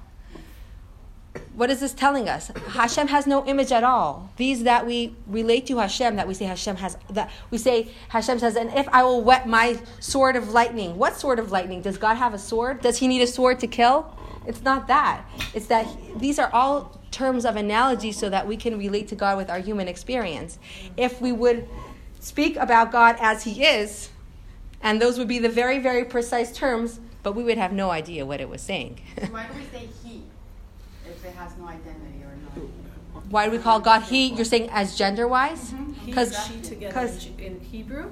What 1.54 1.70
is 1.70 1.80
this 1.80 1.92
telling 1.92 2.28
us? 2.28 2.48
Hashem 2.68 3.08
has 3.08 3.26
no 3.26 3.44
image 3.44 3.72
at 3.72 3.84
all. 3.84 4.30
These 4.36 4.62
that 4.62 4.86
we 4.86 5.14
relate 5.26 5.66
to 5.66 5.78
Hashem, 5.78 6.16
that 6.16 6.28
we 6.28 6.34
say 6.34 6.44
Hashem 6.44 6.76
has, 6.76 6.96
that 7.10 7.30
we 7.50 7.58
say 7.58 7.88
Hashem 8.08 8.38
says, 8.38 8.56
and 8.56 8.72
if 8.72 8.88
I 8.88 9.02
will 9.02 9.22
wet 9.22 9.48
my 9.48 9.78
sword 9.98 10.36
of 10.36 10.50
lightning, 10.50 10.96
what 10.96 11.16
sword 11.16 11.38
of 11.38 11.50
lightning? 11.50 11.82
Does 11.82 11.98
God 11.98 12.16
have 12.16 12.34
a 12.34 12.38
sword? 12.38 12.80
Does 12.80 12.98
he 12.98 13.08
need 13.08 13.22
a 13.22 13.26
sword 13.26 13.58
to 13.60 13.66
kill? 13.66 14.16
It's 14.46 14.62
not 14.62 14.86
that. 14.88 15.24
It's 15.52 15.66
that 15.66 15.86
he, 15.86 16.14
these 16.16 16.38
are 16.38 16.50
all 16.52 17.00
terms 17.10 17.44
of 17.44 17.56
analogy 17.56 18.12
so 18.12 18.30
that 18.30 18.46
we 18.46 18.56
can 18.56 18.78
relate 18.78 19.08
to 19.08 19.16
God 19.16 19.36
with 19.36 19.50
our 19.50 19.58
human 19.58 19.88
experience. 19.88 20.58
If 20.96 21.20
we 21.20 21.32
would 21.32 21.68
speak 22.20 22.56
about 22.56 22.92
God 22.92 23.16
as 23.20 23.44
He 23.44 23.64
is, 23.64 24.10
and 24.82 25.00
those 25.00 25.18
would 25.18 25.28
be 25.28 25.38
the 25.38 25.48
very, 25.48 25.78
very 25.78 26.04
precise 26.04 26.52
terms, 26.52 27.00
but 27.22 27.32
we 27.34 27.42
would 27.42 27.58
have 27.58 27.72
no 27.72 27.90
idea 27.90 28.24
what 28.24 28.40
it 28.40 28.48
was 28.48 28.62
saying. 28.62 29.00
Why 29.30 29.46
do 29.46 29.54
we 29.54 29.64
say 29.64 29.88
He 30.04 30.22
if 31.20 31.30
it 31.30 31.36
has 31.36 31.56
no 31.58 31.66
identity 31.66 32.22
or 32.22 32.34
no? 32.56 32.70
Why 33.28 33.46
do 33.46 33.52
we 33.52 33.58
call 33.58 33.80
God 33.80 34.02
He? 34.02 34.28
You're 34.28 34.44
saying 34.44 34.70
as 34.70 34.96
gender 34.96 35.28
wise? 35.28 35.74
Because 36.06 36.34
mm-hmm. 36.34 36.62
she 36.62 36.68
together 36.68 37.10
in, 37.38 37.44
in 37.44 37.60
Hebrew, 37.60 38.04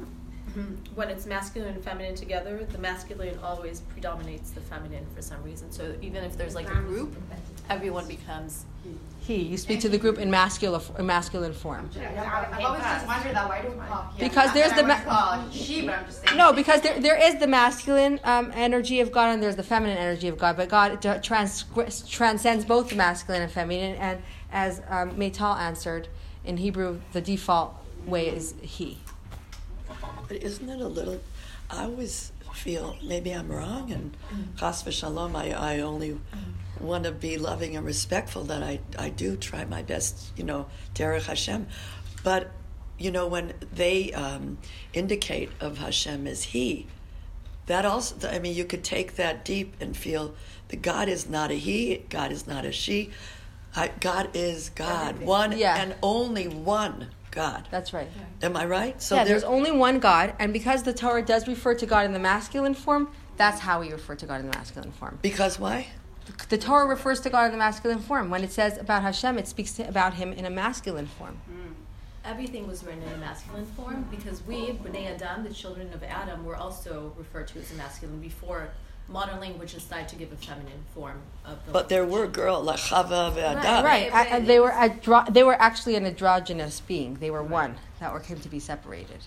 mm-hmm. 0.50 0.74
when 0.94 1.08
it's 1.08 1.26
masculine 1.26 1.74
and 1.74 1.82
feminine 1.82 2.14
together, 2.14 2.66
the 2.70 2.78
masculine 2.78 3.38
always 3.42 3.80
predominates 3.80 4.50
the 4.50 4.60
feminine 4.60 5.06
for 5.14 5.22
some 5.22 5.42
reason. 5.42 5.70
So 5.72 5.94
even 6.02 6.24
if 6.24 6.36
there's 6.36 6.54
like 6.54 6.68
a 6.70 6.74
group, 6.74 7.14
everyone 7.70 8.06
becomes 8.06 8.64
he. 9.28 9.42
You 9.42 9.56
speak 9.58 9.80
to 9.80 9.88
the 9.88 9.98
group 9.98 10.18
in 10.18 10.30
masculine, 10.30 10.80
in 10.98 11.06
masculine 11.06 11.52
form. 11.52 11.90
I've 11.96 12.64
always 12.64 12.82
just 12.82 13.06
wondered 13.06 13.34
that. 13.34 13.48
Why 13.48 13.62
do 13.62 13.68
we 13.68 13.76
call 13.76 14.10
he? 14.16 14.24
Because 14.24 14.52
there's 14.54 14.72
the 14.72 14.82
ma- 14.82 15.50
she, 15.50 15.86
but 15.86 15.98
I'm 15.98 16.06
just 16.06 16.24
saying. 16.24 16.36
No, 16.36 16.52
because 16.52 16.80
there, 16.80 16.98
there 16.98 17.16
is 17.16 17.38
the 17.38 17.46
masculine 17.46 18.18
um, 18.24 18.50
energy 18.54 19.00
of 19.00 19.12
God 19.12 19.34
and 19.34 19.42
there's 19.42 19.56
the 19.56 19.62
feminine 19.62 19.98
energy 19.98 20.28
of 20.28 20.38
God, 20.38 20.56
but 20.56 20.68
God 20.68 21.02
trans- 21.22 21.64
transcends 22.08 22.64
both 22.64 22.88
the 22.88 22.96
masculine 22.96 23.42
and 23.42 23.52
feminine. 23.52 23.96
And 23.96 24.22
as 24.50 24.80
um, 24.88 25.12
Meital 25.12 25.56
answered 25.58 26.08
in 26.44 26.56
Hebrew, 26.56 27.00
the 27.12 27.20
default 27.20 27.74
way 28.06 28.28
is 28.28 28.54
he. 28.62 28.98
But 30.26 30.42
isn't 30.42 30.68
it 30.68 30.80
a 30.80 30.88
little? 30.88 31.20
I 31.70 31.84
always 31.84 32.32
feel 32.54 32.96
maybe 33.04 33.30
I'm 33.32 33.50
wrong, 33.52 33.92
and 33.92 34.16
chas 34.58 34.82
v'shalom, 34.82 35.36
I, 35.36 35.52
I 35.52 35.80
only 35.80 36.18
want 36.80 37.04
to 37.04 37.12
be 37.12 37.38
loving 37.38 37.76
and 37.76 37.84
respectful. 37.84 38.44
That 38.44 38.62
I 38.62 38.80
I 38.98 39.10
do 39.10 39.36
try 39.36 39.64
my 39.64 39.82
best, 39.82 40.32
you 40.36 40.44
know, 40.44 40.66
derech 40.94 41.26
Hashem, 41.26 41.66
but 42.22 42.50
you 42.98 43.10
know 43.10 43.26
when 43.26 43.54
they 43.72 44.12
um, 44.12 44.58
indicate 44.92 45.50
of 45.60 45.78
Hashem 45.78 46.26
as 46.26 46.42
He, 46.42 46.86
that 47.66 47.84
also 47.84 48.28
I 48.28 48.38
mean 48.38 48.54
you 48.54 48.64
could 48.64 48.84
take 48.84 49.16
that 49.16 49.44
deep 49.44 49.76
and 49.80 49.96
feel 49.96 50.34
that 50.68 50.82
God 50.82 51.08
is 51.08 51.28
not 51.28 51.50
a 51.50 51.54
He, 51.54 52.04
God 52.08 52.32
is 52.32 52.46
not 52.46 52.64
a 52.64 52.72
she. 52.72 53.10
I, 53.76 53.88
God 54.00 54.30
is 54.34 54.70
God, 54.70 55.10
Everything. 55.10 55.28
one 55.28 55.58
yeah. 55.58 55.76
and 55.76 55.94
only 56.02 56.48
one. 56.48 57.08
God. 57.30 57.68
That's 57.70 57.92
right. 57.92 58.08
Am 58.42 58.56
I 58.56 58.64
right? 58.64 59.00
So 59.00 59.14
yeah, 59.14 59.24
there's 59.24 59.44
only 59.44 59.70
one 59.70 59.98
God, 59.98 60.34
and 60.38 60.52
because 60.52 60.82
the 60.82 60.94
Torah 60.94 61.22
does 61.22 61.46
refer 61.46 61.74
to 61.74 61.86
God 61.86 62.06
in 62.06 62.12
the 62.12 62.18
masculine 62.18 62.74
form, 62.74 63.12
that's 63.36 63.60
how 63.60 63.80
we 63.80 63.92
refer 63.92 64.14
to 64.16 64.26
God 64.26 64.40
in 64.40 64.50
the 64.50 64.56
masculine 64.56 64.92
form. 64.92 65.18
Because 65.22 65.58
why? 65.58 65.88
The 66.48 66.58
Torah 66.58 66.86
refers 66.86 67.20
to 67.20 67.30
God 67.30 67.46
in 67.46 67.52
the 67.52 67.58
masculine 67.58 68.00
form. 68.00 68.30
When 68.30 68.44
it 68.44 68.52
says 68.52 68.78
about 68.78 69.02
Hashem, 69.02 69.38
it 69.38 69.46
speaks 69.46 69.78
about 69.78 70.14
Him 70.14 70.32
in 70.32 70.44
a 70.44 70.50
masculine 70.50 71.06
form. 71.06 71.38
Mm. 71.50 71.74
Everything 72.24 72.66
was 72.66 72.84
written 72.84 73.02
in 73.02 73.12
a 73.12 73.16
masculine 73.18 73.66
form 73.66 74.06
because 74.10 74.42
we, 74.46 74.72
Bnei 74.72 75.06
Adam, 75.06 75.44
the 75.44 75.52
children 75.52 75.92
of 75.92 76.02
Adam, 76.02 76.44
were 76.44 76.56
also 76.56 77.12
referred 77.16 77.48
to 77.48 77.58
as 77.58 77.70
a 77.70 77.74
masculine 77.74 78.20
before 78.20 78.70
modern 79.08 79.40
language 79.40 79.74
decided 79.74 80.08
to 80.08 80.16
give 80.16 80.32
a 80.32 80.36
feminine 80.36 80.84
form 80.94 81.22
of 81.44 81.64
the 81.64 81.72
But 81.72 81.88
there 81.88 82.04
were 82.04 82.26
girls 82.26 82.66
like 82.66 82.78
Chava 82.78 83.34
Right, 83.34 83.84
right. 83.84 84.14
I, 84.14 84.36
I, 84.36 84.40
they 84.40 84.60
were 84.60 84.70
andro- 84.70 85.32
they 85.32 85.42
were 85.42 85.54
actually 85.54 85.96
an 85.96 86.04
androgynous 86.04 86.80
being. 86.80 87.14
They 87.14 87.30
were 87.30 87.42
one 87.42 87.76
that 88.00 88.12
were 88.12 88.20
came 88.20 88.38
to 88.40 88.48
be 88.48 88.60
separated. 88.60 89.24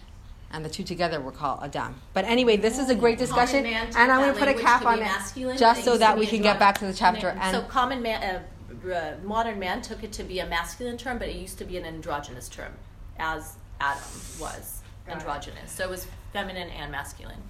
And 0.53 0.65
the 0.65 0.69
two 0.69 0.83
together 0.83 1.21
were 1.21 1.31
called 1.31 1.63
Adam. 1.63 1.95
But 2.13 2.25
anyway, 2.25 2.57
this 2.57 2.77
is 2.77 2.89
a 2.89 2.95
great 2.95 3.17
discussion, 3.17 3.65
and 3.65 4.11
I'm 4.11 4.21
going 4.21 4.33
to 4.33 4.39
put 4.39 4.49
a 4.49 4.53
cap 4.53 4.85
on 4.85 5.01
it 5.01 5.57
just 5.57 5.83
so 5.83 5.97
that 5.97 6.17
we 6.17 6.27
can 6.27 6.41
get 6.41 6.59
back 6.59 6.77
to 6.79 6.85
the 6.85 6.93
chapter. 6.93 7.29
And 7.29 7.55
so, 7.55 7.61
common 7.63 8.01
man, 8.01 8.43
uh, 8.85 8.91
uh, 8.91 9.15
modern 9.23 9.59
man 9.59 9.81
took 9.81 10.03
it 10.03 10.11
to 10.13 10.23
be 10.23 10.39
a 10.39 10.45
masculine 10.45 10.97
term, 10.97 11.17
but 11.17 11.29
it 11.29 11.35
used 11.35 11.57
to 11.59 11.65
be 11.65 11.77
an 11.77 11.85
androgynous 11.85 12.49
term, 12.49 12.73
as 13.17 13.55
Adam 13.79 14.03
was 14.39 14.81
androgynous. 15.07 15.71
So 15.71 15.83
it 15.83 15.89
was 15.89 16.07
feminine 16.33 16.69
and 16.69 16.91
masculine. 16.91 17.41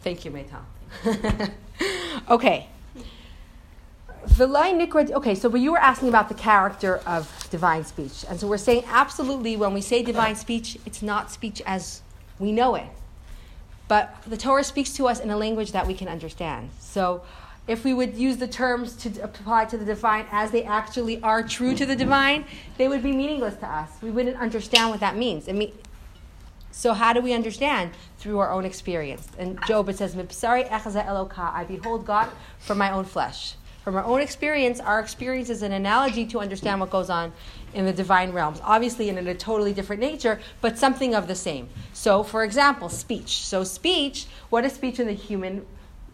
Thank 0.00 0.24
you, 0.24 0.30
Meital. 0.30 1.50
okay. 2.30 2.68
Okay, 4.38 5.34
so 5.34 5.54
you 5.54 5.72
were 5.72 5.78
asking 5.78 6.08
about 6.08 6.28
the 6.28 6.34
character 6.34 6.96
of 7.06 7.48
divine 7.50 7.84
speech. 7.84 8.24
And 8.28 8.40
so 8.40 8.48
we're 8.48 8.56
saying 8.56 8.84
absolutely 8.86 9.56
when 9.56 9.74
we 9.74 9.80
say 9.80 10.02
divine 10.02 10.34
speech, 10.34 10.78
it's 10.86 11.02
not 11.02 11.30
speech 11.30 11.60
as 11.66 12.00
we 12.38 12.52
know 12.52 12.74
it. 12.74 12.86
But 13.86 14.16
the 14.26 14.36
Torah 14.36 14.64
speaks 14.64 14.92
to 14.94 15.06
us 15.06 15.20
in 15.20 15.30
a 15.30 15.36
language 15.36 15.72
that 15.72 15.86
we 15.86 15.94
can 15.94 16.08
understand. 16.08 16.70
So 16.80 17.22
if 17.66 17.84
we 17.84 17.94
would 17.94 18.16
use 18.16 18.38
the 18.38 18.48
terms 18.48 18.94
to 18.96 19.22
apply 19.22 19.66
to 19.66 19.78
the 19.78 19.84
divine 19.84 20.26
as 20.30 20.50
they 20.50 20.64
actually 20.64 21.20
are 21.22 21.42
true 21.42 21.74
to 21.74 21.86
the 21.86 21.96
divine, 21.96 22.44
they 22.78 22.88
would 22.88 23.02
be 23.02 23.12
meaningless 23.12 23.56
to 23.56 23.66
us. 23.66 23.90
We 24.02 24.10
wouldn't 24.10 24.36
understand 24.36 24.90
what 24.90 25.00
that 25.00 25.16
means. 25.16 25.48
It 25.48 25.54
mean, 25.54 25.72
so 26.70 26.92
how 26.92 27.12
do 27.12 27.20
we 27.20 27.32
understand? 27.32 27.92
Through 28.18 28.38
our 28.38 28.50
own 28.50 28.64
experience. 28.64 29.28
And 29.38 29.58
Job, 29.66 29.88
it 29.88 29.96
says, 29.96 30.16
I 30.16 31.64
behold 31.68 32.06
God 32.06 32.28
from 32.58 32.78
my 32.78 32.90
own 32.90 33.04
flesh. 33.04 33.54
From 33.84 33.96
our 33.96 34.04
own 34.04 34.22
experience, 34.22 34.80
our 34.80 34.98
experience 34.98 35.50
is 35.50 35.60
an 35.60 35.72
analogy 35.72 36.24
to 36.28 36.40
understand 36.40 36.80
what 36.80 36.88
goes 36.88 37.10
on 37.10 37.34
in 37.74 37.84
the 37.84 37.92
divine 37.92 38.32
realms. 38.32 38.58
Obviously, 38.64 39.10
in 39.10 39.18
a 39.18 39.34
totally 39.34 39.74
different 39.74 40.00
nature, 40.00 40.40
but 40.62 40.78
something 40.78 41.14
of 41.14 41.28
the 41.28 41.34
same. 41.34 41.68
So, 41.92 42.22
for 42.22 42.44
example, 42.44 42.88
speech. 42.88 43.44
So, 43.44 43.62
speech, 43.62 44.24
what 44.48 44.64
is 44.64 44.72
speech 44.72 44.98
in 45.00 45.06
the 45.06 45.12
human 45.12 45.66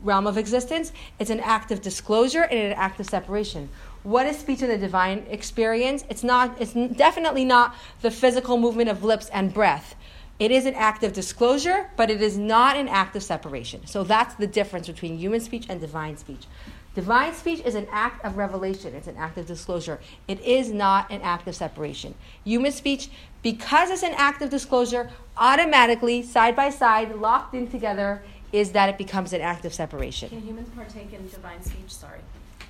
realm 0.02 0.26
of 0.26 0.36
existence? 0.36 0.92
It's 1.20 1.30
an 1.30 1.38
act 1.38 1.70
of 1.70 1.80
disclosure 1.80 2.42
and 2.42 2.58
an 2.58 2.72
act 2.72 2.98
of 2.98 3.06
separation. 3.06 3.68
What 4.02 4.26
is 4.26 4.36
speech 4.36 4.62
in 4.62 4.68
the 4.68 4.78
divine 4.78 5.24
experience? 5.30 6.04
It's 6.08 6.24
not. 6.24 6.60
It's 6.60 6.72
definitely 6.72 7.44
not 7.44 7.76
the 8.02 8.10
physical 8.10 8.56
movement 8.56 8.90
of 8.90 9.04
lips 9.04 9.28
and 9.28 9.54
breath. 9.54 9.94
It 10.40 10.50
is 10.50 10.66
an 10.66 10.74
act 10.74 11.04
of 11.04 11.12
disclosure, 11.12 11.90
but 11.96 12.10
it 12.10 12.20
is 12.20 12.36
not 12.36 12.74
an 12.74 12.88
act 12.88 13.14
of 13.14 13.22
separation. 13.22 13.86
So 13.86 14.02
that's 14.02 14.34
the 14.34 14.46
difference 14.46 14.88
between 14.88 15.18
human 15.18 15.40
speech 15.40 15.66
and 15.68 15.80
divine 15.80 16.16
speech. 16.16 16.46
Divine 16.94 17.34
speech 17.34 17.60
is 17.64 17.76
an 17.76 17.86
act 17.92 18.24
of 18.24 18.36
revelation, 18.36 18.94
it's 18.94 19.06
an 19.06 19.16
act 19.16 19.38
of 19.38 19.46
disclosure. 19.46 20.00
It 20.26 20.40
is 20.40 20.72
not 20.72 21.10
an 21.10 21.22
act 21.22 21.46
of 21.46 21.54
separation. 21.54 22.14
Human 22.44 22.72
speech, 22.72 23.10
because 23.42 23.90
it's 23.90 24.02
an 24.02 24.14
act 24.16 24.42
of 24.42 24.50
disclosure, 24.50 25.08
automatically, 25.36 26.22
side 26.22 26.56
by 26.56 26.70
side, 26.70 27.14
locked 27.14 27.54
in 27.54 27.68
together, 27.68 28.22
is 28.52 28.72
that 28.72 28.88
it 28.88 28.98
becomes 28.98 29.32
an 29.32 29.40
act 29.40 29.64
of 29.64 29.72
separation. 29.72 30.28
Can 30.30 30.40
humans 30.40 30.68
partake 30.74 31.12
in 31.12 31.28
divine 31.28 31.62
speech? 31.62 31.88
Sorry. 31.88 32.18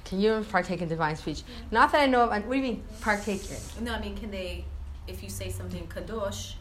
Can 0.04 0.20
humans 0.20 0.46
partake 0.48 0.82
in 0.82 0.88
divine 0.88 1.16
speech? 1.16 1.42
Not 1.70 1.90
that 1.92 2.02
I 2.02 2.06
know 2.06 2.24
of. 2.24 2.30
What 2.30 2.50
do 2.50 2.56
you 2.56 2.62
mean, 2.62 2.82
partake 3.00 3.42
in? 3.50 3.84
No, 3.84 3.94
I 3.94 4.00
mean, 4.00 4.16
can 4.16 4.30
they, 4.30 4.66
if 5.08 5.22
you 5.22 5.30
say 5.30 5.48
something 5.48 5.86
kadosh, 5.86 6.54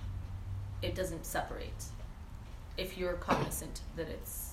it 0.82 0.96
doesn't 0.96 1.26
separate 1.26 1.84
if 2.78 2.98
you're 2.98 3.14
cognizant 3.14 3.82
that 3.98 4.08
it's 4.08 4.49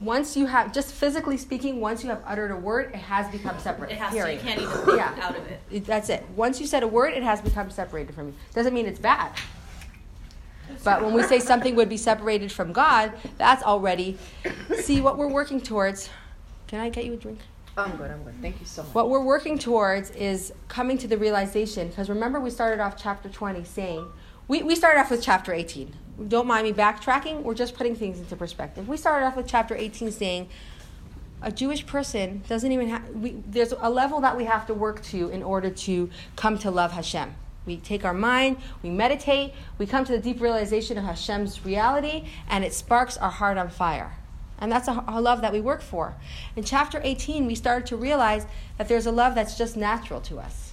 once 0.00 0.36
you 0.36 0.46
have 0.46 0.72
just 0.72 0.92
physically 0.92 1.36
speaking 1.36 1.80
once 1.80 2.04
you 2.04 2.10
have 2.10 2.22
uttered 2.24 2.50
a 2.50 2.56
word 2.56 2.86
it 2.86 2.96
has 2.96 3.28
become 3.32 3.58
separate 3.58 3.90
it 3.90 3.98
has 3.98 4.12
period. 4.12 4.40
to 4.40 4.46
you 4.46 4.54
can't 4.54 4.60
even 4.60 4.96
yeah. 4.96 5.14
out 5.20 5.36
of 5.36 5.44
it 5.46 5.84
that's 5.84 6.08
it 6.08 6.24
once 6.36 6.60
you 6.60 6.66
said 6.66 6.82
a 6.82 6.86
word 6.86 7.12
it 7.12 7.22
has 7.22 7.40
become 7.40 7.68
separated 7.70 8.14
from 8.14 8.28
you 8.28 8.34
doesn't 8.54 8.74
mean 8.74 8.86
it's 8.86 9.00
bad 9.00 9.32
but 10.84 11.02
when 11.02 11.14
we 11.14 11.22
say 11.22 11.40
something 11.40 11.74
would 11.74 11.88
be 11.88 11.96
separated 11.96 12.52
from 12.52 12.72
god 12.72 13.12
that's 13.38 13.62
already 13.62 14.16
see 14.76 15.00
what 15.00 15.18
we're 15.18 15.28
working 15.28 15.60
towards 15.60 16.10
can 16.68 16.80
i 16.80 16.88
get 16.88 17.04
you 17.04 17.14
a 17.14 17.16
drink 17.16 17.38
I'm 17.76 17.96
good, 17.96 18.10
I'm 18.10 18.24
good. 18.24 18.34
Thank 18.42 18.58
you 18.58 18.66
so 18.66 18.82
much. 18.82 18.92
What 18.92 19.08
we're 19.08 19.22
working 19.22 19.56
towards 19.56 20.10
is 20.10 20.52
coming 20.66 20.98
to 20.98 21.06
the 21.06 21.16
realization, 21.16 21.86
because 21.86 22.08
remember 22.08 22.40
we 22.40 22.50
started 22.50 22.80
off 22.80 23.00
chapter 23.00 23.28
20 23.28 23.62
saying 23.62 24.04
we, 24.48 24.64
we 24.64 24.74
started 24.74 24.98
off 24.98 25.12
with 25.12 25.22
chapter 25.22 25.52
18. 25.52 25.94
Don't 26.26 26.46
mind 26.46 26.66
me 26.66 26.72
backtracking. 26.72 27.42
We're 27.42 27.54
just 27.54 27.74
putting 27.74 27.94
things 27.94 28.18
into 28.18 28.34
perspective. 28.34 28.88
We 28.88 28.96
started 28.96 29.26
off 29.26 29.36
with 29.36 29.46
chapter 29.46 29.76
18 29.76 30.10
saying 30.10 30.48
a 31.40 31.52
Jewish 31.52 31.86
person 31.86 32.42
doesn't 32.48 32.72
even 32.72 32.88
have, 32.88 33.02
there's 33.52 33.72
a 33.72 33.88
level 33.88 34.20
that 34.20 34.36
we 34.36 34.44
have 34.44 34.66
to 34.66 34.74
work 34.74 35.02
to 35.04 35.28
in 35.28 35.42
order 35.42 35.70
to 35.70 36.10
come 36.34 36.58
to 36.58 36.70
love 36.70 36.92
Hashem. 36.92 37.34
We 37.66 37.76
take 37.76 38.04
our 38.04 38.14
mind, 38.14 38.56
we 38.82 38.90
meditate, 38.90 39.52
we 39.76 39.86
come 39.86 40.04
to 40.06 40.12
the 40.12 40.18
deep 40.18 40.40
realization 40.40 40.98
of 40.98 41.04
Hashem's 41.04 41.64
reality, 41.64 42.24
and 42.48 42.64
it 42.64 42.72
sparks 42.72 43.16
our 43.18 43.30
heart 43.30 43.58
on 43.58 43.68
fire. 43.68 44.16
And 44.58 44.72
that's 44.72 44.88
a, 44.88 45.04
a 45.06 45.20
love 45.20 45.42
that 45.42 45.52
we 45.52 45.60
work 45.60 45.82
for. 45.82 46.16
In 46.56 46.64
chapter 46.64 47.00
18, 47.04 47.46
we 47.46 47.54
started 47.54 47.86
to 47.88 47.96
realize 47.96 48.46
that 48.76 48.88
there's 48.88 49.06
a 49.06 49.12
love 49.12 49.34
that's 49.34 49.56
just 49.56 49.76
natural 49.76 50.20
to 50.22 50.38
us. 50.38 50.67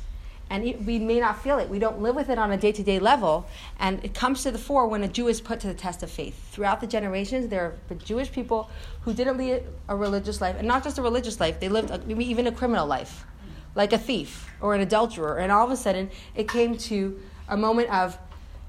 And 0.50 0.64
it, 0.66 0.84
we 0.84 1.00
may 1.00 1.20
not 1.20 1.42
feel 1.42 1.58
it. 1.58 1.70
We 1.70 1.80
don't 1.80 2.02
live 2.02 2.16
with 2.16 2.30
it 2.30 2.38
on 2.38 2.52
a 2.52 2.58
day 2.58 2.72
to 2.72 2.84
day 2.84 3.00
level. 3.00 3.48
And 3.80 4.04
it 4.06 4.14
comes 4.14 4.44
to 4.44 4.52
the 4.52 4.60
fore 4.60 4.88
when 4.88 5.04
a 5.04 5.08
Jew 5.08 5.28
is 5.28 5.42
put 5.42 5.60
to 5.62 5.68
the 5.68 5.74
test 5.74 6.04
of 6.04 6.12
faith. 6.12 6.52
Throughout 6.52 6.82
the 6.82 6.88
generations, 6.88 7.48
there 7.48 7.72
have 7.72 7.88
been 7.90 8.00
Jewish 8.00 8.32
people 8.32 8.70
who 9.02 9.14
didn't 9.14 9.38
lead 9.38 9.64
a 9.90 9.96
religious 9.96 10.42
life, 10.42 10.56
and 10.58 10.68
not 10.68 10.84
just 10.84 10.98
a 10.98 11.02
religious 11.02 11.40
life, 11.40 11.60
they 11.60 11.70
lived 11.70 11.92
a, 11.92 12.00
even 12.20 12.48
a 12.48 12.52
criminal 12.52 12.86
life, 12.86 13.26
like 13.74 13.92
a 13.92 13.98
thief 13.98 14.52
or 14.62 14.76
an 14.76 14.82
adulterer. 14.82 15.40
And 15.40 15.52
all 15.52 15.66
of 15.66 15.72
a 15.72 15.78
sudden, 15.78 16.10
it 16.36 16.48
came 16.48 16.78
to 16.78 17.20
a 17.50 17.58
moment 17.58 17.90
of, 17.92 18.18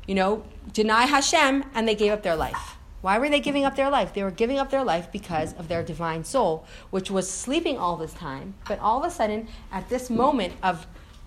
you 0.07 0.14
know, 0.14 0.45
deny 0.72 1.05
Hashem, 1.05 1.64
and 1.74 1.87
they 1.87 1.95
gave 1.95 2.12
up 2.12 2.22
their 2.22 2.37
life. 2.37 2.77
Why 3.03 3.18
were 3.18 3.29
they 3.29 3.41
giving 3.41 3.64
up 3.64 3.77
their 3.77 3.91
life? 3.91 4.14
They 4.14 4.22
were 4.22 4.31
giving 4.31 4.59
up 4.59 4.70
their 4.70 4.83
life 4.83 5.12
because 5.12 5.53
of 5.55 5.68
their 5.68 5.83
divine 5.83 6.24
soul, 6.24 6.66
which 6.91 7.11
was 7.11 7.31
sleeping 7.31 7.79
all 7.79 7.97
this 7.97 8.12
time. 8.14 8.55
But 8.66 8.81
all 8.81 8.99
of 8.99 9.05
a 9.05 9.14
sudden, 9.14 9.47
at 9.70 9.89
this 9.89 10.11
moment 10.11 10.55
of 10.62 10.87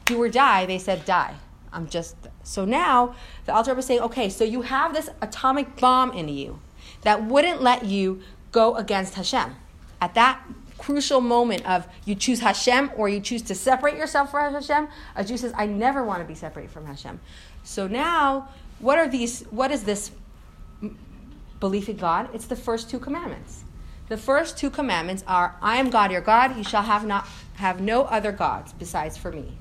do 0.09 0.21
or 0.21 0.29
die, 0.29 0.65
they 0.65 0.77
said, 0.77 1.05
die. 1.05 1.35
I'm 1.71 1.87
just. 1.87 2.15
So 2.43 2.65
now 2.65 3.15
the 3.45 3.53
Alter 3.53 3.73
was 3.73 3.85
saying, 3.85 4.01
okay, 4.01 4.29
so 4.29 4.43
you 4.43 4.63
have 4.63 4.93
this 4.93 5.09
atomic 5.21 5.75
bomb 5.77 6.11
in 6.11 6.27
you 6.27 6.59
that 7.03 7.23
wouldn't 7.23 7.61
let 7.61 7.85
you 7.85 8.21
go 8.51 8.75
against 8.75 9.13
Hashem. 9.13 9.55
At 10.01 10.15
that 10.15 10.41
crucial 10.77 11.21
moment 11.21 11.65
of 11.69 11.87
you 12.05 12.15
choose 12.15 12.39
Hashem 12.39 12.91
or 12.95 13.07
you 13.07 13.19
choose 13.19 13.43
to 13.43 13.55
separate 13.55 13.97
yourself 13.97 14.31
from 14.31 14.53
Hashem, 14.53 14.87
a 15.15 15.23
Jew 15.23 15.37
says, 15.37 15.53
I 15.55 15.65
never 15.67 16.03
want 16.03 16.21
to 16.21 16.27
be 16.27 16.35
separated 16.35 16.71
from 16.71 16.85
Hashem. 16.85 17.19
So 17.63 17.87
now, 17.87 18.49
what 18.79 18.97
are 18.97 19.07
these? 19.07 19.43
What 19.51 19.71
is 19.71 19.83
this 19.83 20.11
belief 21.59 21.89
in 21.89 21.97
God, 21.97 22.29
it's 22.33 22.47
the 22.47 22.55
first 22.55 22.89
two 22.89 22.99
commandments. 22.99 23.63
The 24.07 24.17
first 24.17 24.57
two 24.57 24.69
commandments 24.69 25.23
are 25.27 25.55
I 25.61 25.77
am 25.77 25.89
God 25.89 26.11
your 26.11 26.21
God, 26.21 26.57
you 26.57 26.63
shall 26.63 26.83
have 26.83 27.05
not 27.05 27.27
have 27.55 27.81
no 27.81 28.03
other 28.03 28.31
gods 28.31 28.73
besides 28.73 29.17
for 29.17 29.31
me. 29.31 29.57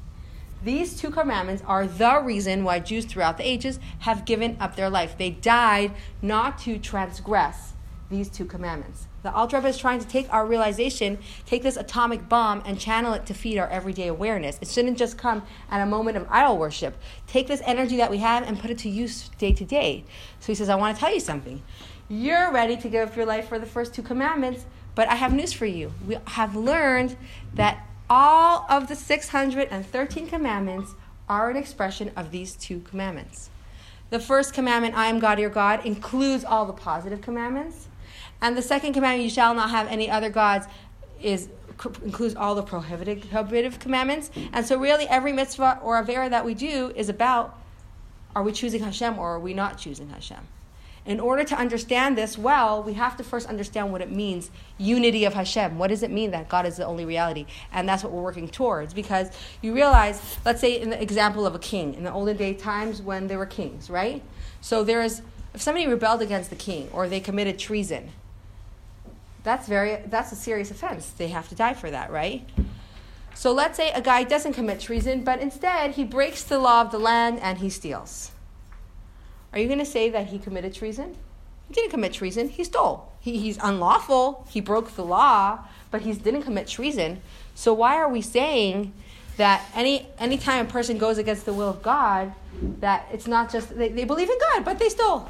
These 0.65 1.01
two 1.01 1.11
commandments 1.11 1.63
are 1.67 1.87
the 1.87 2.21
reason 2.21 2.65
why 2.65 2.81
Jews 2.81 3.05
throughout 3.05 3.37
the 3.37 3.47
ages 3.47 3.79
have 4.01 4.25
given 4.25 4.57
up 4.59 4.75
their 4.75 4.91
life. 4.91 5.17
They 5.17 5.31
died 5.31 5.93
not 6.21 6.59
to 6.61 6.79
transgress 6.79 7.75
these 8.11 8.29
two 8.29 8.45
commandments. 8.45 9.07
The 9.23 9.33
Alter 9.33 9.59
Rebbe 9.59 9.69
is 9.69 9.79
trying 9.79 10.01
to 10.01 10.07
take 10.07 10.33
our 10.33 10.47
realization, 10.47 11.19
take 11.45 11.63
this 11.63 11.77
atomic 11.77 12.29
bomb, 12.29 12.63
and 12.65 12.79
channel 12.79 13.13
it 13.13 13.27
to 13.27 13.35
feed 13.35 13.59
our 13.59 13.69
everyday 13.69 14.09
awareness. 14.09 14.59
It 14.61 14.69
shouldn't 14.69 14.97
just 14.97 15.19
come 15.19 15.43
at 15.71 15.83
a 15.83 15.87
moment 15.87 16.17
of 16.17 16.27
idol 16.31 16.57
worship. 16.57 16.97
Take 17.27 17.47
this 17.47 17.61
energy 17.65 17.97
that 17.99 18.11
we 18.11 18.19
have 18.19 18.45
and 18.45 18.59
put 18.59 18.71
it 18.71 18.79
to 18.79 18.89
use 18.89 19.29
day 19.39 19.53
to 19.53 19.65
day. 19.65 20.05
So 20.41 20.47
he 20.47 20.55
says, 20.55 20.69
I 20.69 20.77
want 20.77 20.97
to 20.97 21.01
tell 21.01 21.13
you 21.13 21.21
something. 21.21 21.63
You're 22.09 22.51
ready 22.51 22.77
to 22.77 22.89
give 22.89 23.09
up 23.09 23.17
your 23.17 23.27
life 23.27 23.49
for 23.49 23.59
the 23.59 23.67
first 23.67 23.93
two 23.93 24.03
commandments, 24.03 24.65
but 24.95 25.09
I 25.09 25.15
have 25.15 25.35
news 25.35 25.53
for 25.53 25.67
you. 25.67 25.93
We 26.07 26.17
have 26.29 26.57
learned 26.57 27.17
that 27.55 27.88
all 28.11 28.67
of 28.69 28.89
the 28.89 28.97
613 28.97 30.27
commandments 30.29 30.95
are 31.29 31.51
an 31.51 31.57
expression 31.57 32.11
of 32.17 32.31
these 32.31 32.55
two 32.57 32.81
commandments. 32.81 33.51
The 34.11 34.19
first 34.19 34.55
commandment, 34.55 34.97
I 34.97 35.07
am 35.09 35.19
God 35.19 35.39
your 35.39 35.51
God, 35.51 35.85
includes 35.85 36.45
all 36.45 36.65
the 36.65 36.73
positive 36.73 37.21
commandments. 37.21 37.89
And 38.41 38.57
the 38.57 38.63
second 38.63 38.95
commandment, 38.95 39.25
you 39.25 39.31
shall 39.31 39.55
not 39.55 39.71
have 39.71 39.89
any 39.89 40.11
other 40.11 40.31
gods, 40.31 40.67
is 41.21 41.49
includes 42.03 42.35
all 42.35 42.57
the 42.57 42.63
prohibitive 42.63 43.79
commandments. 43.79 44.31
And 44.53 44.67
so 44.67 44.79
really 44.79 45.07
every 45.09 45.33
mitzvah 45.33 45.79
or 45.83 46.03
avera 46.03 46.29
that 46.31 46.45
we 46.45 46.55
do 46.55 46.93
is 46.97 47.09
about 47.09 47.57
are 48.35 48.43
we 48.43 48.53
choosing 48.53 48.83
Hashem 48.83 49.19
or 49.19 49.35
are 49.35 49.39
we 49.39 49.55
not 49.55 49.79
choosing 49.79 50.09
Hashem? 50.09 50.41
In 51.09 51.21
order 51.21 51.43
to 51.43 51.57
understand 51.57 52.19
this 52.19 52.37
well, 52.37 52.83
we 52.83 52.93
have 52.93 53.17
to 53.17 53.25
first 53.25 53.49
understand 53.49 53.91
what 53.91 54.03
it 54.03 54.13
means 54.13 54.51
unity 54.77 55.25
of 55.25 55.33
Hashem. 55.33 55.79
What 55.79 55.87
does 55.87 56.03
it 56.03 56.11
mean 56.11 56.33
that 56.33 56.51
God 56.51 56.67
is 56.67 56.77
the 56.77 56.85
only 56.85 57.07
reality? 57.07 57.47
And 57.73 57.89
that's 57.89 58.05
what 58.05 58.13
we're 58.13 58.23
working 58.23 58.47
towards. 58.47 58.93
Because 58.93 59.31
you 59.63 59.75
realize, 59.75 60.37
let's 60.45 60.61
say, 60.61 60.79
in 60.79 60.91
the 60.91 61.01
example 61.01 61.47
of 61.47 61.55
a 61.55 61.59
king, 61.59 61.95
in 61.95 62.05
the 62.05 62.13
olden 62.13 62.37
day 62.37 62.53
times 62.53 63.01
when 63.01 63.27
there 63.27 63.39
were 63.39 63.47
kings, 63.47 63.89
right? 63.89 64.23
So 64.61 64.85
there 64.85 65.03
is, 65.03 65.23
if 65.55 65.63
somebody 65.63 65.87
rebelled 65.87 66.21
against 66.21 66.51
the 66.51 66.57
king 66.57 66.91
or 66.93 67.09
they 67.09 67.21
committed 67.21 67.59
treason, 67.59 68.11
that's 69.45 69.67
very 69.67 70.03
that's 70.09 70.31
a 70.33 70.37
serious 70.37 70.71
offense. 70.71 71.09
They 71.09 71.29
have 71.29 71.49
to 71.49 71.55
die 71.55 71.73
for 71.73 71.91
that, 71.91 72.11
right? 72.11 72.47
So 73.33 73.53
let's 73.53 73.79
say 73.79 73.93
a 73.93 74.03
guy 74.03 74.25
doesn't 74.25 74.53
commit 74.53 74.79
treason, 74.79 75.25
but 75.25 75.41
instead 75.41 75.93
he 75.93 76.05
breaks 76.05 76.43
the 76.43 76.59
law 76.59 76.83
of 76.83 76.91
the 76.91 76.99
land 76.99 77.39
and 77.41 77.57
he 77.57 77.71
steals. 77.71 78.33
Are 79.53 79.59
you 79.59 79.67
going 79.67 79.79
to 79.79 79.87
say 79.87 80.11
that 80.11 80.29
he 80.29 80.39
committed 80.39 80.75
treason? 80.75 81.17
He 81.69 81.75
didn't 81.75 81.91
commit 81.91 82.13
treason. 82.13 82.49
He 82.49 82.65
stole. 82.65 83.13
He, 83.21 83.39
he's 83.39 83.59
unlawful. 83.59 84.47
He 84.51 84.61
broke 84.61 84.95
the 84.95 85.05
law, 85.05 85.61
but 85.91 86.03
he 86.03 86.13
didn't 86.13 86.43
commit 86.43 86.67
treason. 86.67 87.21
So 87.55 87.73
why 87.75 87.97
are 87.97 88.09
we 88.09 88.23
saying 88.23 88.93
that 89.37 89.65
any 89.75 90.07
anytime 90.19 90.67
a 90.67 90.69
person 90.69 90.99
goes 90.99 91.19
against 91.19 91.45
the 91.45 91.53
will 91.53 91.69
of 91.69 91.83
God, 91.83 92.33
that 92.81 93.07
it's 93.13 93.27
not 93.27 93.51
just 93.51 93.77
they, 93.77 93.89
they 93.89 94.05
believe 94.05 94.29
in 94.29 94.39
God, 94.39 94.65
but 94.65 94.79
they 94.79 94.89
stole. 94.89 95.29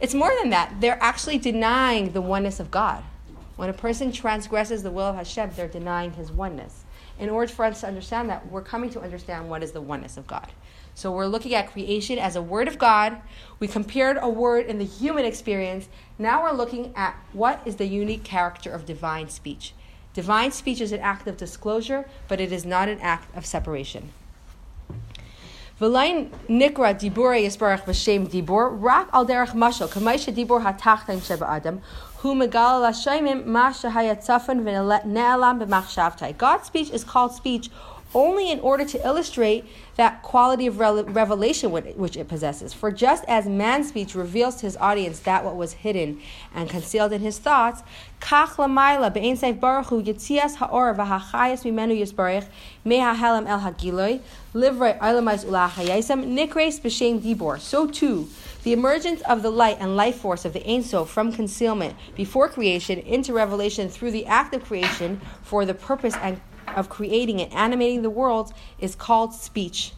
It's 0.00 0.14
more 0.14 0.32
than 0.40 0.50
that. 0.50 0.80
They're 0.80 0.98
actually 1.02 1.38
denying 1.38 2.12
the 2.12 2.22
oneness 2.22 2.58
of 2.58 2.70
God. 2.70 3.04
When 3.56 3.68
a 3.68 3.74
person 3.74 4.10
transgresses 4.10 4.82
the 4.82 4.90
will 4.90 5.04
of 5.04 5.16
Hashem, 5.16 5.50
they're 5.54 5.68
denying 5.68 6.12
his 6.12 6.32
oneness. 6.32 6.84
In 7.18 7.28
order 7.28 7.52
for 7.52 7.66
us 7.66 7.80
to 7.82 7.86
understand 7.86 8.30
that, 8.30 8.50
we're 8.50 8.62
coming 8.62 8.88
to 8.90 9.00
understand 9.00 9.50
what 9.50 9.62
is 9.62 9.72
the 9.72 9.80
oneness 9.82 10.16
of 10.16 10.26
God. 10.26 10.48
So 10.94 11.12
we're 11.12 11.26
looking 11.26 11.54
at 11.54 11.72
creation 11.72 12.18
as 12.18 12.36
a 12.36 12.42
word 12.42 12.68
of 12.68 12.78
God. 12.78 13.16
We 13.58 13.68
compared 13.68 14.18
a 14.20 14.28
word 14.28 14.66
in 14.66 14.78
the 14.78 14.84
human 14.84 15.24
experience. 15.24 15.88
Now 16.18 16.42
we're 16.42 16.52
looking 16.52 16.92
at 16.94 17.16
what 17.32 17.62
is 17.64 17.76
the 17.76 17.86
unique 17.86 18.24
character 18.24 18.70
of 18.70 18.84
divine 18.86 19.28
speech. 19.28 19.74
Divine 20.12 20.50
speech 20.50 20.80
is 20.80 20.92
an 20.92 21.00
act 21.00 21.26
of 21.28 21.36
disclosure, 21.36 22.08
but 22.28 22.40
it 22.40 22.52
is 22.52 22.64
not 22.64 22.88
an 22.88 22.98
act 23.00 23.34
of 23.36 23.46
separation. 23.46 24.10
V'lain 25.80 26.28
nikra 26.46 26.92
dibur 26.94 27.32
yisbarach 27.40 27.84
v'shem 27.84 28.28
dibur 28.28 28.76
rak 28.78 29.08
al 29.14 29.24
derech 29.24 29.54
mashal 29.54 29.88
kamaisha 29.88 30.34
dibur 30.34 30.62
hatachtain 30.62 31.22
sheba 31.24 31.48
adam 31.48 31.80
hu 32.18 32.34
megal 32.34 32.82
lashaymim 32.84 33.46
ma 33.46 33.70
shahayat 33.70 34.18
tzafan 34.22 34.60
v'ne'alam 34.62 35.64
b'machshavtai. 35.64 36.36
God's 36.36 36.66
speech 36.66 36.90
is 36.90 37.02
called 37.02 37.32
speech 37.32 37.70
only 38.14 38.50
in 38.50 38.60
order 38.60 38.84
to 38.84 39.06
illustrate 39.06 39.64
that 39.96 40.22
quality 40.22 40.66
of 40.66 40.78
revelation 40.78 41.70
which 41.70 42.16
it 42.16 42.28
possesses. 42.28 42.72
For 42.72 42.90
just 42.90 43.24
as 43.28 43.46
man's 43.46 43.88
speech 43.88 44.14
reveals 44.14 44.56
to 44.56 44.62
his 44.62 44.76
audience 44.78 45.20
that 45.20 45.44
what 45.44 45.56
was 45.56 45.74
hidden 45.74 46.20
and 46.54 46.68
concealed 46.68 47.12
in 47.12 47.20
his 47.20 47.38
thoughts, 47.38 47.82
me'hahelam 52.84 53.46
el 53.46 53.60
hagiloi 53.60 54.20
livrei 54.54 54.98
olamais 54.98 55.44
ulachayisam 55.44 56.24
nikres 56.24 56.80
b'shem 56.80 57.20
dibor. 57.20 57.60
So 57.60 57.86
too, 57.86 58.28
the 58.62 58.72
emergence 58.72 59.22
of 59.22 59.42
the 59.42 59.50
light 59.50 59.78
and 59.80 59.96
life 59.96 60.16
force 60.16 60.44
of 60.44 60.52
the 60.52 60.68
Ein 60.68 60.82
Sof 60.82 61.08
from 61.08 61.32
concealment 61.32 61.94
before 62.14 62.48
creation 62.48 62.98
into 62.98 63.32
revelation 63.32 63.88
through 63.88 64.10
the 64.10 64.26
act 64.26 64.54
of 64.54 64.64
creation 64.64 65.20
for 65.42 65.64
the 65.64 65.72
purpose 65.74 66.14
and 66.16 66.40
of 66.76 66.88
creating 66.88 67.40
and 67.40 67.52
animating 67.52 68.02
the 68.02 68.10
world 68.10 68.52
is 68.78 68.94
called 68.94 69.34
speech. 69.34 69.92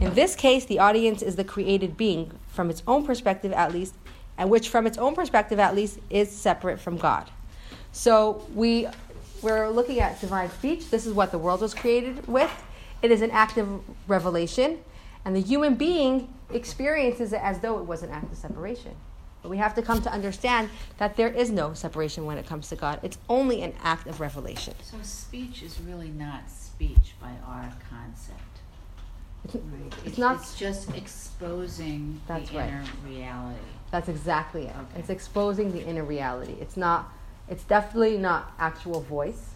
In 0.00 0.14
this 0.14 0.36
case, 0.36 0.64
the 0.64 0.78
audience 0.78 1.22
is 1.22 1.36
the 1.36 1.44
created 1.44 1.96
being, 1.96 2.32
from 2.48 2.70
its 2.70 2.82
own 2.86 3.04
perspective 3.04 3.52
at 3.52 3.72
least, 3.72 3.94
and 4.36 4.50
which, 4.50 4.68
from 4.68 4.86
its 4.86 4.98
own 4.98 5.14
perspective 5.14 5.58
at 5.58 5.74
least, 5.74 5.98
is 6.10 6.30
separate 6.30 6.78
from 6.78 6.96
God. 6.96 7.30
So 7.92 8.46
we 8.54 8.86
we're 9.42 9.68
looking 9.68 10.00
at 10.00 10.20
divine 10.20 10.50
speech. 10.50 10.90
This 10.90 11.06
is 11.06 11.12
what 11.12 11.30
the 11.30 11.38
world 11.38 11.60
was 11.60 11.72
created 11.72 12.26
with. 12.26 12.50
It 13.02 13.12
is 13.12 13.22
an 13.22 13.30
act 13.30 13.56
of 13.56 13.82
revelation, 14.08 14.78
and 15.24 15.34
the 15.34 15.40
human 15.40 15.76
being 15.76 16.32
experiences 16.50 17.32
it 17.32 17.40
as 17.42 17.60
though 17.60 17.78
it 17.78 17.86
was 17.86 18.02
an 18.02 18.10
act 18.10 18.32
of 18.32 18.38
separation. 18.38 18.96
But 19.42 19.50
we 19.50 19.56
have 19.58 19.74
to 19.76 19.82
come 19.82 20.02
to 20.02 20.12
understand 20.12 20.70
that 20.98 21.16
there 21.16 21.28
is 21.28 21.50
no 21.50 21.74
separation 21.74 22.26
when 22.26 22.38
it 22.38 22.46
comes 22.46 22.68
to 22.70 22.76
God. 22.76 23.00
It's 23.02 23.18
only 23.28 23.62
an 23.62 23.74
act 23.82 24.06
of 24.06 24.20
revelation. 24.20 24.74
So 24.82 24.96
speech 25.02 25.62
is 25.62 25.80
really 25.80 26.08
not 26.08 26.50
speech 26.50 27.14
by 27.20 27.32
our 27.46 27.72
concept. 27.88 28.42
It's, 29.44 29.54
right. 29.54 29.64
it's, 29.86 30.06
it's 30.06 30.18
not. 30.18 30.36
It's 30.36 30.58
just 30.58 30.94
exposing 30.96 32.20
that's 32.26 32.50
the 32.50 32.58
right. 32.58 32.68
inner 32.68 32.84
reality. 33.06 33.60
That's 33.90 34.08
exactly 34.08 34.66
it. 34.66 34.74
Okay. 34.76 34.98
It's 34.98 35.10
exposing 35.10 35.72
the 35.72 35.84
inner 35.84 36.04
reality. 36.04 36.54
It's 36.60 36.76
not. 36.76 37.12
It's 37.48 37.64
definitely 37.64 38.18
not 38.18 38.52
actual 38.58 39.00
voice 39.00 39.50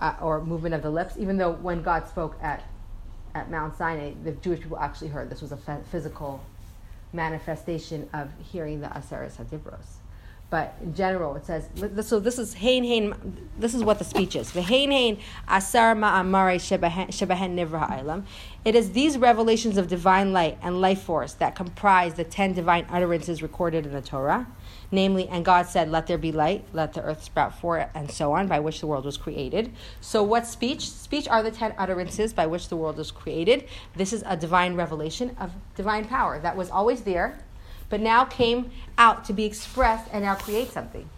uh, 0.00 0.14
or 0.20 0.42
movement 0.42 0.74
of 0.74 0.82
the 0.82 0.90
lips. 0.90 1.14
Even 1.18 1.36
though 1.36 1.52
when 1.52 1.82
God 1.82 2.08
spoke 2.08 2.36
at 2.42 2.64
at 3.34 3.50
Mount 3.50 3.76
Sinai, 3.76 4.12
the 4.22 4.32
Jewish 4.32 4.60
people 4.60 4.78
actually 4.78 5.08
heard 5.08 5.28
this 5.28 5.42
was 5.42 5.52
a 5.52 5.58
physical 5.90 6.40
manifestation 7.14 8.08
of 8.12 8.28
hearing 8.52 8.80
the 8.80 8.88
Aseres 8.88 9.36
HaDibros. 9.36 10.00
But 10.50 10.76
in 10.82 10.94
general, 10.94 11.34
it 11.36 11.46
says, 11.46 11.68
so 12.06 12.20
this 12.20 12.38
is 12.38 12.54
hein 12.54 12.84
hein, 12.84 13.48
this 13.58 13.74
is 13.74 13.82
what 13.82 13.98
the 13.98 14.04
speech 14.04 14.36
is. 14.36 14.50
Hein 14.50 14.90
hein 14.90 15.18
asar 15.48 15.96
ma'amare 15.96 16.60
shebahen 16.60 17.54
nivra. 17.56 18.24
It 18.64 18.74
is 18.76 18.92
these 18.92 19.18
revelations 19.18 19.76
of 19.78 19.88
divine 19.88 20.32
light 20.32 20.58
and 20.62 20.80
life 20.80 21.02
force 21.02 21.32
that 21.34 21.56
comprise 21.56 22.14
the 22.14 22.24
ten 22.24 22.52
divine 22.52 22.86
utterances 22.90 23.42
recorded 23.42 23.86
in 23.86 23.92
the 23.92 24.02
Torah. 24.02 24.46
Namely, 24.94 25.28
and 25.28 25.44
God 25.44 25.66
said, 25.66 25.90
Let 25.90 26.06
there 26.06 26.18
be 26.18 26.32
light, 26.32 26.64
let 26.72 26.92
the 26.92 27.02
earth 27.02 27.24
sprout 27.24 27.58
forth, 27.58 27.88
and 27.94 28.10
so 28.10 28.32
on, 28.32 28.46
by 28.46 28.60
which 28.60 28.80
the 28.80 28.86
world 28.86 29.04
was 29.04 29.16
created. 29.16 29.72
So, 30.00 30.22
what 30.22 30.46
speech? 30.46 30.88
Speech 30.88 31.28
are 31.28 31.42
the 31.42 31.50
ten 31.50 31.74
utterances 31.76 32.32
by 32.32 32.46
which 32.46 32.68
the 32.68 32.76
world 32.76 32.96
was 32.96 33.10
created. 33.10 33.68
This 33.96 34.12
is 34.12 34.22
a 34.26 34.36
divine 34.36 34.76
revelation 34.76 35.36
of 35.38 35.52
divine 35.74 36.06
power 36.06 36.38
that 36.40 36.56
was 36.56 36.70
always 36.70 37.02
there, 37.02 37.38
but 37.88 38.00
now 38.00 38.24
came 38.24 38.70
out 38.96 39.24
to 39.26 39.32
be 39.32 39.44
expressed 39.44 40.08
and 40.12 40.24
now 40.24 40.34
create 40.34 40.70
something. 40.70 41.08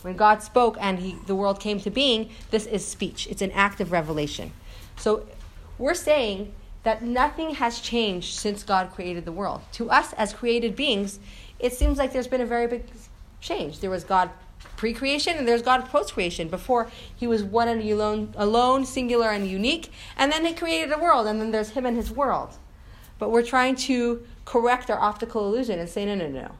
When 0.00 0.16
God 0.16 0.42
spoke 0.42 0.76
and 0.80 0.98
he, 0.98 1.16
the 1.26 1.36
world 1.36 1.60
came 1.60 1.78
to 1.80 1.90
being, 1.90 2.30
this 2.50 2.66
is 2.66 2.86
speech. 2.86 3.28
It's 3.28 3.42
an 3.42 3.52
act 3.52 3.80
of 3.80 3.92
revelation. 3.92 4.52
So, 4.96 5.26
we're 5.78 5.94
saying 5.94 6.52
that 6.82 7.02
nothing 7.02 7.54
has 7.54 7.80
changed 7.80 8.34
since 8.34 8.62
God 8.62 8.90
created 8.90 9.24
the 9.24 9.32
world. 9.32 9.62
To 9.72 9.90
us 9.90 10.12
as 10.14 10.32
created 10.32 10.74
beings, 10.74 11.20
it 11.62 11.72
seems 11.72 11.96
like 11.96 12.12
there's 12.12 12.26
been 12.26 12.40
a 12.40 12.46
very 12.46 12.66
big 12.66 12.84
change. 13.40 13.78
There 13.80 13.90
was 13.90 14.04
God 14.04 14.30
pre 14.76 14.92
creation 14.92 15.36
and 15.36 15.46
there's 15.46 15.62
God 15.62 15.86
post 15.86 16.12
creation. 16.12 16.48
Before, 16.48 16.90
he 17.16 17.26
was 17.26 17.42
one 17.42 17.68
and 17.68 17.80
alone, 17.82 18.34
alone, 18.36 18.84
singular, 18.84 19.30
and 19.30 19.46
unique. 19.48 19.90
And 20.16 20.30
then 20.30 20.44
he 20.44 20.52
created 20.52 20.92
a 20.92 20.98
world, 20.98 21.26
and 21.26 21.40
then 21.40 21.52
there's 21.52 21.70
him 21.70 21.86
and 21.86 21.96
his 21.96 22.10
world. 22.10 22.56
But 23.18 23.30
we're 23.30 23.44
trying 23.44 23.76
to 23.76 24.26
correct 24.44 24.90
our 24.90 24.98
optical 24.98 25.46
illusion 25.46 25.78
and 25.78 25.88
say, 25.88 26.04
no, 26.04 26.16
no, 26.16 26.28
no. 26.28 26.52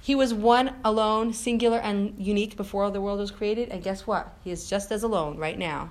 He 0.00 0.14
was 0.14 0.32
one, 0.32 0.76
alone, 0.84 1.32
singular, 1.34 1.78
and 1.78 2.14
unique 2.18 2.56
before 2.56 2.90
the 2.90 3.00
world 3.00 3.18
was 3.18 3.30
created. 3.30 3.68
And 3.68 3.82
guess 3.82 4.06
what? 4.06 4.32
He 4.42 4.50
is 4.50 4.70
just 4.70 4.90
as 4.90 5.02
alone 5.02 5.36
right 5.36 5.58
now, 5.58 5.90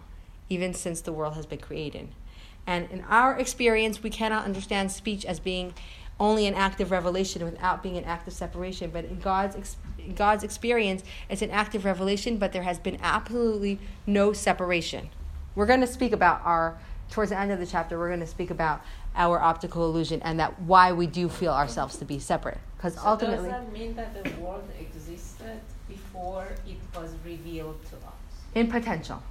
even 0.50 0.74
since 0.74 1.02
the 1.02 1.14
world 1.14 1.36
has 1.36 1.46
been 1.46 1.60
created. 1.60 2.08
And 2.66 2.90
in 2.90 3.02
our 3.02 3.38
experience, 3.38 4.02
we 4.02 4.10
cannot 4.10 4.46
understand 4.46 4.92
speech 4.92 5.26
as 5.26 5.40
being 5.40 5.74
only 6.20 6.48
an 6.48 6.54
act 6.54 6.80
of 6.80 6.92
revelation 6.92 7.44
without 7.44 7.84
being 7.84 7.98
an 7.98 8.06
act 8.06 8.28
of 8.28 8.34
separation. 8.34 8.90
But 8.90 9.06
in 9.06 9.20
God's, 9.20 9.78
in 10.00 10.16
God's 10.16 10.44
experience, 10.44 11.04
it's 11.30 11.42
an 11.42 11.52
act 11.52 11.76
of 11.76 11.86
revelation, 11.86 12.38
but 12.38 12.54
there 12.54 12.64
has 12.64 12.80
been 12.80 12.98
absolutely 13.02 13.80
no 14.06 14.34
separation. 14.34 15.10
We're 15.56 15.66
going 15.66 15.82
to 15.82 15.88
speak 15.88 16.14
about 16.14 16.42
our, 16.44 16.78
towards 17.12 17.32
the 17.32 17.40
end 17.40 17.52
of 17.52 17.60
the 17.60 17.66
chapter, 17.66 17.98
we're 17.98 18.10
going 18.10 18.20
to 18.22 18.28
speak 18.28 18.50
about 18.50 18.82
our 19.16 19.40
optical 19.40 19.86
illusion 19.86 20.22
and 20.24 20.40
that 20.40 20.62
why 20.62 20.92
we 20.92 21.08
do 21.08 21.30
feel 21.30 21.54
ourselves 21.54 21.98
to 21.98 22.06
be 22.06 22.20
separate. 22.20 22.60
Because 22.78 22.96
so 22.96 23.02
ultimately. 23.06 23.50
Does 23.50 23.60
that 23.60 23.72
mean 23.72 23.96
that 23.96 24.24
the 24.24 24.30
world 24.42 24.70
existed 24.80 25.60
before 25.88 26.48
it 26.68 26.78
was 26.98 27.14
revealed 27.26 27.82
to 27.86 27.96
us? 27.96 28.14
In 28.54 28.70
potential. 28.70 29.22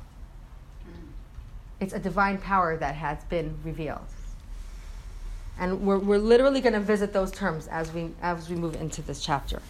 It's 1.80 1.92
a 1.92 1.98
divine 1.98 2.38
power 2.38 2.76
that 2.76 2.94
has 2.94 3.24
been 3.24 3.58
revealed. 3.64 4.00
And 5.58 5.82
we're, 5.82 5.98
we're 5.98 6.18
literally 6.18 6.60
going 6.60 6.72
to 6.72 6.80
visit 6.80 7.12
those 7.12 7.30
terms 7.30 7.68
as 7.68 7.92
we, 7.92 8.10
as 8.22 8.48
we 8.48 8.56
move 8.56 8.74
into 8.80 9.02
this 9.02 9.20
chapter. 9.20 9.62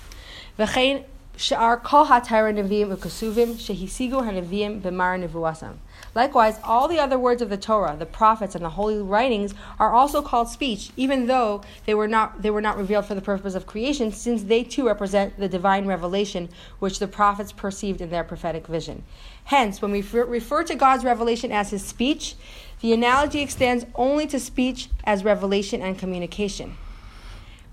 Likewise, 6.14 6.60
all 6.62 6.86
the 6.86 7.00
other 7.00 7.18
words 7.18 7.42
of 7.42 7.50
the 7.50 7.56
Torah, 7.56 7.96
the 7.98 8.06
prophets, 8.06 8.54
and 8.54 8.64
the 8.64 8.70
holy 8.70 8.98
writings 8.98 9.52
are 9.80 9.92
also 9.92 10.22
called 10.22 10.48
speech, 10.48 10.90
even 10.96 11.26
though 11.26 11.62
they 11.86 11.94
were 11.94 12.06
not 12.06 12.42
they 12.42 12.50
were 12.50 12.60
not 12.60 12.76
revealed 12.76 13.06
for 13.06 13.16
the 13.16 13.20
purpose 13.20 13.54
of 13.54 13.66
creation, 13.66 14.12
since 14.12 14.44
they 14.44 14.62
too 14.62 14.86
represent 14.86 15.36
the 15.38 15.48
divine 15.48 15.86
revelation 15.86 16.48
which 16.78 17.00
the 17.00 17.08
prophets 17.08 17.50
perceived 17.50 18.00
in 18.00 18.10
their 18.10 18.24
prophetic 18.24 18.66
vision. 18.68 19.02
Hence, 19.44 19.82
when 19.82 19.90
we 19.90 20.02
refer 20.02 20.62
to 20.64 20.74
God's 20.74 21.04
revelation 21.04 21.50
as 21.50 21.70
His 21.70 21.84
speech, 21.84 22.36
the 22.80 22.92
analogy 22.92 23.40
extends 23.40 23.86
only 23.94 24.26
to 24.26 24.38
speech 24.38 24.88
as 25.04 25.24
revelation 25.24 25.80
and 25.82 25.98
communication 25.98 26.76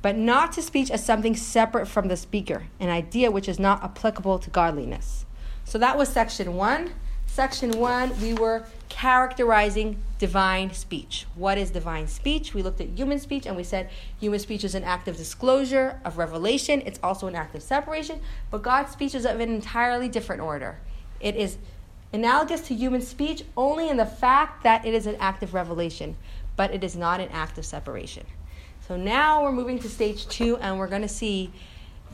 but 0.02 0.18
not 0.18 0.52
to 0.54 0.62
speech 0.62 0.90
as 0.90 1.06
something 1.06 1.36
separate 1.36 1.88
from 1.88 2.08
the 2.08 2.18
speaker, 2.18 2.64
an 2.80 2.90
idea 2.90 3.30
which 3.30 3.48
is 3.48 3.60
not 3.60 3.84
applicable 3.84 4.40
to 4.40 4.50
godliness. 4.50 5.26
So 5.64 5.78
that 5.78 5.98
was 5.98 6.10
section 6.10 6.56
one. 6.56 6.92
Section 7.28 7.72
one, 7.72 8.20
we 8.20 8.34
were 8.34 8.66
characterizing 8.90 10.02
divine 10.20 10.74
speech. 10.74 11.26
What 11.36 11.58
is 11.58 11.72
divine 11.72 12.08
speech? 12.08 12.54
We 12.54 12.62
looked 12.62 12.82
at 12.82 12.90
human 12.90 13.20
speech 13.20 13.46
and 13.46 13.56
we 13.56 13.64
said 13.64 13.90
human 14.20 14.40
speech 14.40 14.66
is 14.66 14.76
an 14.76 14.84
act 14.84 15.08
of 15.08 15.16
disclosure, 15.16 16.02
of 16.04 16.18
revelation. 16.18 16.82
It's 16.86 17.00
also 17.02 17.28
an 17.28 17.36
act 17.36 17.56
of 17.56 17.64
separation, 17.64 18.20
but 18.50 18.64
God's 18.64 18.92
speech 18.92 19.16
is 19.16 19.26
of 19.26 19.40
an 19.40 19.50
entirely 19.50 20.10
different 20.10 20.42
order. 20.42 20.80
It 21.22 21.38
is 21.38 21.58
analogous 22.14 22.62
to 22.62 22.76
human 22.76 23.02
speech 23.02 23.44
only 23.56 23.90
in 23.90 23.98
the 23.98 24.06
fact 24.06 24.64
that 24.64 24.86
it 24.86 24.94
is 24.94 25.08
an 25.08 25.16
act 25.20 25.44
of 25.44 25.54
revelation, 25.54 26.16
but 26.56 26.72
it 26.74 26.84
is 26.84 26.96
not 26.96 27.20
an 27.20 27.30
act 27.30 27.58
of 27.58 27.66
separation. 27.66 28.26
So 28.88 28.98
now 28.98 29.44
we're 29.44 29.52
moving 29.52 29.80
to 29.80 29.90
stage 29.90 30.28
two, 30.28 30.58
and 30.58 30.78
we're 30.78 30.88
going 30.88 31.02
to 31.04 31.08
see 31.08 31.52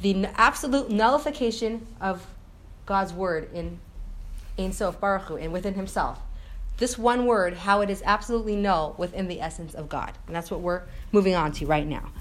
the 0.01 0.29
absolute 0.39 0.91
nullification 0.91 1.87
of 1.99 2.25
God's 2.85 3.13
word 3.13 3.49
in 3.53 3.79
Ein 4.59 4.71
Sof 4.71 4.99
Baruch 4.99 5.23
Hu, 5.23 5.37
and 5.37 5.51
within 5.51 5.73
Himself. 5.73 6.19
This 6.77 6.97
one 6.97 7.25
word, 7.25 7.55
how 7.55 7.81
it 7.81 7.89
is 7.89 8.03
absolutely 8.05 8.55
null 8.55 8.93
within 8.99 9.27
the 9.27 9.41
essence 9.41 9.73
of 9.73 9.89
God. 9.89 10.13
And 10.27 10.35
that's 10.35 10.51
what 10.51 10.61
we're 10.61 10.83
moving 11.11 11.33
on 11.33 11.51
to 11.53 11.65
right 11.65 11.87
now. 11.87 12.11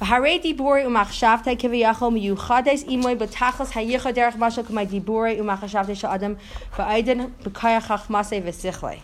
והרי 0.00 0.38
דיבורי 0.38 0.86
ומחשבתי 0.86 1.56
כביכול 1.58 2.12
מיוחדס 2.12 2.82
אימוי 2.82 3.14
בתכלס 3.14 3.76
הייחוד 3.76 4.14
דרך 4.14 4.34
משהו 4.38 4.64
כמו 4.64 4.84
דיבורי 4.84 5.40
ומחשבתי 5.40 5.94
של 5.94 6.08
אדם 6.08 6.34
ועדן 6.78 7.18
בכוח 7.42 7.84
חכמסי 7.84 8.40
ושכלי. 8.44 8.96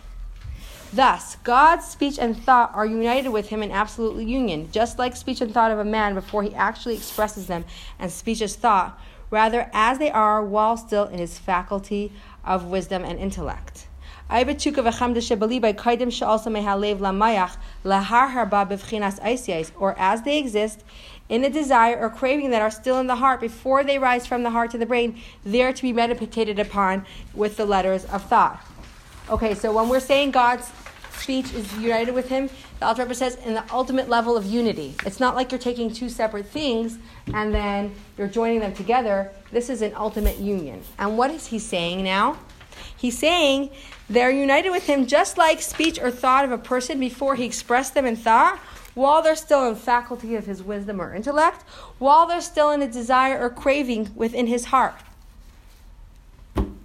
Thus, 0.91 1.37
God's 1.43 1.85
speech 1.85 2.17
and 2.17 2.35
thought 2.35 2.71
are 2.73 2.85
united 2.85 3.29
with 3.29 3.49
him 3.49 3.61
in 3.61 3.69
absolute 3.69 4.27
union, 4.27 4.69
just 4.71 4.97
like 4.97 5.15
speech 5.15 5.39
and 5.39 5.53
thought 5.53 5.69
of 5.69 5.77
a 5.77 5.85
man 5.85 6.15
before 6.15 6.41
he 6.41 6.55
actually 6.55 6.95
expresses 6.95 7.45
them, 7.45 7.63
and 7.99 8.11
speech 8.11 8.41
is 8.41 8.55
thought, 8.55 8.99
rather 9.29 9.69
as 9.71 9.99
they 9.99 10.09
are 10.09 10.43
while 10.43 10.77
still 10.77 11.05
in 11.05 11.19
his 11.19 11.37
faculty 11.37 12.11
of 12.43 12.65
wisdom 12.65 13.05
and 13.05 13.19
intellect. 13.19 13.85
or 19.78 19.94
as 19.98 20.22
they 20.22 20.38
exist 20.38 20.82
in 21.28 21.44
a 21.44 21.50
desire 21.50 21.98
or 21.98 22.10
craving 22.10 22.50
that 22.50 22.62
are 22.62 22.70
still 22.70 22.98
in 22.98 23.06
the 23.06 23.16
heart 23.16 23.40
before 23.40 23.84
they 23.84 23.98
rise 23.98 24.26
from 24.26 24.42
the 24.42 24.50
heart 24.50 24.70
to 24.72 24.78
the 24.78 24.86
brain, 24.86 25.20
they 25.44 25.62
are 25.62 25.72
to 25.72 25.82
be 25.82 25.92
meditated 25.92 26.58
upon 26.58 27.06
with 27.34 27.56
the 27.56 27.64
letters 27.64 28.04
of 28.06 28.22
thought. 28.24 28.60
Okay, 29.30 29.54
so 29.54 29.72
when 29.72 29.88
we're 29.88 30.00
saying 30.00 30.32
God's 30.32 30.70
speech 31.18 31.54
is 31.54 31.72
united 31.78 32.14
with 32.14 32.28
him, 32.28 32.50
the 32.80 32.86
Alter 32.86 33.02
Rebbe 33.02 33.14
says 33.14 33.36
in 33.36 33.54
the 33.54 33.64
ultimate 33.72 34.08
level 34.08 34.36
of 34.36 34.44
unity. 34.44 34.94
It's 35.06 35.20
not 35.20 35.34
like 35.34 35.50
you're 35.50 35.58
taking 35.58 35.90
two 35.90 36.10
separate 36.10 36.46
things 36.46 36.98
and 37.32 37.54
then 37.54 37.94
you're 38.18 38.28
joining 38.28 38.60
them 38.60 38.74
together. 38.74 39.30
This 39.50 39.70
is 39.70 39.80
an 39.80 39.94
ultimate 39.94 40.38
union. 40.38 40.82
And 40.98 41.16
what 41.16 41.30
is 41.30 41.46
he 41.46 41.58
saying 41.58 42.04
now? 42.04 42.38
He's 42.96 43.18
saying 43.18 43.70
they're 44.08 44.30
united 44.30 44.70
with 44.70 44.86
him 44.86 45.06
just 45.06 45.38
like 45.38 45.62
speech 45.62 45.98
or 45.98 46.10
thought 46.10 46.44
of 46.44 46.52
a 46.52 46.58
person 46.58 47.00
before 47.00 47.34
he 47.36 47.44
expressed 47.44 47.94
them 47.94 48.06
in 48.06 48.16
thought, 48.16 48.58
while 48.94 49.22
they're 49.22 49.36
still 49.36 49.68
in 49.68 49.74
faculty 49.74 50.36
of 50.36 50.46
his 50.46 50.62
wisdom 50.62 51.00
or 51.00 51.14
intellect, 51.14 51.62
while 51.98 52.26
they're 52.26 52.40
still 52.40 52.70
in 52.70 52.80
a 52.82 52.88
desire 52.88 53.38
or 53.38 53.50
craving 53.50 54.10
within 54.14 54.46
his 54.46 54.66
heart. 54.66 54.94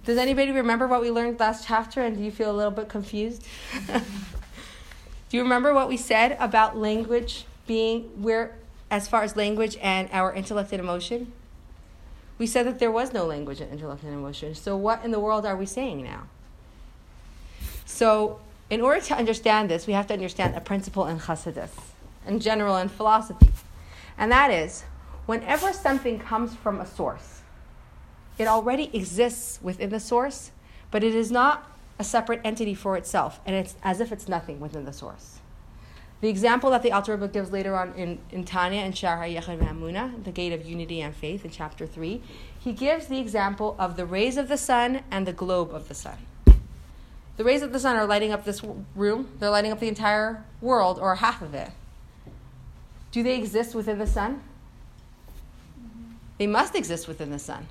Does 0.04 0.18
anybody 0.18 0.50
remember 0.50 0.86
what 0.86 1.02
we 1.02 1.10
learned 1.10 1.38
last 1.38 1.66
chapter 1.66 2.00
and 2.00 2.16
do 2.16 2.22
you 2.22 2.32
feel 2.32 2.50
a 2.50 2.56
little 2.56 2.72
bit 2.72 2.88
confused? 2.88 3.46
do 3.86 5.36
you 5.36 5.42
remember 5.42 5.72
what 5.72 5.88
we 5.88 5.96
said 5.96 6.36
about 6.40 6.76
language 6.76 7.44
being 7.66 8.02
where 8.20 8.56
as 8.90 9.06
far 9.06 9.22
as 9.22 9.36
language 9.36 9.76
and 9.80 10.08
our 10.12 10.32
intellect 10.32 10.72
and 10.72 10.80
emotion? 10.80 11.32
We 12.40 12.46
said 12.46 12.64
that 12.64 12.78
there 12.78 12.90
was 12.90 13.12
no 13.12 13.26
language 13.26 13.60
and 13.60 13.70
intellect 13.70 14.02
and 14.02 14.14
emotion. 14.14 14.54
So 14.54 14.74
what 14.74 15.04
in 15.04 15.10
the 15.10 15.20
world 15.20 15.44
are 15.44 15.54
we 15.54 15.66
saying 15.66 16.02
now? 16.02 16.22
So 17.84 18.40
in 18.70 18.80
order 18.80 19.02
to 19.02 19.14
understand 19.14 19.70
this, 19.70 19.86
we 19.86 19.92
have 19.92 20.06
to 20.06 20.14
understand 20.14 20.56
a 20.56 20.60
principle 20.62 21.06
in 21.06 21.18
Chassidus, 21.18 21.68
in 22.26 22.40
general 22.40 22.78
in 22.78 22.88
philosophy. 22.88 23.50
And 24.16 24.32
that 24.32 24.50
is, 24.50 24.84
whenever 25.26 25.70
something 25.74 26.18
comes 26.18 26.54
from 26.54 26.80
a 26.80 26.86
source, 26.86 27.42
it 28.38 28.48
already 28.48 28.88
exists 28.96 29.58
within 29.60 29.90
the 29.90 30.00
source, 30.00 30.50
but 30.90 31.04
it 31.04 31.14
is 31.14 31.30
not 31.30 31.70
a 31.98 32.04
separate 32.04 32.40
entity 32.42 32.72
for 32.72 32.96
itself, 32.96 33.38
and 33.44 33.54
it's 33.54 33.74
as 33.82 34.00
if 34.00 34.12
it's 34.12 34.28
nothing 34.28 34.60
within 34.60 34.86
the 34.86 34.94
source. 34.94 35.39
The 36.20 36.28
example 36.28 36.70
that 36.70 36.82
the 36.82 36.92
Alter 36.92 37.12
Rebbe 37.12 37.28
gives 37.28 37.50
later 37.50 37.76
on 37.76 37.94
in, 37.94 38.18
in 38.30 38.44
Tanya 38.44 38.80
and 38.80 38.96
Shar 38.96 39.16
HaYechad 39.16 39.58
V'Hamuna, 39.58 40.22
the 40.22 40.30
Gate 40.30 40.52
of 40.52 40.66
Unity 40.66 41.00
and 41.00 41.14
Faith 41.14 41.44
in 41.44 41.50
chapter 41.50 41.86
3, 41.86 42.20
he 42.58 42.72
gives 42.72 43.06
the 43.06 43.18
example 43.18 43.74
of 43.78 43.96
the 43.96 44.04
rays 44.04 44.36
of 44.36 44.48
the 44.48 44.58
sun 44.58 45.02
and 45.10 45.26
the 45.26 45.32
globe 45.32 45.74
of 45.74 45.88
the 45.88 45.94
sun. 45.94 46.18
The 47.38 47.44
rays 47.44 47.62
of 47.62 47.72
the 47.72 47.80
sun 47.80 47.96
are 47.96 48.04
lighting 48.04 48.32
up 48.32 48.44
this 48.44 48.62
room, 48.94 49.28
they're 49.38 49.48
lighting 49.48 49.72
up 49.72 49.80
the 49.80 49.88
entire 49.88 50.44
world, 50.60 50.98
or 50.98 51.14
half 51.14 51.40
of 51.40 51.54
it. 51.54 51.70
Do 53.12 53.22
they 53.22 53.38
exist 53.38 53.74
within 53.74 53.98
the 53.98 54.06
sun? 54.06 54.42
They 56.36 56.46
must 56.46 56.74
exist 56.74 57.08
within 57.08 57.30
the 57.30 57.38
sun. 57.38 57.66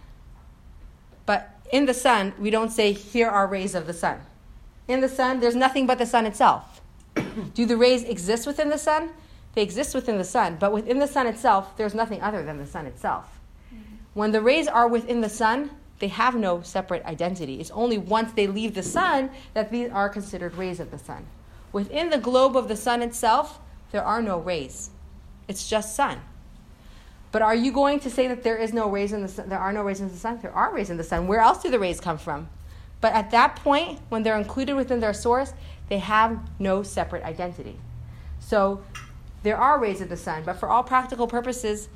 But 1.28 1.56
in 1.72 1.86
the 1.86 1.93
sun, 1.93 2.34
we 2.39 2.50
don't 2.50 2.72
say, 2.72 2.93
here 2.93 3.30
are 3.30 3.45
rays 3.45 3.76
of 3.76 3.86
the 3.86 3.93
sun. 3.93 4.22
In 4.88 5.02
the 5.02 5.10
sun, 5.10 5.39
there's 5.39 5.56
nothing 5.56 5.86
but 5.86 6.00
the 6.00 6.08
sun 6.08 6.26
itself. 6.26 6.79
Do 7.54 7.66
the 7.66 7.78
rays 7.78 8.04
exist 8.04 8.48
within 8.48 8.70
the 8.70 8.78
sun? 8.78 9.12
They 9.56 9.62
exist 9.64 9.96
within 9.96 10.18
the 10.18 10.24
sun, 10.24 10.58
but 10.60 10.72
within 10.72 11.00
the 11.00 11.08
sun 11.08 11.28
itself, 11.28 11.76
there's 11.76 11.96
nothing 11.96 12.22
other 12.22 12.44
than 12.44 12.58
the 12.58 12.68
sun 12.68 12.86
itself. 12.86 13.40
Mm-hmm. 13.74 13.96
When 14.14 14.32
the 14.32 14.42
rays 14.42 14.68
are 14.68 14.88
within 14.88 15.22
the 15.22 15.30
sun, 15.30 15.72
they 16.00 16.08
have 16.08 16.36
no 16.36 16.62
separate 16.62 17.04
identity. 17.06 17.60
It's 17.60 17.72
only 17.72 17.98
once 17.98 18.32
they 18.32 18.48
leave 18.48 18.74
the 18.74 18.84
sun 18.84 19.32
that 19.54 19.72
these 19.72 19.90
are 19.92 20.08
considered 20.08 20.56
rays 20.56 20.80
of 20.80 20.92
the 20.92 20.98
sun. 20.98 21.26
Within 21.74 22.10
the 22.10 22.18
globe 22.18 22.56
of 22.56 22.68
the 22.68 22.76
sun 22.76 23.02
itself, 23.02 23.60
there 23.92 24.04
are 24.04 24.22
no 24.22 24.40
rays. 24.40 24.92
It's 25.48 25.68
just 25.68 25.96
sun. 25.96 26.22
But 27.32 27.42
are 27.42 27.56
you 27.56 27.72
going 27.72 28.00
to 28.02 28.10
say 28.10 28.28
that 28.28 28.44
there 28.44 28.58
is 28.58 28.74
no 28.74 28.90
rays 28.90 29.14
in 29.14 29.22
the 29.22 29.28
sun? 29.28 29.50
There 29.50 29.60
are 29.60 29.74
no 29.74 29.84
rays 29.84 30.00
in 30.00 30.10
the 30.10 30.18
sun? 30.18 30.40
There 30.42 30.54
are 30.54 30.74
rays 30.74 30.90
in 30.90 30.98
the 30.98 31.04
sun. 31.04 31.28
Where 31.28 31.42
else 31.42 31.62
do 31.62 31.70
the 31.70 31.80
rays 31.80 32.00
come 32.00 32.18
from? 32.18 32.50
But 33.02 33.14
at 33.14 33.32
that 33.32 33.56
point, 33.58 34.00
when 34.10 34.24
they're 34.24 34.38
included 34.38 34.76
within 34.76 35.00
their 35.00 35.14
source, 35.14 35.54
they 35.90 36.00
have 36.00 36.40
no 36.60 36.84
separate 36.84 37.24
identity. 37.24 37.78
So 38.40 38.82
there 39.44 39.58
are 39.58 39.80
rays 39.80 40.02
in 40.02 40.10
the 40.10 40.18
sun, 40.18 40.44
but 40.46 40.54
for 40.54 40.70
all 40.70 40.84
practical 40.84 41.28
purposes, 41.28 41.90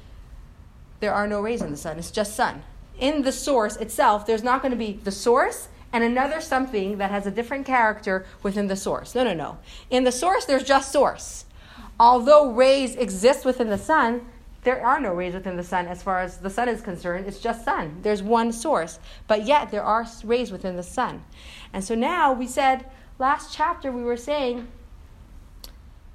there 0.99 1.13
are 1.13 1.27
no 1.27 1.41
rays 1.41 1.61
in 1.61 1.71
the 1.71 1.77
sun. 1.77 1.97
It's 1.97 2.11
just 2.11 2.35
sun. 2.35 2.63
In 2.99 3.23
the 3.23 3.31
source 3.31 3.75
itself, 3.77 4.25
there's 4.25 4.43
not 4.43 4.61
going 4.61 4.71
to 4.71 4.77
be 4.77 4.93
the 5.03 5.11
source 5.11 5.67
and 5.91 6.03
another 6.03 6.41
something 6.41 6.97
that 6.97 7.11
has 7.11 7.27
a 7.27 7.31
different 7.31 7.65
character 7.65 8.25
within 8.41 8.67
the 8.67 8.75
source. 8.75 9.13
No, 9.13 9.23
no, 9.23 9.33
no. 9.33 9.57
In 9.89 10.03
the 10.03 10.11
source, 10.11 10.45
there's 10.45 10.63
just 10.63 10.91
source. 10.91 11.45
Although 11.99 12.51
rays 12.51 12.95
exist 12.95 13.45
within 13.45 13.69
the 13.69 13.77
sun, 13.77 14.25
there 14.63 14.83
are 14.83 14.99
no 14.99 15.13
rays 15.13 15.33
within 15.33 15.57
the 15.57 15.63
sun 15.63 15.87
as 15.87 16.01
far 16.01 16.21
as 16.21 16.37
the 16.37 16.49
sun 16.49 16.69
is 16.69 16.81
concerned. 16.81 17.27
It's 17.27 17.39
just 17.39 17.63
sun. 17.63 17.99
There's 18.01 18.23
one 18.23 18.51
source. 18.51 18.97
But 19.27 19.45
yet, 19.45 19.69
there 19.69 19.83
are 19.83 20.07
rays 20.23 20.51
within 20.51 20.75
the 20.75 20.83
sun. 20.83 21.23
And 21.73 21.83
so 21.83 21.93
now 21.95 22.33
we 22.33 22.47
said, 22.47 22.85
last 23.19 23.53
chapter, 23.53 23.91
we 23.91 24.03
were 24.03 24.17
saying 24.17 24.67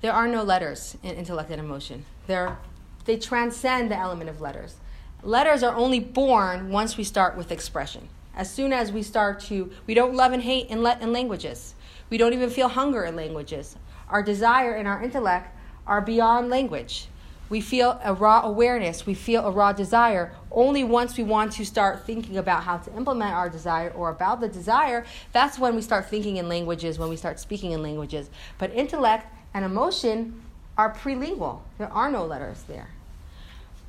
there 0.01 0.13
are 0.13 0.29
no 0.29 0.43
letters 0.43 0.97
in 1.03 1.17
intellect 1.17 1.51
and 1.51 1.61
emotion. 1.61 2.05
They're, 2.27 2.59
they 3.05 3.17
transcend 3.17 3.91
the 3.91 3.97
element 3.97 4.31
of 4.31 4.41
letters. 4.41 4.77
Letters 5.23 5.63
are 5.63 5.75
only 5.75 6.01
born 6.01 6.71
once 6.71 6.97
we 6.97 7.05
start 7.05 7.37
with 7.37 7.51
expression. 7.51 8.09
As 8.37 8.49
soon 8.51 8.73
as 8.73 8.93
we 8.93 9.03
start 9.03 9.41
to, 9.41 9.73
we 9.87 9.95
don't 9.95 10.15
love 10.15 10.33
and 10.33 10.43
hate 10.43 10.69
in, 10.69 10.87
in 10.87 11.13
languages. 11.13 11.75
We 12.09 12.19
don't 12.19 12.33
even 12.33 12.51
feel 12.51 12.69
hunger 12.69 13.05
in 13.05 13.17
languages. 13.17 13.77
Our 14.09 14.23
desire 14.23 14.75
and 14.75 14.87
our 14.87 15.03
intellect 15.03 15.57
are 15.87 16.01
beyond 16.01 16.49
language. 16.49 17.09
We 17.49 17.61
feel 17.63 17.99
a 18.05 18.13
raw 18.13 18.43
awareness, 18.45 19.07
we 19.07 19.15
feel 19.15 19.47
a 19.47 19.51
raw 19.51 19.73
desire. 19.73 20.33
Only 20.51 20.85
once 20.85 21.17
we 21.17 21.25
want 21.25 21.53
to 21.53 21.65
start 21.65 22.05
thinking 22.05 22.37
about 22.37 22.65
how 22.65 22.79
to 22.79 22.95
implement 22.95 23.33
our 23.35 23.49
desire 23.49 23.91
or 23.91 24.11
about 24.11 24.41
the 24.41 24.49
desire, 24.49 25.07
that's 25.33 25.59
when 25.59 25.75
we 25.75 25.83
start 25.83 26.07
thinking 26.07 26.37
in 26.37 26.49
languages, 26.49 26.99
when 26.99 27.09
we 27.09 27.17
start 27.17 27.41
speaking 27.41 27.73
in 27.73 27.83
languages. 27.83 28.29
But 28.59 28.75
intellect 28.75 29.33
and 29.55 29.65
emotion 29.65 30.43
are 30.77 30.93
prelingual, 30.93 31.61
there 31.79 31.93
are 31.93 32.11
no 32.11 32.25
letters 32.25 32.65
there. 32.69 32.91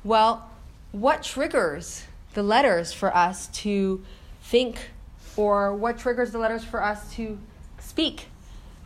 Well, 0.02 0.50
what 0.92 1.22
triggers 1.22 2.04
the 2.32 2.42
letters 2.42 2.92
for 2.92 3.14
us 3.14 3.48
to 3.48 4.02
think, 4.42 4.90
or 5.36 5.74
what 5.74 5.98
triggers 5.98 6.32
the 6.32 6.38
letters 6.38 6.64
for 6.64 6.82
us 6.82 7.14
to 7.14 7.38
speak? 7.78 8.28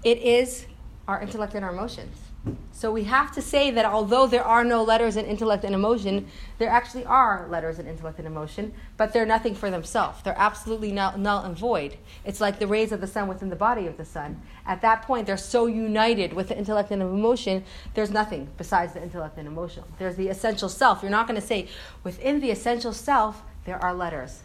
It 0.02 0.18
is 0.18 0.66
our 1.06 1.22
intellect 1.22 1.54
and 1.54 1.64
our 1.64 1.72
emotions. 1.72 2.23
So 2.72 2.92
we 2.92 3.05
have 3.05 3.32
to 3.32 3.40
say 3.40 3.70
that 3.70 3.86
although 3.86 4.26
there 4.26 4.45
are 4.45 4.64
no 4.64 4.82
letters 4.82 5.16
in 5.16 5.24
intellect 5.24 5.64
and 5.64 5.74
emotion, 5.74 6.26
there 6.59 6.68
actually 6.68 7.05
are 7.07 7.47
letters 7.49 7.78
in 7.78 7.86
intellect 7.86 8.18
and 8.18 8.26
emotion, 8.26 8.74
but 8.97 9.12
they're 9.12 9.24
nothing 9.24 9.55
for 9.55 9.70
themselves. 9.70 10.22
They're 10.22 10.38
absolutely 10.38 10.92
null, 10.92 11.14
and 11.14 11.57
void. 11.57 11.97
It's 12.24 12.40
like 12.40 12.59
the 12.59 12.66
rays 12.66 12.92
of 12.92 13.01
the 13.01 13.07
sun 13.07 13.28
within 13.28 13.49
the 13.49 13.57
body 13.57 13.86
of 13.86 13.97
the 13.97 14.05
sun. 14.05 14.42
At 14.66 14.82
that 14.82 15.03
point, 15.03 15.26
they're 15.26 15.36
so 15.36 15.66
united 15.66 16.34
with 16.34 16.49
the 16.49 16.59
intellect 16.59 16.90
and 16.90 17.01
emotion, 17.01 17.64
there's 17.95 18.11
nothing 18.11 18.51
besides 18.59 18.92
the 18.92 19.03
intellect 19.03 19.38
and 19.38 19.49
emotion. 19.49 19.84
There's 19.99 20.16
the 20.16 20.28
essential 20.28 20.68
self. 20.68 21.01
You're 21.01 21.11
not 21.11 21.26
going 21.26 21.40
to 21.40 21.47
say, 21.47 21.68
within 22.03 22.40
the 22.40 22.51
essential 22.51 22.92
self, 22.92 23.42
there 23.64 23.82
are 23.82 23.95
letters 23.95 24.43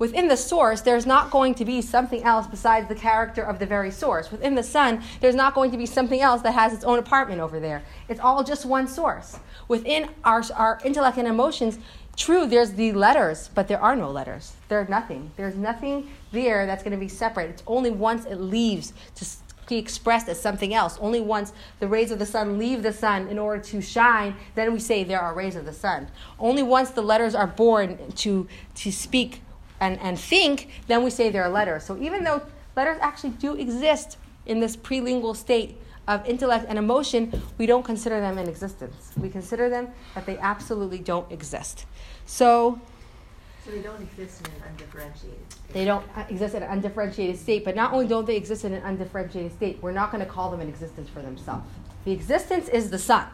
within 0.00 0.26
the 0.28 0.36
source, 0.36 0.80
there's 0.80 1.06
not 1.06 1.30
going 1.30 1.54
to 1.54 1.64
be 1.64 1.80
something 1.80 2.24
else 2.24 2.48
besides 2.48 2.88
the 2.88 2.94
character 2.94 3.42
of 3.42 3.60
the 3.60 3.66
very 3.66 3.92
source. 3.92 4.32
Within 4.32 4.56
the 4.56 4.62
sun, 4.62 5.02
there's 5.20 5.36
not 5.36 5.54
going 5.54 5.70
to 5.70 5.76
be 5.76 5.86
something 5.86 6.20
else 6.20 6.42
that 6.42 6.52
has 6.52 6.72
its 6.72 6.82
own 6.82 6.98
apartment 6.98 7.40
over 7.40 7.60
there. 7.60 7.84
It's 8.08 8.18
all 8.18 8.42
just 8.42 8.64
one 8.64 8.88
source. 8.88 9.38
Within 9.68 10.08
our, 10.24 10.42
our 10.56 10.80
intellect 10.84 11.18
and 11.18 11.28
emotions, 11.28 11.78
true, 12.16 12.46
there's 12.46 12.72
the 12.72 12.92
letters, 12.92 13.50
but 13.54 13.68
there 13.68 13.80
are 13.80 13.94
no 13.94 14.10
letters. 14.10 14.54
There's 14.68 14.88
nothing. 14.88 15.30
There's 15.36 15.54
nothing 15.54 16.10
there 16.32 16.64
that's 16.64 16.82
going 16.82 16.92
to 16.92 16.98
be 16.98 17.08
separate. 17.08 17.50
It's 17.50 17.62
only 17.66 17.90
once 17.90 18.24
it 18.24 18.36
leaves 18.36 18.94
to 19.16 19.26
be 19.68 19.76
expressed 19.76 20.30
as 20.30 20.40
something 20.40 20.72
else. 20.72 20.96
Only 20.98 21.20
once 21.20 21.52
the 21.78 21.86
rays 21.86 22.10
of 22.10 22.18
the 22.18 22.26
sun 22.26 22.58
leave 22.58 22.82
the 22.82 22.92
sun 22.92 23.28
in 23.28 23.38
order 23.38 23.62
to 23.64 23.82
shine, 23.82 24.34
then 24.54 24.72
we 24.72 24.80
say 24.80 25.04
there 25.04 25.20
are 25.20 25.34
rays 25.34 25.56
of 25.56 25.66
the 25.66 25.74
sun. 25.74 26.08
Only 26.38 26.62
once 26.62 26.90
the 26.90 27.02
letters 27.02 27.34
are 27.34 27.46
born 27.46 28.12
to, 28.12 28.48
to 28.76 28.90
speak 28.90 29.42
and, 29.80 29.98
and 30.00 30.18
think, 30.18 30.68
then 30.86 31.02
we 31.02 31.10
say 31.10 31.30
they're 31.30 31.48
letters. 31.48 31.84
So 31.84 31.96
even 31.98 32.22
though 32.24 32.42
letters 32.76 32.98
actually 33.00 33.30
do 33.30 33.54
exist 33.54 34.18
in 34.46 34.60
this 34.60 34.76
prelingual 34.76 35.34
state 35.34 35.76
of 36.06 36.26
intellect 36.26 36.66
and 36.68 36.78
emotion, 36.78 37.32
we 37.58 37.66
don't 37.66 37.84
consider 37.84 38.20
them 38.20 38.38
in 38.38 38.48
existence. 38.48 39.12
We 39.16 39.28
consider 39.28 39.68
them 39.68 39.88
that 40.14 40.26
they 40.26 40.38
absolutely 40.38 40.98
don't 40.98 41.30
exist. 41.30 41.86
So, 42.26 42.80
so 43.64 43.70
they 43.70 43.80
don't 43.80 44.02
exist 44.02 44.46
in 44.46 44.52
an 44.54 44.62
undifferentiated 44.70 45.52
state. 45.52 45.72
They 45.72 45.84
don't 45.84 46.04
uh, 46.16 46.24
exist 46.28 46.54
in 46.54 46.62
an 46.62 46.70
undifferentiated 46.70 47.38
state, 47.38 47.64
but 47.64 47.76
not 47.76 47.92
only 47.92 48.06
don't 48.06 48.26
they 48.26 48.36
exist 48.36 48.64
in 48.64 48.72
an 48.72 48.82
undifferentiated 48.82 49.52
state, 49.52 49.78
we're 49.82 49.92
not 49.92 50.10
going 50.10 50.24
to 50.24 50.30
call 50.30 50.50
them 50.50 50.60
in 50.60 50.68
existence 50.68 51.08
for 51.08 51.22
themselves. 51.22 51.64
The 52.04 52.12
existence 52.12 52.68
is 52.68 52.90
the 52.90 52.98
sun. 52.98 53.26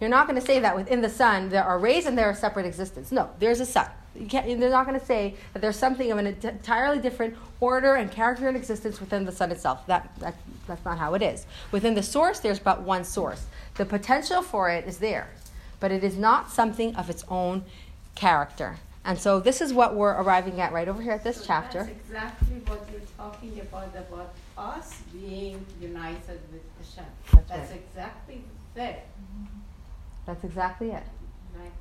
You're 0.00 0.10
not 0.10 0.26
going 0.26 0.38
to 0.38 0.44
say 0.44 0.58
that 0.58 0.74
within 0.74 1.00
the 1.00 1.08
sun 1.08 1.48
there 1.48 1.64
are 1.64 1.78
rays 1.78 2.06
and 2.06 2.18
there 2.18 2.26
are 2.26 2.34
separate 2.34 2.66
existence. 2.66 3.12
No, 3.12 3.30
there's 3.38 3.60
a 3.60 3.66
sun. 3.66 3.88
You 4.14 4.26
can't, 4.26 4.46
they're 4.60 4.70
not 4.70 4.86
going 4.86 4.98
to 4.98 5.04
say 5.04 5.34
that 5.52 5.60
there's 5.60 5.76
something 5.76 6.10
of 6.12 6.18
an 6.18 6.26
entirely 6.26 6.98
different 6.98 7.36
order 7.60 7.94
and 7.94 8.10
character 8.10 8.46
and 8.46 8.56
existence 8.56 9.00
within 9.00 9.24
the 9.24 9.32
sun 9.32 9.50
itself. 9.50 9.86
That, 9.86 10.10
that, 10.20 10.34
that's 10.66 10.84
not 10.84 10.98
how 10.98 11.14
it 11.14 11.22
is. 11.22 11.46
Within 11.70 11.94
the 11.94 12.02
source, 12.02 12.40
there's 12.40 12.58
but 12.58 12.82
one 12.82 13.04
source. 13.04 13.46
The 13.76 13.86
potential 13.86 14.42
for 14.42 14.68
it 14.68 14.86
is 14.86 14.98
there, 14.98 15.30
but 15.80 15.90
it 15.90 16.04
is 16.04 16.16
not 16.16 16.50
something 16.50 16.94
of 16.94 17.08
its 17.08 17.24
own 17.28 17.64
character. 18.14 18.76
And 19.04 19.18
so 19.18 19.40
this 19.40 19.60
is 19.60 19.72
what 19.72 19.96
we're 19.96 20.12
arriving 20.12 20.60
at 20.60 20.72
right 20.72 20.88
over 20.88 21.02
here 21.02 21.12
at 21.12 21.24
this 21.24 21.38
so 21.38 21.44
chapter. 21.46 21.84
That's 21.84 21.90
exactly 21.90 22.56
what 22.66 22.86
you're 22.92 23.00
talking 23.16 23.60
about, 23.60 23.96
about 23.96 24.34
us 24.58 25.00
being 25.12 25.64
united 25.80 26.40
with 26.52 26.62
Hashem. 26.78 27.10
That's, 27.32 27.48
that's 27.48 27.70
right. 27.70 27.82
exactly 27.88 28.44
it. 28.76 29.06
That's 30.26 30.44
exactly 30.44 30.90
it. 30.90 31.02
Right 31.58 31.72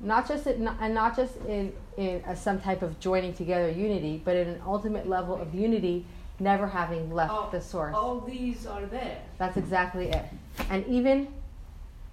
not 0.00 0.28
just 0.28 0.46
in, 0.46 0.66
and 0.66 0.94
not 0.94 1.16
just 1.16 1.36
in, 1.46 1.72
in 1.96 2.22
a, 2.26 2.36
some 2.36 2.60
type 2.60 2.82
of 2.82 2.98
joining 3.00 3.34
together 3.34 3.70
unity, 3.70 4.20
but 4.24 4.36
in 4.36 4.48
an 4.48 4.62
ultimate 4.66 5.08
level 5.08 5.34
of 5.36 5.54
unity, 5.54 6.04
never 6.38 6.66
having 6.66 7.12
left 7.12 7.32
all, 7.32 7.50
the 7.50 7.60
source. 7.60 7.94
All 7.94 8.20
these 8.20 8.66
are 8.66 8.86
there. 8.86 9.20
That's 9.38 9.56
exactly 9.56 10.08
it. 10.10 10.24
And 10.70 10.86
even, 10.86 11.28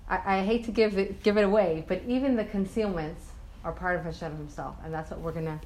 I, 0.09 0.39
I 0.39 0.43
hate 0.43 0.65
to 0.65 0.71
give 0.71 0.97
it, 0.97 1.21
give 1.23 1.38
it 1.38 1.43
away, 1.43 1.86
but 1.88 2.01
even 2.07 2.36
the 2.36 2.45
concealments 2.45 3.23
are 3.63 3.71
part 3.71 3.97
of 3.97 4.03
Hashem 4.03 4.36
Himself, 4.38 4.75
and 4.83 4.93
that's 4.93 5.11
what 5.11 5.19
we're 5.19 5.31
gonna 5.31 5.59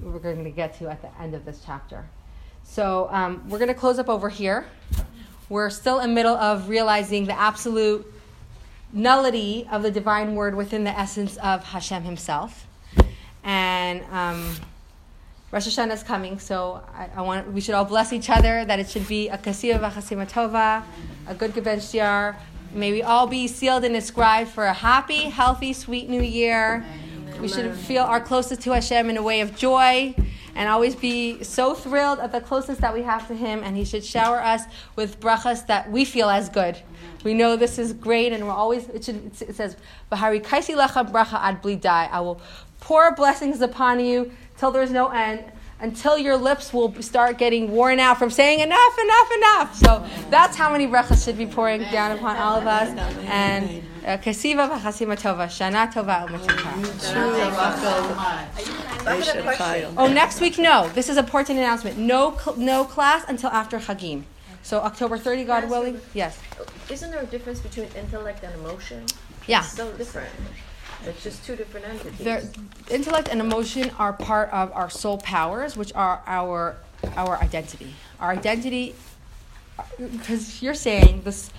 we're 0.00 0.18
going 0.18 0.44
to 0.44 0.50
get 0.50 0.78
to 0.78 0.88
at 0.88 1.02
the 1.02 1.20
end 1.20 1.34
of 1.34 1.44
this 1.44 1.62
chapter. 1.64 2.08
So 2.62 3.08
um, 3.10 3.48
we're 3.48 3.58
going 3.58 3.68
to 3.68 3.74
close 3.74 3.98
up 3.98 4.08
over 4.08 4.28
here. 4.28 4.66
We're 5.48 5.70
still 5.70 6.00
in 6.00 6.10
the 6.10 6.14
middle 6.14 6.36
of 6.36 6.68
realizing 6.68 7.26
the 7.26 7.38
absolute 7.38 8.06
nullity 8.92 9.66
of 9.70 9.82
the 9.82 9.90
divine 9.90 10.34
word 10.34 10.54
within 10.54 10.84
the 10.84 10.98
essence 10.98 11.36
of 11.38 11.64
Hashem 11.64 12.02
himself. 12.02 12.66
And 13.44 14.02
um, 14.10 14.54
Rosh 15.50 15.66
Hashanah 15.66 15.94
is 15.94 16.02
coming, 16.02 16.38
so 16.38 16.82
I, 16.94 17.08
I, 17.16 17.22
want 17.22 17.52
we 17.52 17.60
should 17.60 17.74
all 17.74 17.84
bless 17.84 18.12
each 18.12 18.28
other 18.28 18.64
that 18.64 18.78
it 18.78 18.90
should 18.90 19.08
be 19.08 19.28
a 19.28 19.38
kasiva 19.38 19.78
v'chasima 19.78 20.30
tova, 20.30 20.82
a 21.26 21.34
good 21.34 21.52
gebench. 21.52 22.36
May 22.74 22.92
we 22.92 23.02
all 23.02 23.26
be 23.26 23.48
sealed 23.48 23.84
and 23.84 23.96
inscribed 23.96 24.50
for 24.50 24.66
a 24.66 24.74
happy, 24.74 25.30
healthy, 25.30 25.72
sweet 25.72 26.10
new 26.10 26.20
year. 26.20 26.84
We 27.40 27.46
should 27.46 27.72
feel 27.74 28.02
our 28.02 28.20
closest 28.20 28.62
to 28.62 28.72
Hashem 28.72 29.10
in 29.10 29.16
a 29.16 29.22
way 29.22 29.40
of 29.40 29.56
joy 29.56 30.14
and 30.56 30.68
always 30.68 30.96
be 30.96 31.44
so 31.44 31.72
thrilled 31.72 32.18
at 32.18 32.32
the 32.32 32.40
closest 32.40 32.80
that 32.80 32.92
we 32.92 33.02
have 33.02 33.28
to 33.28 33.34
Him, 33.34 33.62
and 33.62 33.76
He 33.76 33.84
should 33.84 34.04
shower 34.04 34.42
us 34.42 34.62
with 34.96 35.20
brachas 35.20 35.64
that 35.68 35.88
we 35.88 36.04
feel 36.04 36.28
as 36.28 36.48
good. 36.48 36.76
We 37.22 37.34
know 37.34 37.54
this 37.54 37.78
is 37.78 37.92
great, 37.92 38.32
and 38.32 38.44
we're 38.44 38.52
always, 38.52 38.88
it, 38.88 39.04
should, 39.04 39.40
it 39.40 39.54
says, 39.54 39.76
Bahari 40.10 40.40
kaisi 40.40 40.76
lecha 40.76 41.08
bracha 41.08 41.38
ad 41.40 41.62
blidai. 41.62 42.10
I 42.10 42.20
will 42.20 42.40
pour 42.80 43.14
blessings 43.14 43.60
upon 43.60 44.00
you 44.00 44.32
till 44.56 44.72
there's 44.72 44.90
no 44.90 45.08
end 45.08 45.44
until 45.80 46.18
your 46.18 46.36
lips 46.36 46.72
will 46.72 46.92
start 47.00 47.38
getting 47.38 47.70
worn 47.70 48.00
out 48.00 48.18
from 48.18 48.30
saying 48.30 48.60
enough, 48.60 48.98
enough, 48.98 49.30
enough. 49.36 49.74
So 49.76 50.06
that's 50.30 50.56
how 50.56 50.72
many 50.72 50.86
brachas 50.86 51.24
should 51.24 51.38
be 51.38 51.46
pouring 51.46 51.82
down 51.82 52.12
upon 52.18 52.36
all 52.36 52.56
of 52.56 52.66
us. 52.66 52.88
And 53.26 53.82
uh, 54.04 54.16
kasiva 54.18 54.68
v'chasima 54.68 55.16
tova, 55.16 55.46
shana 55.46 55.92
tova 55.92 56.26
Oh, 59.96 60.12
next 60.12 60.40
week, 60.40 60.58
no. 60.58 60.88
This 60.94 61.08
is 61.08 61.16
a 61.16 61.22
important 61.28 61.58
announcement. 61.58 61.98
No, 61.98 62.38
no 62.56 62.84
class 62.84 63.22
until 63.28 63.50
after 63.50 63.78
Chagim. 63.78 64.22
So 64.62 64.80
October 64.80 65.18
30, 65.18 65.44
God 65.44 65.68
willing. 65.68 66.00
Yes. 66.14 66.40
Isn't 66.90 67.10
there 67.10 67.20
a 67.20 67.26
difference 67.26 67.60
between 67.60 67.86
intellect 67.94 68.42
and 68.42 68.54
emotion? 68.54 69.04
Yeah. 69.46 69.60
It's 69.60 69.72
so 69.72 69.92
different. 69.92 70.30
It's 71.06 71.22
just 71.22 71.44
two 71.44 71.56
different 71.56 71.86
entities. 71.86 72.52
Intellect 72.90 73.28
and 73.28 73.40
emotion 73.40 73.90
are 73.98 74.12
part 74.12 74.50
of 74.50 74.72
our 74.72 74.90
soul 74.90 75.18
powers, 75.18 75.76
which 75.76 75.92
are 75.94 76.22
our 76.26 76.76
our 77.16 77.38
identity. 77.38 77.94
Our 78.20 78.32
identity, 78.32 78.94
because 79.98 80.62
you're 80.62 80.74
saying 80.74 81.22
this. 81.22 81.50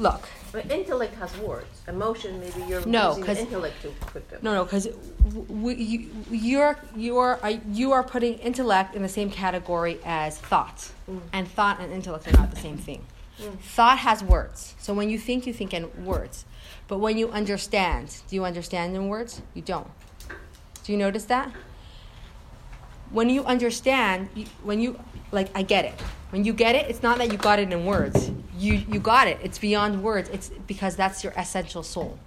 Look, 0.00 0.28
But 0.52 0.70
intellect 0.70 1.16
has 1.16 1.36
words. 1.38 1.66
Emotion, 1.88 2.38
maybe 2.38 2.62
you're 2.68 2.86
No, 2.86 3.16
using 3.16 3.36
intellect 3.36 3.82
to 3.82 3.88
put 4.12 4.28
them. 4.30 4.38
no, 4.42 4.54
no, 4.54 4.62
because 4.62 4.86
you, 4.86 6.08
you're 6.30 6.78
you're 6.94 7.40
you 7.72 7.90
are 7.90 8.04
putting 8.04 8.34
intellect 8.34 8.94
in 8.94 9.02
the 9.02 9.08
same 9.08 9.28
category 9.28 9.98
as 10.04 10.38
thought, 10.38 10.92
mm. 11.10 11.20
and 11.32 11.48
thought 11.48 11.80
and 11.80 11.92
intellect 11.92 12.28
are 12.28 12.32
not 12.32 12.52
the 12.52 12.60
same 12.60 12.76
thing. 12.78 13.04
Mm. 13.40 13.58
Thought 13.58 13.98
has 13.98 14.22
words, 14.22 14.74
so 14.78 14.94
when 14.94 15.10
you 15.10 15.18
think, 15.18 15.48
you 15.48 15.52
think 15.52 15.74
in 15.74 15.90
words, 16.04 16.44
but 16.88 16.98
when 16.98 17.18
you 17.18 17.30
understand, 17.30 18.16
do 18.28 18.34
you 18.34 18.44
understand 18.44 18.96
in 18.96 19.08
words? 19.08 19.42
You 19.54 19.62
don't. 19.62 19.86
Do 20.84 20.92
you 20.92 20.98
notice 20.98 21.24
that? 21.26 21.52
When 23.10 23.30
you 23.30 23.44
understand, 23.44 24.28
when 24.62 24.80
you 24.80 24.98
like, 25.30 25.50
I 25.54 25.62
get 25.62 25.84
it. 25.84 25.94
When 26.30 26.44
you 26.44 26.52
get 26.52 26.74
it, 26.74 26.90
it's 26.90 27.02
not 27.02 27.18
that 27.18 27.30
you 27.30 27.38
got 27.38 27.58
it 27.58 27.72
in 27.72 27.84
words. 27.84 28.30
You 28.58 28.74
you 28.74 29.00
got 29.00 29.28
it. 29.28 29.38
It's 29.42 29.58
beyond 29.58 30.02
words. 30.02 30.28
It's 30.30 30.48
because 30.66 30.96
that's 30.96 31.22
your 31.24 31.32
essential 31.36 31.82
soul. 31.82 32.18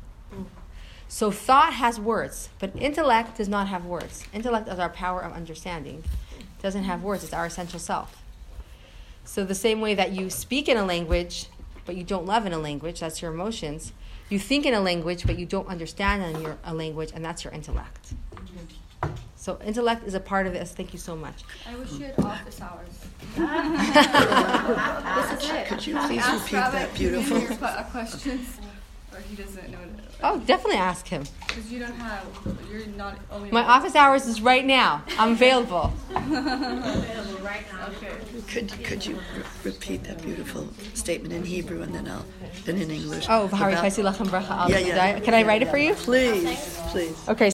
So 1.07 1.29
thought 1.29 1.73
has 1.73 1.99
words, 1.99 2.49
but 2.57 2.73
intellect 2.75 3.37
does 3.37 3.49
not 3.49 3.67
have 3.67 3.85
words. 3.85 4.25
Intellect 4.33 4.69
is 4.69 4.79
our 4.79 4.89
power 4.89 5.21
of 5.21 5.33
understanding. 5.33 6.03
It 6.39 6.61
doesn't 6.61 6.85
have 6.85 7.03
words. 7.03 7.23
It's 7.23 7.33
our 7.33 7.47
essential 7.47 7.79
self. 7.79 8.23
So 9.25 9.43
the 9.43 9.55
same 9.55 9.81
way 9.81 9.93
that 9.93 10.13
you 10.13 10.29
speak 10.29 10.69
in 10.69 10.77
a 10.77 10.85
language, 10.85 11.47
but 11.85 11.95
you 11.95 12.03
don't 12.03 12.25
love 12.25 12.45
in 12.45 12.53
a 12.53 12.57
language, 12.57 13.01
that's 13.01 13.21
your 13.21 13.33
emotions. 13.33 13.91
You 14.31 14.39
think 14.39 14.65
in 14.65 14.73
a 14.73 14.79
language, 14.79 15.25
but 15.27 15.37
you 15.37 15.45
don't 15.45 15.67
understand 15.67 16.23
in 16.23 16.41
your 16.41 16.57
a 16.63 16.73
language, 16.73 17.11
and 17.13 17.23
that's 17.23 17.43
your 17.43 17.51
intellect. 17.51 18.13
So 19.35 19.59
intellect 19.65 20.07
is 20.07 20.13
a 20.13 20.21
part 20.21 20.47
of 20.47 20.53
this. 20.53 20.71
Thank 20.71 20.93
you 20.93 20.99
so 20.99 21.17
much. 21.17 21.43
I 21.69 21.75
wish 21.75 21.91
you 21.91 22.05
had 22.05 22.17
office 22.19 22.61
hours. 22.61 22.95
This 25.35 25.43
is 25.43 25.49
it. 25.49 25.67
Could 25.67 25.85
you 25.85 25.97
please 25.97 26.25
repeat 26.31 26.51
that? 26.51 26.89
if 26.91 27.01
you 27.01 27.09
can 27.09 27.19
Beautiful. 27.21 27.39
hear 27.39 27.57
uh, 27.61 27.83
questions, 27.91 28.61
or 29.13 29.19
he 29.19 29.35
doesn't 29.35 29.69
know. 29.71 29.77
Oh, 30.23 30.39
definitely 30.39 30.77
ask 30.77 31.07
him. 31.07 31.23
Because 31.47 31.71
you 31.71 31.79
don't 31.79 31.93
have, 31.95 32.25
you're 32.71 32.85
not 32.87 33.17
only. 33.31 33.51
My 33.51 33.63
office 33.63 33.95
hours 33.95 34.27
is 34.27 34.41
right 34.41 34.65
now. 34.65 35.03
I'm 35.17 35.31
available. 35.31 35.91
Available 36.11 37.39
right 37.43 37.65
now. 37.73 37.87
Okay. 37.97 38.11
Could 38.47 38.83
could 38.83 39.05
you 39.05 39.15
re- 39.15 39.43
repeat 39.63 40.03
that 40.03 40.21
beautiful 40.21 40.67
statement 40.93 41.33
in 41.33 41.43
Hebrew 41.43 41.81
and 41.81 41.93
then 41.93 42.07
I'll 42.07 42.25
then 42.65 42.77
in 42.77 42.91
English? 42.91 43.25
Oh, 43.29 43.47
Bahari 43.47 43.73
about- 43.73 43.85
Lachem 43.85 44.27
Bracha 44.27 44.51
Al 44.51 44.69
Yeah, 44.69 44.77
yeah. 44.79 45.19
Can 45.19 45.33
I 45.33 45.43
write 45.43 45.61
it 45.61 45.69
for 45.69 45.77
you? 45.77 45.93
Please, 45.95 46.79
please. 46.89 47.17
Okay, 47.27 47.49